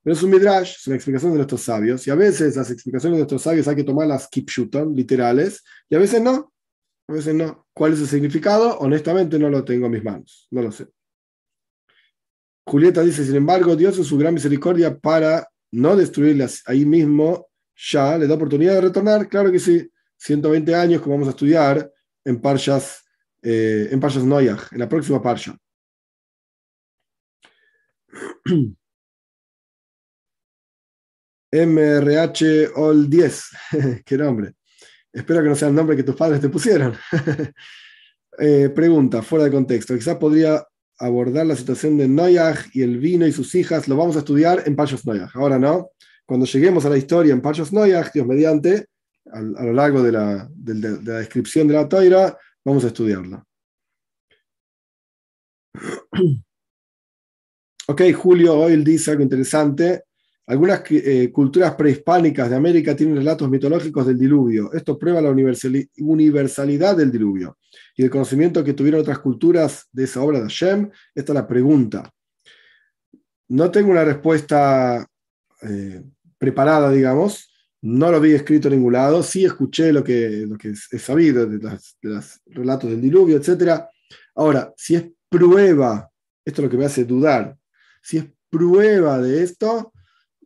Pero 0.04 0.16
es 0.16 0.24
un 0.24 0.32
midrash, 0.32 0.78
es 0.78 0.88
una 0.88 0.96
explicación 0.96 1.32
de 1.32 1.38
nuestros 1.38 1.62
sabios. 1.62 2.08
Y 2.08 2.12
a 2.12 2.16
veces 2.16 2.56
las 2.56 2.72
explicaciones 2.72 3.18
de 3.18 3.20
nuestros 3.20 3.42
sabios 3.44 3.68
hay 3.68 3.76
que 3.76 3.84
tomarlas 3.84 4.28
kipshuton, 4.30 4.96
literales, 4.96 5.64
y 5.90 5.96
a 5.96 6.00
veces 6.00 6.22
no. 6.22 6.52
A 7.08 7.14
veces 7.14 7.36
no. 7.36 7.68
¿Cuál 7.74 7.94
es 7.94 8.00
el 8.00 8.08
significado? 8.08 8.80
Honestamente 8.80 9.38
no 9.38 9.50
lo 9.50 9.64
tengo 9.64 9.86
en 9.86 9.92
mis 9.92 10.04
manos. 10.04 10.48
No 10.50 10.62
lo 10.62 10.72
sé. 10.72 10.88
Julieta 12.66 13.02
dice, 13.02 13.26
sin 13.26 13.36
embargo, 13.36 13.76
Dios 13.76 13.98
en 13.98 14.06
su 14.06 14.18
gran 14.18 14.34
misericordia 14.34 14.98
para 14.98 15.48
no 15.72 15.96
destruirlas 15.96 16.64
ahí 16.66 16.86
mismo, 16.86 17.48
ya 17.76 18.18
le 18.18 18.28
da 18.28 18.36
oportunidad 18.36 18.76
de 18.76 18.82
retornar. 18.82 19.28
Claro 19.28 19.52
que 19.52 19.60
sí. 19.60 19.90
120 20.18 20.76
años, 20.76 21.02
como 21.02 21.16
vamos 21.16 21.28
a 21.28 21.32
estudiar 21.32 21.92
en 22.24 22.40
Parshas, 22.40 23.04
eh, 23.42 23.90
en 23.92 24.00
Parshas 24.00 24.24
en 24.24 24.80
la 24.80 24.88
próxima 24.88 25.22
Parsha. 25.22 25.58
MRH 31.52 32.72
All 32.76 33.10
10, 33.10 33.44
qué 34.06 34.18
nombre. 34.18 34.54
Espero 35.12 35.44
que 35.44 35.50
no 35.50 35.56
sea 35.56 35.68
el 35.68 35.76
nombre 35.76 35.98
que 35.98 36.04
tus 36.04 36.16
padres 36.16 36.42
te 36.42 36.50
pusieron. 36.50 36.96
Eh, 38.40 38.70
pregunta, 38.70 39.22
fuera 39.22 39.44
de 39.46 39.52
contexto. 39.52 39.94
Quizás 39.94 40.16
podría 40.16 40.66
abordar 40.98 41.46
la 41.46 41.56
situación 41.56 41.98
de 41.98 42.08
Noyaj 42.08 42.70
y 42.74 42.82
el 42.82 42.98
vino 42.98 43.28
y 43.28 43.34
sus 43.34 43.54
hijas. 43.54 43.90
Lo 43.90 43.98
vamos 43.98 44.16
a 44.16 44.20
estudiar 44.20 44.64
en 44.66 44.76
Pachos 44.76 45.06
Noyaj. 45.06 45.36
Ahora 45.36 45.60
no. 45.60 45.92
Cuando 46.26 46.46
lleguemos 46.46 46.86
a 46.86 46.90
la 46.90 46.98
historia 46.98 47.34
en 47.34 47.42
Pachos 47.42 47.74
Noyaj, 47.74 48.14
Dios 48.14 48.26
mediante, 48.26 48.88
a, 49.32 49.42
lo 49.42 49.74
largo 49.74 50.02
de 50.02 50.12
la, 50.14 50.50
descripción 50.56 51.68
de 51.68 51.74
la 51.74 51.90
toira, 51.90 52.36
Vamos 52.64 52.84
a 52.84 52.88
estudiarla. 52.88 53.46
Ok, 57.88 58.04
Julio 58.16 58.58
Oil 58.58 58.86
dice 58.86 59.12
algo 59.12 59.24
interesante. 59.24 60.04
Algunas 60.52 60.84
eh, 60.90 61.32
culturas 61.32 61.76
prehispánicas 61.76 62.50
de 62.50 62.58
América 62.58 62.94
tienen 62.94 63.16
relatos 63.16 63.50
mitológicos 63.50 64.06
del 64.06 64.18
diluvio. 64.18 64.74
Esto 64.74 65.00
prueba 65.00 65.22
la 65.22 65.30
universalidad 65.32 66.98
del 66.98 67.10
diluvio 67.10 67.58
y 67.96 68.04
el 68.04 68.10
conocimiento 68.10 68.62
que 68.62 68.74
tuvieron 68.74 69.00
otras 69.00 69.20
culturas 69.20 69.88
de 69.94 70.04
esa 70.04 70.22
obra 70.22 70.40
de 70.40 70.50
Hashem. 70.50 70.92
Esta 71.16 71.32
es 71.32 71.36
la 71.36 71.48
pregunta. 71.48 72.14
No 73.48 73.72
tengo 73.72 73.92
una 73.92 74.04
respuesta 74.04 75.08
eh, 75.62 76.04
preparada, 76.38 76.92
digamos. 76.92 77.50
No 77.82 78.12
lo 78.12 78.20
vi 78.20 78.34
escrito 78.34 78.68
en 78.68 78.74
ningún 78.74 78.92
lado. 78.92 79.24
Sí 79.24 79.46
escuché 79.46 79.94
lo 79.94 80.04
que, 80.04 80.46
lo 80.46 80.58
que 80.58 80.74
he 80.92 81.00
sabido 81.00 81.46
de, 81.46 81.60
los 82.02 82.42
relatos 82.48 82.90
del 82.90 83.00
diluvio, 83.00 83.38
etc. 83.38 83.86
Ahora, 84.36 84.74
si 84.76 84.96
es 84.96 85.06
prueba, 85.30 86.12
esto 86.44 86.62
es 86.62 86.66
lo 86.66 86.70
que 86.70 86.78
me 86.78 86.84
hace 86.88 87.06
dudar, 87.06 87.56
si 88.02 88.18
es 88.18 88.26
prueba 88.50 89.18
de 89.20 89.44
esto, 89.44 89.91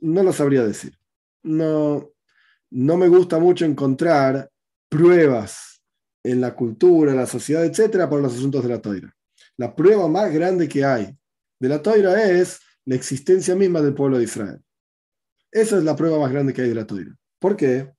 no 0.05 0.23
lo 0.23 0.31
sabría 0.31 0.63
decir. 0.63 0.97
No, 1.43 2.11
no 2.69 2.97
me 2.97 3.07
gusta 3.07 3.39
mucho 3.39 3.65
encontrar 3.65 4.49
pruebas 4.89 5.81
en 6.23 6.41
la 6.41 6.55
cultura, 6.55 7.11
en 7.11 7.17
la 7.17 7.25
sociedad, 7.25 7.65
etcétera, 7.65 8.09
por 8.09 8.21
los 8.21 8.33
asuntos 8.33 8.63
de 8.63 8.69
la 8.69 8.81
toira. 8.81 9.15
La 9.57 9.75
prueba 9.75 10.07
más 10.07 10.31
grande 10.31 10.67
que 10.67 10.83
hay 10.85 11.15
de 11.59 11.69
la 11.69 11.81
toira 11.81 12.29
es 12.29 12.59
la 12.85 12.95
existencia 12.95 13.55
misma 13.55 13.81
del 13.81 13.93
pueblo 13.93 14.17
de 14.17 14.25
Israel. 14.25 14.61
Esa 15.51 15.77
es 15.77 15.83
la 15.83 15.95
prueba 15.95 16.19
más 16.19 16.31
grande 16.31 16.53
que 16.53 16.61
hay 16.61 16.69
de 16.69 16.75
la 16.75 16.85
toira. 16.85 17.15
¿Por 17.39 17.55
qué? 17.55 17.91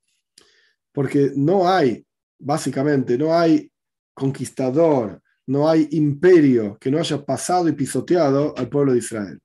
Porque 0.93 1.33
no 1.35 1.69
hay, 1.69 2.07
básicamente, 2.39 3.19
no 3.19 3.37
hay 3.37 3.71
conquistador, 4.15 5.21
no 5.47 5.69
hay 5.69 5.89
imperio 5.93 6.79
que 6.79 6.91
no 6.91 6.99
haya 6.99 7.25
pasado 7.25 7.69
y 7.69 7.73
pisoteado 7.73 8.55
al 8.57 8.69
pueblo 8.69 8.93
de 8.93 8.99
Israel 8.99 9.41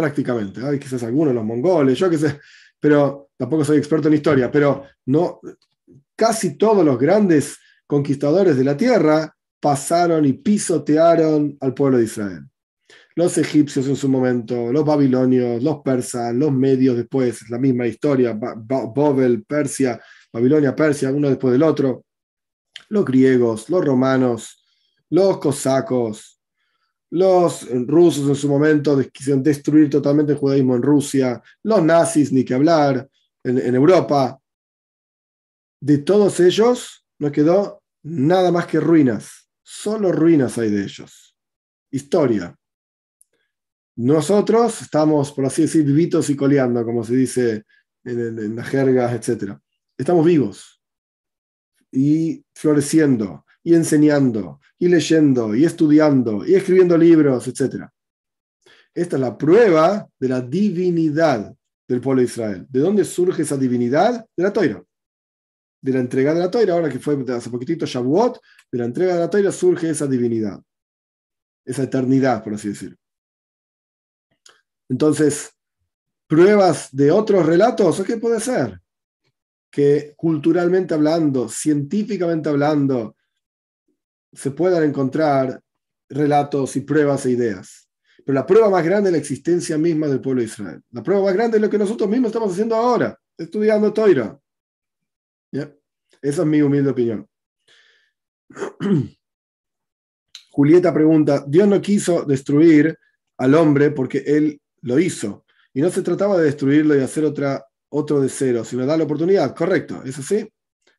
prácticamente. 0.00 0.64
Hay 0.64 0.78
quizás 0.78 1.02
algunos, 1.02 1.34
los 1.34 1.44
mongoles, 1.44 1.98
yo 1.98 2.08
qué 2.08 2.16
sé, 2.16 2.40
pero 2.80 3.30
tampoco 3.36 3.64
soy 3.64 3.76
experto 3.76 4.08
en 4.08 4.14
historia, 4.14 4.50
pero 4.50 4.84
no, 5.06 5.40
casi 6.16 6.56
todos 6.56 6.84
los 6.84 6.98
grandes 6.98 7.58
conquistadores 7.86 8.56
de 8.56 8.64
la 8.64 8.76
tierra 8.76 9.36
pasaron 9.60 10.24
y 10.24 10.32
pisotearon 10.32 11.56
al 11.60 11.74
pueblo 11.74 11.98
de 11.98 12.04
Israel. 12.04 12.46
Los 13.14 13.36
egipcios 13.36 13.86
en 13.88 13.96
su 13.96 14.08
momento, 14.08 14.72
los 14.72 14.84
babilonios, 14.86 15.62
los 15.62 15.80
persas, 15.82 16.34
los 16.34 16.50
medios 16.50 16.96
después, 16.96 17.50
la 17.50 17.58
misma 17.58 17.86
historia, 17.86 18.32
Babel, 18.32 19.44
Persia, 19.44 20.00
Babilonia, 20.32 20.74
Persia, 20.74 21.10
uno 21.10 21.28
después 21.28 21.52
del 21.52 21.62
otro, 21.62 22.04
los 22.88 23.04
griegos, 23.04 23.68
los 23.68 23.84
romanos, 23.84 24.64
los 25.10 25.38
cosacos, 25.38 26.39
los 27.10 27.68
rusos 27.86 28.28
en 28.28 28.36
su 28.36 28.48
momento 28.48 28.98
quisieron 29.12 29.42
destruir 29.42 29.90
totalmente 29.90 30.32
el 30.32 30.38
judaísmo 30.38 30.76
en 30.76 30.82
Rusia. 30.82 31.42
Los 31.62 31.82
nazis, 31.82 32.32
ni 32.32 32.44
que 32.44 32.54
hablar, 32.54 33.08
en, 33.42 33.74
Europa. 33.74 34.40
De 35.80 35.98
todos 35.98 36.38
ellos 36.40 37.04
no 37.18 37.32
quedó 37.32 37.82
nada 38.02 38.52
más 38.52 38.66
que 38.66 38.78
ruinas. 38.78 39.48
Solo 39.62 40.12
ruinas 40.12 40.56
hay 40.58 40.70
de 40.70 40.82
ellos. 40.82 41.36
Historia. 41.90 42.56
Nosotros 43.96 44.80
estamos, 44.82 45.32
por 45.32 45.46
así 45.46 45.62
decir, 45.62 45.84
vivitos 45.84 46.30
y 46.30 46.36
coleando, 46.36 46.84
como 46.84 47.02
se 47.02 47.16
dice 47.16 47.64
en, 48.04 48.38
en 48.38 48.56
las 48.56 48.68
jergas, 48.68 49.12
etc. 49.12 49.58
Estamos 49.98 50.24
vivos 50.24 50.80
y 51.90 52.44
floreciendo 52.54 53.44
y 53.62 53.74
enseñando, 53.74 54.59
y 54.80 54.88
leyendo, 54.88 55.54
y 55.54 55.64
estudiando, 55.64 56.44
y 56.44 56.54
escribiendo 56.54 56.96
libros, 56.96 57.46
etc. 57.46 57.84
Esta 58.94 59.16
es 59.16 59.20
la 59.20 59.36
prueba 59.36 60.08
de 60.18 60.28
la 60.28 60.40
divinidad 60.40 61.54
del 61.86 62.00
pueblo 62.00 62.22
de 62.22 62.26
Israel. 62.26 62.66
¿De 62.68 62.80
dónde 62.80 63.04
surge 63.04 63.42
esa 63.42 63.58
divinidad? 63.58 64.26
De 64.34 64.42
la 64.42 64.52
toira. 64.52 64.82
De 65.82 65.92
la 65.92 66.00
entrega 66.00 66.32
de 66.32 66.40
la 66.40 66.50
toira, 66.50 66.72
ahora 66.74 66.88
que 66.88 66.98
fue 66.98 67.22
hace 67.28 67.50
poquitito 67.50 67.84
Shavuot, 67.84 68.40
de 68.72 68.78
la 68.78 68.86
entrega 68.86 69.14
de 69.14 69.20
la 69.20 69.30
toira 69.30 69.52
surge 69.52 69.90
esa 69.90 70.06
divinidad, 70.06 70.58
esa 71.64 71.82
eternidad, 71.82 72.42
por 72.42 72.54
así 72.54 72.68
decirlo. 72.68 72.96
Entonces, 74.88 75.50
pruebas 76.26 76.88
de 76.90 77.10
otros 77.10 77.44
relatos, 77.44 78.02
¿qué 78.02 78.16
puede 78.16 78.40
ser? 78.40 78.80
Que 79.70 80.14
culturalmente 80.16 80.94
hablando, 80.94 81.50
científicamente 81.50 82.48
hablando, 82.48 83.14
se 84.32 84.50
puedan 84.50 84.84
encontrar 84.84 85.60
relatos 86.08 86.76
y 86.76 86.80
pruebas 86.80 87.26
e 87.26 87.32
ideas. 87.32 87.88
Pero 88.24 88.34
la 88.34 88.46
prueba 88.46 88.68
más 88.68 88.84
grande 88.84 89.08
es 89.08 89.12
la 89.12 89.18
existencia 89.18 89.78
misma 89.78 90.06
del 90.06 90.20
pueblo 90.20 90.40
de 90.40 90.46
Israel. 90.46 90.82
La 90.90 91.02
prueba 91.02 91.24
más 91.24 91.34
grande 91.34 91.56
es 91.56 91.62
lo 91.62 91.70
que 91.70 91.78
nosotros 91.78 92.08
mismos 92.08 92.28
estamos 92.28 92.52
haciendo 92.52 92.76
ahora, 92.76 93.18
estudiando 93.36 93.92
Toira. 93.92 94.38
Esa 95.52 96.42
es 96.42 96.46
mi 96.46 96.60
humilde 96.60 96.90
opinión. 96.90 97.26
Julieta 100.50 100.92
pregunta, 100.92 101.44
Dios 101.46 101.68
no 101.68 101.80
quiso 101.80 102.24
destruir 102.24 102.98
al 103.38 103.54
hombre 103.54 103.90
porque 103.90 104.22
él 104.26 104.60
lo 104.82 104.98
hizo. 104.98 105.44
Y 105.72 105.80
no 105.80 105.88
se 105.90 106.02
trataba 106.02 106.36
de 106.36 106.44
destruirlo 106.44 106.96
y 106.96 107.00
hacer 107.00 107.24
otra, 107.24 107.64
otro 107.88 108.20
de 108.20 108.28
cero, 108.28 108.64
sino 108.64 108.84
dar 108.84 108.98
la 108.98 109.04
oportunidad. 109.04 109.54
Correcto, 109.54 110.02
¿es 110.04 110.18
así? 110.18 110.48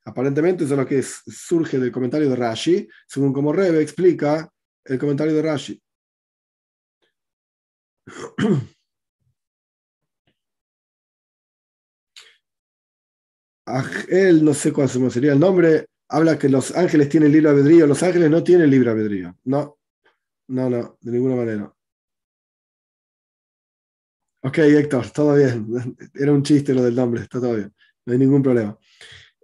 Aparentemente 0.05 0.63
eso 0.63 0.73
es 0.73 0.79
lo 0.79 0.85
que 0.87 1.01
surge 1.03 1.77
del 1.79 1.91
comentario 1.91 2.29
de 2.29 2.35
Rashi, 2.35 2.87
según 3.07 3.33
como 3.33 3.53
Rebe 3.53 3.81
explica 3.81 4.49
el 4.83 4.97
comentario 4.97 5.33
de 5.35 5.41
Rashi. 5.41 5.81
Él, 14.09 14.43
no 14.43 14.53
sé 14.53 14.73
cuál 14.73 14.89
sería 14.89 15.33
el 15.33 15.39
nombre, 15.39 15.85
habla 16.09 16.37
que 16.37 16.49
los 16.49 16.75
ángeles 16.75 17.09
tienen 17.09 17.31
libre 17.31 17.49
albedrío. 17.49 17.87
Los 17.87 18.03
ángeles 18.03 18.29
no 18.29 18.43
tienen 18.43 18.69
libre 18.69 18.89
albedrío. 18.91 19.35
No, 19.45 19.77
no, 20.47 20.69
no, 20.69 20.97
de 21.01 21.11
ninguna 21.11 21.35
manera. 21.35 21.73
Ok, 24.43 24.57
Héctor, 24.57 25.09
todo 25.11 25.35
bien. 25.35 25.67
Era 26.13 26.31
un 26.31 26.43
chiste 26.43 26.73
lo 26.73 26.83
del 26.83 26.95
nombre, 26.95 27.21
está 27.21 27.39
todo 27.39 27.55
bien. 27.55 27.73
No 28.05 28.13
hay 28.13 28.19
ningún 28.19 28.41
problema. 28.41 28.77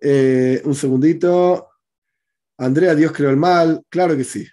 Eh, 0.01 0.61
un 0.65 0.75
segundito. 0.75 1.69
Andrea, 2.57 2.95
Dios 2.95 3.11
creó 3.11 3.29
el 3.29 3.37
mal. 3.37 3.83
Claro 3.89 4.15
que 4.15 4.23
sí. 4.23 4.47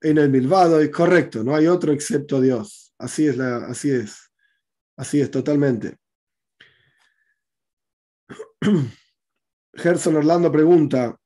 En 0.00 0.18
el 0.18 0.30
milvado 0.30 0.80
es 0.80 0.90
correcto. 0.90 1.44
No 1.44 1.54
hay 1.54 1.66
otro 1.66 1.92
excepto 1.92 2.40
Dios. 2.40 2.94
Así 2.98 3.26
es, 3.26 3.36
la, 3.36 3.66
así 3.66 3.90
es. 3.90 4.30
Así 4.96 5.20
es, 5.20 5.30
totalmente. 5.30 5.96
Gerson 9.74 10.16
Orlando 10.16 10.52
pregunta, 10.52 11.18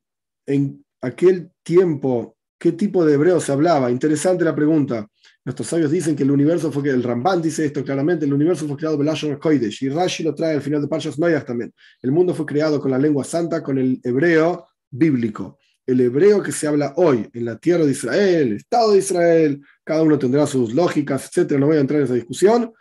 en 0.46 0.84
aquel 1.02 1.52
tiempo, 1.62 2.35
¿qué 2.58 2.72
tipo 2.72 3.04
de 3.04 3.14
hebreo 3.14 3.40
se 3.40 3.52
hablaba? 3.52 3.90
Interesante 3.90 4.44
la 4.44 4.54
pregunta. 4.54 5.06
Nuestros 5.44 5.68
sabios 5.68 5.92
dicen 5.92 6.16
que 6.16 6.24
el 6.24 6.30
universo 6.32 6.72
fue 6.72 6.82
que 6.82 6.90
el 6.90 7.02
Ramban 7.02 7.40
dice 7.40 7.64
esto 7.64 7.84
claramente, 7.84 8.24
el 8.24 8.32
universo 8.32 8.66
fue 8.66 8.76
creado 8.76 8.98
Belashon 8.98 9.36
Koidesh 9.36 9.84
y 9.84 9.88
Rashi 9.88 10.24
lo 10.24 10.34
trae 10.34 10.54
al 10.54 10.62
final 10.62 10.82
de 10.82 10.88
Parshas 10.88 11.18
Noyach 11.18 11.44
también. 11.44 11.72
El 12.02 12.10
mundo 12.10 12.34
fue 12.34 12.44
creado 12.44 12.80
con 12.80 12.90
la 12.90 12.98
lengua 12.98 13.22
santa, 13.22 13.62
con 13.62 13.78
el 13.78 14.00
hebreo 14.02 14.66
bíblico. 14.90 15.58
El 15.86 16.00
hebreo 16.00 16.42
que 16.42 16.50
se 16.50 16.66
habla 16.66 16.94
hoy 16.96 17.28
en 17.32 17.44
la 17.44 17.58
tierra 17.58 17.84
de 17.84 17.92
Israel, 17.92 18.48
el 18.48 18.56
Estado 18.56 18.90
de 18.90 18.98
Israel, 18.98 19.62
cada 19.84 20.02
uno 20.02 20.18
tendrá 20.18 20.46
sus 20.48 20.74
lógicas, 20.74 21.26
etcétera, 21.26 21.60
no 21.60 21.66
voy 21.66 21.76
a 21.76 21.80
entrar 21.80 22.00
en 22.00 22.06
esa 22.06 22.14
discusión. 22.14 22.72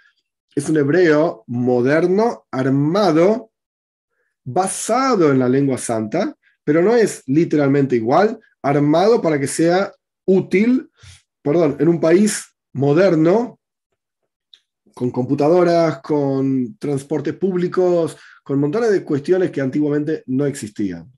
Es 0.55 0.67
un 0.67 0.77
hebreo 0.77 1.43
moderno, 1.45 2.47
armado, 2.49 3.51
basado 4.43 5.31
en 5.31 5.37
la 5.37 5.49
lengua 5.49 5.77
santa, 5.77 6.35
pero 6.63 6.81
no 6.81 6.95
es 6.95 7.21
literalmente 7.27 7.95
igual, 7.95 8.39
armado 8.65 9.21
para 9.21 9.39
que 9.39 9.47
sea 9.47 9.93
útil, 10.25 10.89
perdón, 11.43 11.77
en 11.79 11.87
un 11.87 11.99
país 11.99 12.45
moderno, 12.73 13.59
con 14.95 15.11
computadoras, 15.11 16.01
con 16.01 16.75
transportes 16.77 17.35
públicos, 17.35 18.17
con 18.43 18.59
montones 18.59 18.91
de 18.91 19.03
cuestiones 19.03 19.51
que 19.51 19.61
antiguamente 19.61 20.23
no 20.27 20.45
existían. 20.45 21.11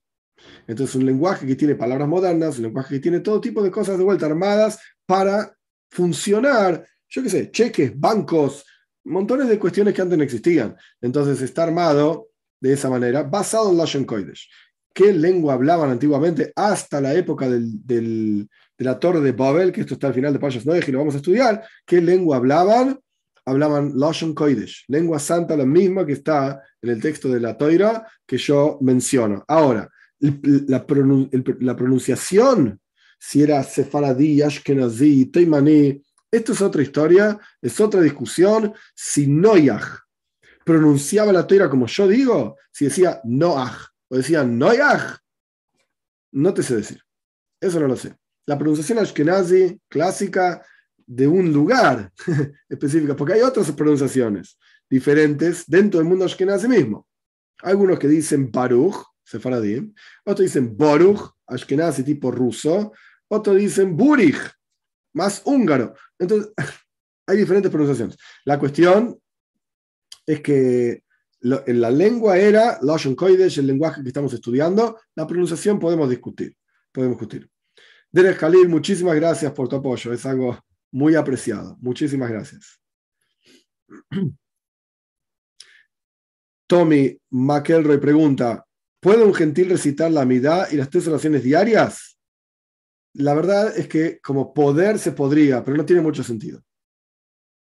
Entonces, 0.68 0.96
un 0.96 1.06
lenguaje 1.06 1.48
que 1.48 1.56
tiene 1.56 1.76
palabras 1.76 2.08
modernas, 2.08 2.58
un 2.58 2.64
lenguaje 2.64 2.96
que 2.96 3.02
tiene 3.02 3.22
todo 3.22 3.40
tipo 3.40 3.64
de 3.64 3.72
cosas 3.72 3.98
de 3.98 4.04
vuelta 4.04 4.26
armadas 4.26 4.80
para 5.06 5.56
funcionar, 5.90 6.86
yo 7.08 7.24
qué 7.24 7.30
sé, 7.30 7.52
cheques, 7.52 7.98
bancos, 7.98 8.66
montones 9.06 9.48
de 9.48 9.58
cuestiones 9.58 9.94
que 9.94 10.02
antes 10.02 10.18
no 10.18 10.24
existían. 10.24 10.76
Entonces, 11.00 11.42
está 11.42 11.64
armado 11.64 12.28
de 12.60 12.74
esa 12.74 12.90
manera, 12.90 13.24
basado 13.24 13.72
en 13.72 13.78
Lashon 13.78 14.04
Kodesh. 14.04 14.50
¿Qué 14.98 15.14
lengua 15.14 15.54
hablaban 15.54 15.92
antiguamente 15.92 16.52
hasta 16.56 17.00
la 17.00 17.14
época 17.14 17.48
del 17.48 18.50
de 18.78 18.86
la 18.86 19.00
Torre 19.00 19.22
de 19.22 19.32
Babel, 19.32 19.72
que 19.72 19.82
esto 19.82 19.96
está 19.96 20.08
al 20.08 20.14
final 20.16 20.34
de 20.34 20.40
Payas 20.40 20.66
Noé, 20.66 20.84
y 20.86 20.92
lo 20.92 21.00
vamos 21.00 21.14
a 21.14 21.18
estudiar, 21.18 21.64
¿qué 21.86 22.02
lengua 22.02 22.38
hablaban? 22.38 23.00
Hablaban 23.46 23.94
Lashon 23.96 24.34
Kodesh, 24.34 24.86
lengua 24.88 25.20
santa, 25.20 25.56
la 25.56 25.66
misma 25.66 26.04
que 26.04 26.14
está 26.14 26.62
en 26.82 26.90
el 26.90 27.02
texto 27.02 27.30
de 27.30 27.40
la 27.40 27.58
Toira 27.58 28.08
que 28.26 28.38
yo 28.38 28.80
menciono. 28.82 29.44
Ahora, 29.48 29.88
la, 30.20 30.86
pronunciación 30.86 32.80
si 33.20 33.44
era 33.44 33.64
sefaradí, 33.64 34.42
ashkenazí, 34.42 35.28
teimaní. 35.28 36.02
Esto 36.30 36.54
es 36.54 36.62
otra 36.62 36.82
historia, 36.82 37.40
es 37.62 37.80
otra 37.80 38.02
discusión. 38.02 38.74
Si 38.96 39.28
Noyaj 39.28 40.00
pronunciaba 40.66 41.32
la 41.32 41.48
toira 41.48 41.70
como 41.70 41.88
yo 41.88 42.08
digo, 42.08 42.58
si 42.72 42.86
decía 42.86 43.22
Noach 43.24 43.87
o 44.10 44.18
decía 44.18 44.44
Noyaj, 44.44 45.18
no 46.32 46.54
te 46.54 46.64
sé 46.64 46.76
decir. 46.76 47.02
Eso 47.60 47.80
no 47.80 47.88
lo 47.88 47.96
sé. 47.96 48.16
La 48.46 48.58
pronunciación 48.58 49.00
ashkenazi 49.00 49.80
clásica 49.88 50.66
de 51.06 51.28
un 51.28 51.52
lugar 51.52 52.12
específico, 52.70 53.16
porque 53.16 53.34
hay 53.34 53.42
otras 53.42 53.72
pronunciaciones 53.72 54.58
diferentes 54.90 55.66
dentro 55.68 56.00
del 56.00 56.08
mundo 56.08 56.26
ashkenazi 56.26 56.68
mismo. 56.68 57.08
Algunos 57.62 57.98
que 57.98 58.08
dicen 58.08 58.52
Baruch, 58.52 59.04
sefaradim, 59.24 59.94
otros 60.26 60.46
dicen 60.46 60.78
Boruch, 60.78 61.34
ashkenazi 61.48 62.04
tipo 62.04 62.32
ruso, 62.32 62.94
otros 63.28 63.58
dicen 63.58 63.98
Burich, 63.98 64.40
más 65.14 65.42
húngaro. 65.46 65.96
Entonces, 66.18 66.54
hay 67.28 67.38
diferentes 67.38 67.72
pronunciaciones. 67.72 68.18
La 68.46 68.58
cuestión 68.60 69.20
es 70.26 70.42
que 70.42 71.04
en 71.42 71.82
la 71.82 71.92
lengua 71.92 72.38
era 72.38 72.80
Lashon 72.82 73.16
Kodesh, 73.16 73.60
el 73.60 73.68
lenguaje 73.68 74.02
que 74.02 74.08
estamos 74.10 74.34
estudiando, 74.34 75.00
la 75.16 75.28
pronunciación 75.28 75.80
podemos 75.80 76.10
discutir. 76.10 76.56
Podemos 76.92 77.18
discutir. 77.18 77.50
Derek 78.12 78.40
Khalil, 78.40 78.70
muchísimas 78.70 79.16
gracias 79.16 79.52
por 79.52 79.68
tu 79.68 79.76
apoyo, 79.76 80.14
es 80.14 80.26
algo 80.26 80.58
muy 80.92 81.16
apreciado. 81.16 81.78
Muchísimas 81.80 82.30
gracias. 82.30 82.80
Tommy 86.68 87.20
McElroy 87.30 88.00
pregunta: 88.00 88.66
¿Puede 89.00 89.24
un 89.24 89.34
gentil 89.34 89.70
recitar 89.70 90.12
la 90.12 90.22
amidad 90.22 90.70
y 90.72 90.78
las 90.78 90.90
tres 90.90 91.08
oraciones 91.08 91.44
diarias? 91.44 92.18
La 93.14 93.34
verdad 93.34 93.78
es 93.78 93.88
que 93.88 94.20
como 94.20 94.54
poder 94.54 95.00
se 95.00 95.12
podría, 95.12 95.64
pero 95.64 95.78
no 95.78 95.86
tiene 95.86 96.02
mucho 96.02 96.24
sentido. 96.24 96.62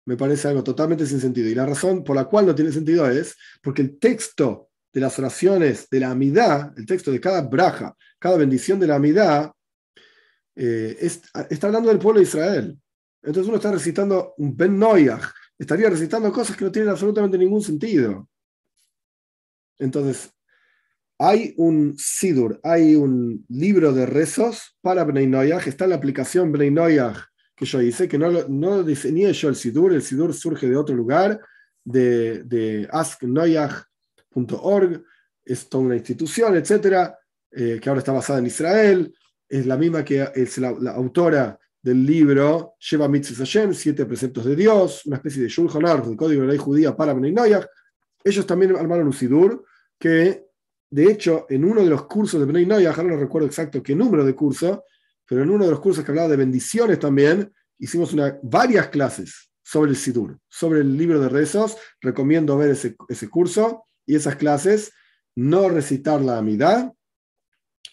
Me 0.05 0.17
parece 0.17 0.47
algo 0.47 0.63
totalmente 0.63 1.05
sin 1.05 1.19
sentido. 1.19 1.49
Y 1.49 1.55
la 1.55 1.65
razón 1.65 2.03
por 2.03 2.15
la 2.15 2.25
cual 2.25 2.45
no 2.45 2.55
tiene 2.55 2.71
sentido 2.71 3.09
es 3.09 3.35
porque 3.61 3.81
el 3.81 3.97
texto 3.97 4.69
de 4.93 5.01
las 5.01 5.17
oraciones 5.19 5.89
de 5.89 5.99
la 5.99 6.11
amidad, 6.11 6.73
el 6.77 6.85
texto 6.85 7.11
de 7.11 7.19
cada 7.19 7.41
braja, 7.41 7.95
cada 8.19 8.37
bendición 8.37 8.79
de 8.79 8.87
la 8.87 8.95
amidad, 8.95 9.51
eh, 10.55 10.97
está 11.49 11.67
hablando 11.67 11.89
del 11.89 11.99
pueblo 11.99 12.19
de 12.19 12.27
Israel. 12.27 12.79
Entonces 13.21 13.47
uno 13.47 13.57
está 13.57 13.71
recitando 13.71 14.35
un 14.37 14.55
Ben 14.55 14.77
Noyach, 14.77 15.23
estaría 15.57 15.89
recitando 15.89 16.31
cosas 16.31 16.55
que 16.55 16.63
no 16.63 16.71
tienen 16.71 16.91
absolutamente 16.91 17.37
ningún 17.37 17.61
sentido. 17.61 18.29
Entonces, 19.79 20.31
hay 21.17 21.53
un 21.57 21.95
Sidur, 21.97 22.59
hay 22.63 22.95
un 22.95 23.45
libro 23.49 23.93
de 23.93 24.05
rezos 24.05 24.77
para 24.81 25.03
Bnei 25.03 25.27
Noyach, 25.27 25.67
está 25.67 25.85
en 25.85 25.91
la 25.91 25.95
aplicación 25.95 26.51
Bnei 26.51 26.71
que 27.55 27.65
yo 27.65 27.81
hice, 27.81 28.07
que 28.07 28.17
no, 28.17 28.31
no 28.47 28.83
diseñé 28.83 29.31
yo 29.33 29.49
el 29.49 29.55
Sidur, 29.55 29.93
el 29.93 30.01
Sidur 30.01 30.33
surge 30.33 30.67
de 30.67 30.75
otro 30.75 30.95
lugar, 30.95 31.39
de, 31.83 32.41
de 32.43 32.87
asknoyach.org, 32.91 35.03
es 35.45 35.69
toda 35.69 35.83
una 35.83 35.95
institución, 35.95 36.55
etcétera, 36.55 37.19
eh, 37.51 37.79
que 37.81 37.89
ahora 37.89 37.99
está 37.99 38.11
basada 38.11 38.39
en 38.39 38.47
Israel, 38.47 39.15
es 39.47 39.65
la 39.65 39.77
misma 39.77 40.03
que 40.03 40.27
es 40.35 40.57
la, 40.57 40.69
autora 40.91 41.57
del 41.81 42.05
libro 42.05 42.73
Sheva 42.79 43.07
Mitzvah 43.07 43.45
Hashem, 43.45 43.73
Siete 43.73 44.05
Preceptos 44.05 44.43
de 44.45 44.55
Dios, 44.55 45.05
una 45.05 45.17
especie 45.17 45.43
de 45.43 45.49
Shulchan 45.49 45.85
Aruch, 45.85 46.07
el 46.07 46.17
código 46.17 46.41
de 46.41 46.47
la 46.47 46.53
ley 46.53 46.59
judía 46.59 46.95
para 46.95 47.13
Noyach. 47.13 47.67
Ellos 48.23 48.47
también 48.47 48.75
armaron 48.75 49.07
un 49.07 49.13
Sidur 49.13 49.63
que 49.99 50.45
de 50.89 51.11
hecho, 51.11 51.45
en 51.49 51.65
uno 51.65 51.83
de 51.83 51.89
los 51.89 52.05
cursos 52.05 52.39
de 52.39 52.45
Bnei 52.45 52.65
Noyah, 52.65 52.95
no 53.03 53.17
recuerdo 53.17 53.47
exacto 53.47 53.83
qué 53.83 53.95
número 53.95 54.23
de 54.23 54.33
curso, 54.33 54.85
pero 55.27 55.43
en 55.43 55.49
uno 55.49 55.65
de 55.65 55.71
los 55.71 55.79
cursos 55.79 56.03
que 56.03 56.11
hablaba 56.11 56.29
de 56.29 56.37
bendiciones 56.37 56.99
también, 56.99 57.51
hicimos 57.77 58.13
una, 58.13 58.37
varias 58.43 58.89
clases 58.89 59.49
sobre 59.63 59.91
el 59.91 59.97
Sidur, 59.97 60.39
sobre 60.47 60.81
el 60.81 60.97
libro 60.97 61.19
de 61.19 61.29
rezos. 61.29 61.77
Recomiendo 61.99 62.57
ver 62.57 62.71
ese, 62.71 62.95
ese 63.09 63.29
curso 63.29 63.85
y 64.05 64.15
esas 64.15 64.35
clases, 64.35 64.91
no 65.35 65.69
recitar 65.69 66.21
la 66.21 66.37
amidad, 66.37 66.93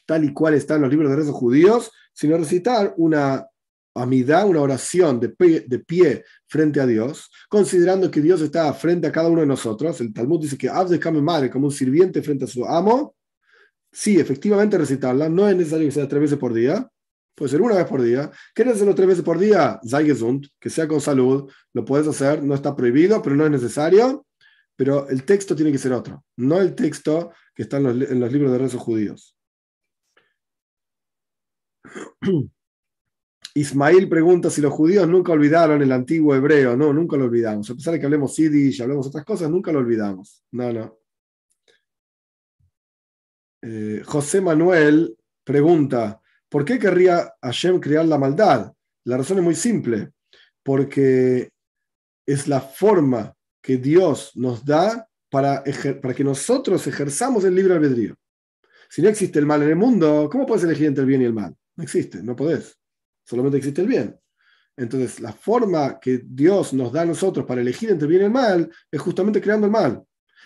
tal 0.06 0.24
y 0.24 0.32
cual 0.32 0.54
está 0.54 0.76
en 0.76 0.82
los 0.82 0.90
libros 0.90 1.10
de 1.10 1.16
rezos 1.16 1.34
judíos, 1.34 1.90
sino 2.12 2.36
recitar 2.36 2.94
una 2.98 3.46
amidad, 3.94 4.46
una 4.46 4.60
oración 4.60 5.20
de 5.20 5.30
pie, 5.30 5.64
de 5.66 5.78
pie, 5.78 6.24
frente 6.46 6.80
a 6.80 6.86
Dios, 6.86 7.30
considerando 7.48 8.10
que 8.10 8.20
Dios 8.20 8.40
está 8.40 8.72
frente 8.74 9.06
a 9.06 9.12
cada 9.12 9.28
uno 9.28 9.40
de 9.40 9.46
nosotros. 9.46 10.00
El 10.00 10.12
Talmud 10.12 10.40
dice 10.40 10.58
que 10.58 10.68
Abde 10.68 10.98
Kame 10.98 11.22
Madre, 11.22 11.50
como 11.50 11.66
un 11.66 11.72
sirviente 11.72 12.22
frente 12.22 12.44
a 12.44 12.48
su 12.48 12.64
amo. 12.64 13.14
Sí, 13.90 14.18
efectivamente 14.18 14.78
recitarla, 14.78 15.28
no 15.28 15.48
es 15.48 15.56
necesario 15.56 15.86
que 15.86 15.92
sea 15.92 16.08
tres 16.08 16.22
veces 16.22 16.38
por 16.38 16.54
día, 16.54 16.88
puede 17.34 17.50
ser 17.50 17.62
una 17.62 17.76
vez 17.76 17.86
por 17.86 18.02
día. 18.02 18.30
¿Quieres 18.54 18.74
hacerlo 18.74 18.94
tres 18.94 19.08
veces 19.08 19.24
por 19.24 19.38
día? 19.38 19.80
Zaygesund, 19.88 20.48
que 20.58 20.70
sea 20.70 20.86
con 20.88 21.00
salud, 21.00 21.50
lo 21.72 21.84
puedes 21.84 22.06
hacer, 22.06 22.42
no 22.42 22.54
está 22.54 22.74
prohibido, 22.76 23.22
pero 23.22 23.36
no 23.36 23.44
es 23.44 23.50
necesario. 23.50 24.26
Pero 24.76 25.08
el 25.08 25.24
texto 25.24 25.54
tiene 25.54 25.70
que 25.70 25.78
ser 25.78 25.92
otro, 25.92 26.24
no 26.36 26.58
el 26.58 26.74
texto 26.74 27.30
que 27.54 27.62
está 27.62 27.76
en 27.76 27.84
los, 27.84 28.32
libros 28.32 28.50
de 28.52 28.58
rezos 28.58 28.80
judíos. 28.80 29.36
Ismail 33.54 34.08
pregunta 34.08 34.48
si 34.48 34.62
los 34.62 34.72
judíos 34.72 35.06
nunca 35.06 35.32
olvidaron 35.32 35.82
el 35.82 35.92
antiguo 35.92 36.34
hebreo. 36.34 36.74
No, 36.74 36.90
nunca 36.90 37.18
lo 37.18 37.26
olvidamos. 37.26 37.68
A 37.68 37.74
pesar 37.74 37.92
de 37.92 38.00
que 38.00 38.06
hablemos 38.06 38.34
yiddish, 38.34 38.80
hablemos 38.80 39.06
otras 39.06 39.26
cosas, 39.26 39.50
nunca 39.50 39.70
lo 39.70 39.80
olvidamos. 39.80 40.42
No, 40.52 40.72
no. 40.72 40.98
Eh, 43.60 44.02
José 44.06 44.40
Manuel 44.40 45.18
pregunta, 45.44 46.21
¿por 46.52 46.64
qué 46.64 46.78
querría 46.78 47.34
Hashem 47.42 47.80
crear 47.80 48.04
la 48.04 48.18
maldad? 48.18 48.72
La 49.04 49.16
razón 49.16 49.38
es 49.38 49.42
muy 49.42 49.56
simple, 49.56 50.12
porque 50.62 51.50
es 52.24 52.46
la 52.46 52.60
forma 52.60 53.34
que 53.60 53.78
Dios 53.78 54.30
nos 54.36 54.64
da 54.64 55.08
para, 55.28 55.64
que 55.64 56.24
nosotros 56.24 56.86
ejerzamos 56.86 57.42
el 57.44 57.56
libre 57.56 57.74
albedrío. 57.74 58.14
Si 58.88 59.02
no 59.02 59.08
existe 59.08 59.40
el 59.40 59.46
mal 59.46 59.62
en 59.62 59.70
el 59.70 59.76
mundo, 59.76 60.28
¿cómo 60.30 60.46
puedes 60.46 60.62
elegir 60.62 60.86
entre 60.86 61.02
el 61.02 61.08
bien 61.08 61.22
y 61.22 61.24
el 61.24 61.32
mal? 61.32 61.56
No 61.74 61.82
existe, 61.82 62.22
no 62.22 62.36
podés 62.36 62.76
solamente 63.24 63.58
existe 63.58 63.80
el 63.80 63.88
bien. 63.88 64.18
Entonces, 64.76 65.20
la 65.20 65.32
forma 65.32 65.98
que 66.00 66.22
Dios 66.24 66.72
nos 66.72 66.92
da 66.92 67.02
a 67.02 67.06
nosotros 67.06 67.46
para 67.46 67.60
elegir 67.60 67.90
entre 67.90 68.06
el 68.06 68.10
bien 68.10 68.22
y 68.22 68.24
el 68.26 68.30
mal 68.30 68.70
es 68.90 69.00
justamente 69.00 69.40
creando 69.40 69.66
el 69.66 69.72
mal 69.72 70.02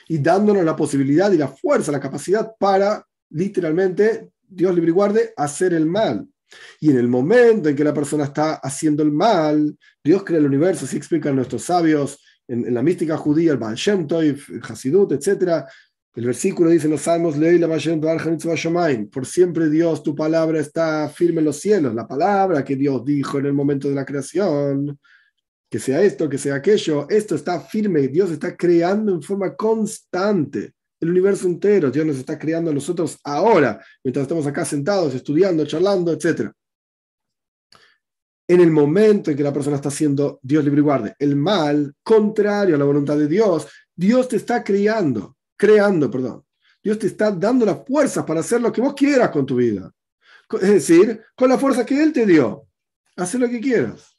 y 0.08 0.18
dándonos 0.18 0.64
la 0.64 0.76
posibilidad 0.76 1.30
y 1.32 1.38
la 1.38 1.48
fuerza, 1.48 1.92
la 1.92 2.00
capacidad 2.00 2.52
para, 2.58 3.04
literalmente, 3.30 4.30
Dios 4.48 4.74
libre 4.74 4.90
y 4.90 4.94
guarde, 4.94 5.32
hacer 5.36 5.74
el 5.74 5.86
mal. 5.86 6.26
Y 6.80 6.90
en 6.90 6.98
el 6.98 7.08
momento 7.08 7.68
en 7.68 7.76
que 7.76 7.84
la 7.84 7.94
persona 7.94 8.24
está 8.24 8.54
haciendo 8.54 9.02
el 9.02 9.12
mal, 9.12 9.76
Dios 10.02 10.22
crea 10.24 10.38
el 10.38 10.46
universo, 10.46 10.84
así 10.84 10.96
explican 10.96 11.34
nuestros 11.34 11.62
sabios 11.64 12.18
en, 12.46 12.72
la 12.72 12.82
mística 12.82 13.16
judía, 13.16 13.52
el 13.52 13.58
Baal 13.58 13.74
Shem 13.74 14.06
el 14.10 14.62
Hasidut, 14.62 15.12
etc. 15.12 15.64
El 16.14 16.26
versículo 16.26 16.70
dice 16.70 16.86
en 16.86 16.92
los 16.92 17.02
Salmos, 17.02 17.36
por 19.10 19.26
siempre 19.26 19.68
Dios, 19.68 20.02
tu 20.02 20.14
palabra 20.14 20.60
está 20.60 21.08
firme 21.08 21.40
en 21.40 21.46
los 21.46 21.58
cielos, 21.58 21.94
la 21.94 22.06
palabra 22.06 22.64
que 22.64 22.76
Dios 22.76 23.04
dijo 23.04 23.38
en 23.38 23.46
el 23.46 23.52
momento 23.52 23.88
de 23.88 23.94
la 23.94 24.04
creación, 24.04 24.98
que 25.68 25.78
sea 25.78 26.00
esto, 26.02 26.28
que 26.28 26.38
sea 26.38 26.54
aquello, 26.54 27.06
esto 27.10 27.34
está 27.34 27.60
firme, 27.60 28.08
Dios 28.08 28.30
está 28.30 28.56
creando 28.56 29.12
en 29.12 29.20
forma 29.20 29.54
constante 29.54 30.75
el 31.06 31.10
universo 31.10 31.46
entero, 31.46 31.90
Dios 31.90 32.06
nos 32.06 32.16
está 32.16 32.38
creando 32.38 32.70
a 32.70 32.74
nosotros 32.74 33.18
ahora, 33.24 33.82
mientras 34.04 34.22
estamos 34.22 34.46
acá 34.46 34.64
sentados, 34.64 35.14
estudiando, 35.14 35.66
charlando, 35.66 36.12
etc. 36.12 36.50
En 38.48 38.60
el 38.60 38.70
momento 38.70 39.30
en 39.30 39.36
que 39.36 39.42
la 39.42 39.52
persona 39.52 39.76
está 39.76 39.88
haciendo, 39.88 40.38
Dios 40.42 40.64
libre 40.64 40.80
y 40.80 40.84
guarde, 40.84 41.14
el 41.18 41.36
mal, 41.36 41.94
contrario 42.02 42.76
a 42.76 42.78
la 42.78 42.84
voluntad 42.84 43.16
de 43.16 43.26
Dios, 43.26 43.66
Dios 43.94 44.28
te 44.28 44.36
está 44.36 44.62
creando 44.62 45.36
creando, 45.56 46.10
perdón. 46.10 46.44
Dios 46.82 46.98
te 46.98 47.08
está 47.08 47.32
dando 47.32 47.66
las 47.66 47.84
fuerzas 47.84 48.24
para 48.24 48.40
hacer 48.40 48.60
lo 48.60 48.70
que 48.70 48.80
vos 48.80 48.94
quieras 48.94 49.30
con 49.30 49.44
tu 49.44 49.56
vida. 49.56 49.90
Es 50.60 50.68
decir, 50.68 51.20
con 51.34 51.48
la 51.48 51.58
fuerza 51.58 51.84
que 51.84 52.00
Él 52.00 52.12
te 52.12 52.24
dio. 52.24 52.68
Hacer 53.16 53.40
lo 53.40 53.48
que 53.48 53.60
quieras. 53.60 54.16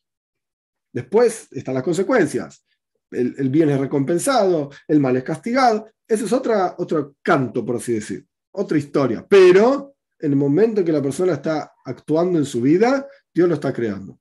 Después 0.92 1.48
están 1.52 1.76
las 1.76 1.84
consecuencias. 1.84 2.66
El, 3.12 3.50
bien 3.50 3.70
es 3.70 3.80
recompensado, 3.80 4.70
el 4.88 5.00
mal 5.00 5.16
es 5.18 5.24
castigado. 5.24 5.90
Ese 6.08 6.26
es 6.26 6.34
otra, 6.34 6.76
otro 6.78 7.16
canto, 7.22 7.66
por 7.66 7.78
así 7.78 7.94
decir. 7.94 8.26
Otra 8.52 8.78
historia. 8.78 9.26
Pero 9.28 9.96
en 10.20 10.32
el 10.32 10.38
momento 10.38 10.82
en 10.82 10.86
que 10.86 10.92
la 10.92 11.02
persona 11.02 11.34
está 11.34 11.74
actuando 11.86 12.40
en 12.40 12.46
su 12.46 12.62
vida, 12.62 13.08
Dios 13.34 13.48
lo 13.48 13.56
está 13.56 13.72
creando. 13.72 14.20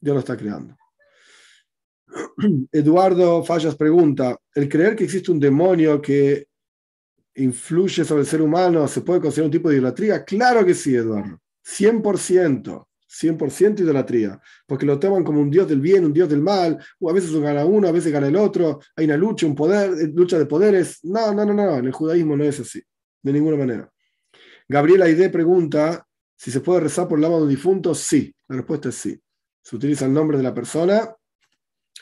Dios 0.00 0.14
lo 0.14 0.20
está 0.20 0.36
creando. 0.36 0.76
Eduardo 2.72 3.44
Fallas 3.44 3.76
pregunta, 3.76 4.36
¿el 4.54 4.68
creer 4.68 4.96
que 4.96 5.04
existe 5.04 5.30
un 5.30 5.40
demonio 5.40 6.00
que 6.00 6.48
influye 7.36 8.04
sobre 8.04 8.22
el 8.22 8.26
ser 8.26 8.42
humano 8.42 8.88
se 8.88 9.02
puede 9.02 9.20
considerar 9.20 9.46
un 9.46 9.52
tipo 9.52 9.68
de 9.68 9.76
idolatría? 9.76 10.24
Claro 10.24 10.64
que 10.64 10.74
sí, 10.74 10.94
Eduardo. 10.94 11.40
100%. 11.64 12.86
100% 13.10 13.80
idolatría, 13.80 14.40
porque 14.66 14.86
lo 14.86 14.98
toman 14.98 15.24
como 15.24 15.40
un 15.40 15.50
dios 15.50 15.68
del 15.68 15.80
bien, 15.80 16.04
un 16.04 16.12
dios 16.12 16.28
del 16.28 16.40
mal, 16.40 16.78
a 16.78 17.12
veces 17.12 17.32
gana 17.36 17.64
uno, 17.64 17.88
a 17.88 17.92
veces 17.92 18.12
gana 18.12 18.28
el 18.28 18.36
otro, 18.36 18.80
hay 18.94 19.06
una 19.06 19.16
lucha, 19.16 19.46
un 19.46 19.54
poder, 19.54 19.90
eh, 20.00 20.12
lucha 20.14 20.38
de 20.38 20.46
poderes. 20.46 21.00
No, 21.02 21.34
no, 21.34 21.44
no, 21.44 21.52
no, 21.52 21.78
en 21.78 21.86
el 21.86 21.92
judaísmo 21.92 22.36
no 22.36 22.44
es 22.44 22.60
así, 22.60 22.80
de 23.22 23.32
ninguna 23.32 23.56
manera. 23.56 23.90
Gabriela 24.68 25.06
Aide 25.06 25.30
pregunta 25.30 26.06
Si 26.36 26.50
se 26.50 26.60
puede 26.60 26.80
rezar 26.80 27.06
por 27.06 27.18
el 27.18 27.24
alma 27.24 27.36
de 27.36 27.42
un 27.42 27.48
difunto, 27.50 27.94
sí. 27.94 28.34
La 28.48 28.56
respuesta 28.56 28.88
es 28.88 28.94
sí. 28.94 29.20
Se 29.62 29.76
utiliza 29.76 30.06
el 30.06 30.14
nombre 30.14 30.38
de 30.38 30.42
la 30.42 30.54
persona 30.54 31.14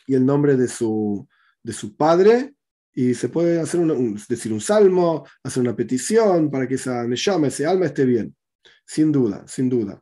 y 0.07 0.15
el 0.15 0.25
nombre 0.25 0.57
de 0.57 0.69
su, 0.69 1.27
de 1.63 1.73
su 1.73 1.97
padre 1.97 2.55
y 2.93 3.15
se 3.15 3.31
puede 3.31 3.61
hacer 3.61 3.81
un, 3.81 4.21
decir 4.29 4.53
un 4.53 4.61
salmo, 4.61 5.27
hacer 5.43 5.61
una 5.61 5.75
petición 5.75 6.51
para 6.51 6.69
que 6.69 6.75
esa 6.75 7.05
llame, 7.07 7.49
ese 7.49 7.67
alma 7.67 7.87
esté 7.87 8.05
bien. 8.05 8.37
Sin 8.85 9.11
duda, 9.11 9.45
sin 9.49 9.69
duda. 9.69 10.01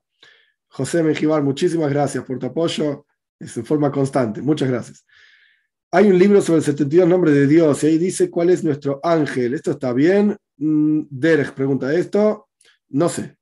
José 0.76 1.02
Menjivar, 1.02 1.42
muchísimas 1.42 1.88
gracias 1.88 2.22
por 2.24 2.38
tu 2.38 2.44
apoyo. 2.44 3.06
Es 3.40 3.56
en 3.56 3.64
forma 3.64 3.90
constante. 3.90 4.42
Muchas 4.42 4.68
gracias. 4.68 5.06
Hay 5.90 6.10
un 6.10 6.18
libro 6.18 6.42
sobre 6.42 6.58
el 6.58 6.64
72 6.64 7.08
nombres 7.08 7.34
de 7.34 7.46
Dios 7.46 7.82
y 7.82 7.86
ahí 7.86 7.96
dice 7.96 8.28
cuál 8.28 8.50
es 8.50 8.62
nuestro 8.62 9.00
ángel. 9.02 9.54
¿Esto 9.54 9.70
está 9.70 9.94
bien? 9.94 10.36
Mm, 10.58 11.04
Derek 11.08 11.54
pregunta 11.54 11.94
esto. 11.94 12.50
No 12.90 13.08
sé. 13.08 13.38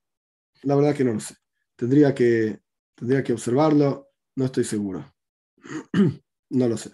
La 0.63 0.77
verdad 0.77 0.95
que 0.95 1.03
no 1.03 1.13
lo 1.13 1.19
sé. 1.19 1.35
Tendría 1.75 2.15
que, 2.15 2.61
tendría 2.95 3.25
que 3.25 3.33
observarlo. 3.33 4.11
No 4.37 4.45
estoy 4.45 4.63
seguro. 4.63 5.13
no 6.51 6.69
lo 6.69 6.77
sé. 6.77 6.93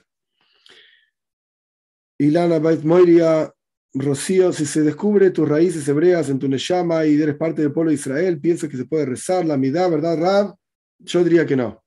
Ilana 2.17 2.61
Bait 2.61 2.83
Moiria, 2.83 3.53
Rocío, 3.93 4.53
si 4.53 4.67
se 4.67 4.83
descubre 4.83 5.31
tus 5.31 5.49
raíces 5.49 5.87
hebreas 5.89 6.29
en 6.29 6.39
tu 6.39 6.49
Neshama 6.49 7.05
y 7.07 7.21
eres 7.21 7.37
parte 7.37 7.63
del 7.63 7.73
pueblo 7.73 7.91
de 7.91 7.97
Israel, 7.97 8.41
pienso 8.41 8.69
que 8.69 8.77
se 8.77 8.85
puede 8.85 9.05
rezar 9.05 9.45
la 9.45 9.57
midá, 9.57 9.89
¿verdad, 9.89 10.19
Rab? 10.19 10.55
Yo 10.99 11.25
diría 11.25 11.45
que 11.45 11.57
no. 11.57 11.83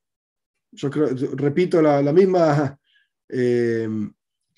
Yo 0.71 0.89
repito 0.89 1.81
la, 1.81 2.01
misma, 2.11 2.77
eh, 3.29 3.87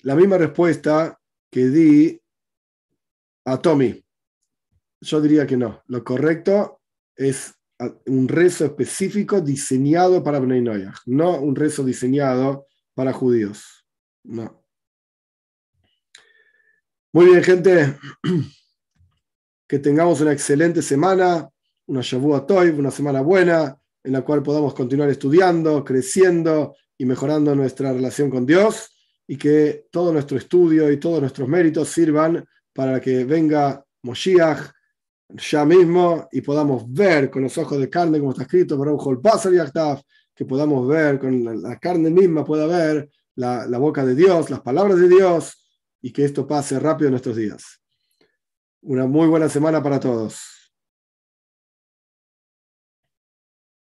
la 0.00 0.14
misma 0.16 0.38
respuesta 0.38 1.18
que 1.50 1.68
di 1.68 2.20
a 3.44 3.58
Tommy. 3.58 4.02
Yo 5.00 5.20
diría 5.20 5.46
que 5.46 5.56
no. 5.56 5.82
Lo 5.86 6.02
correcto 6.02 6.80
es 7.14 7.54
un 8.06 8.26
rezo 8.26 8.64
específico 8.64 9.40
diseñado 9.40 10.22
para 10.24 10.40
Bnei 10.40 10.64
no 11.06 11.38
un 11.38 11.54
rezo 11.54 11.84
diseñado 11.84 12.66
para 12.94 13.12
judíos. 13.12 13.86
No. 14.24 14.65
Muy 17.16 17.28
bien, 17.28 17.42
gente. 17.42 17.96
Que 19.66 19.78
tengamos 19.78 20.20
una 20.20 20.32
excelente 20.32 20.82
semana, 20.82 21.48
una 21.86 22.02
Shavua 22.02 22.46
Toy, 22.46 22.68
una 22.68 22.90
semana 22.90 23.22
buena, 23.22 23.74
en 24.04 24.12
la 24.12 24.20
cual 24.20 24.42
podamos 24.42 24.74
continuar 24.74 25.08
estudiando, 25.08 25.82
creciendo 25.82 26.76
y 26.98 27.06
mejorando 27.06 27.54
nuestra 27.54 27.90
relación 27.94 28.28
con 28.28 28.44
Dios, 28.44 28.90
y 29.26 29.38
que 29.38 29.86
todo 29.90 30.12
nuestro 30.12 30.36
estudio 30.36 30.92
y 30.92 30.98
todos 30.98 31.20
nuestros 31.22 31.48
méritos 31.48 31.88
sirvan 31.88 32.44
para 32.74 33.00
que 33.00 33.24
venga 33.24 33.82
Moshiach 34.02 34.70
ya 35.30 35.64
mismo 35.64 36.28
y 36.30 36.42
podamos 36.42 36.84
ver 36.92 37.30
con 37.30 37.44
los 37.44 37.56
ojos 37.56 37.78
de 37.80 37.88
carne, 37.88 38.18
como 38.18 38.32
está 38.32 38.42
escrito, 38.42 38.78
que 40.34 40.44
podamos 40.44 40.86
ver 40.86 41.18
con 41.18 41.62
la 41.62 41.78
carne 41.78 42.10
misma, 42.10 42.44
pueda 42.44 42.66
ver 42.66 43.08
la 43.36 43.78
boca 43.78 44.04
de 44.04 44.14
Dios, 44.14 44.50
las 44.50 44.60
palabras 44.60 45.00
de 45.00 45.08
Dios 45.08 45.65
y 46.06 46.12
que 46.12 46.24
esto 46.24 46.46
pase 46.46 46.78
rápido 46.78 47.08
en 47.08 47.14
nuestros 47.14 47.34
días. 47.34 47.82
Una 48.80 49.08
muy 49.08 49.26
buena 49.26 49.48
semana 49.48 49.82
para 49.82 49.98
todos. 49.98 50.55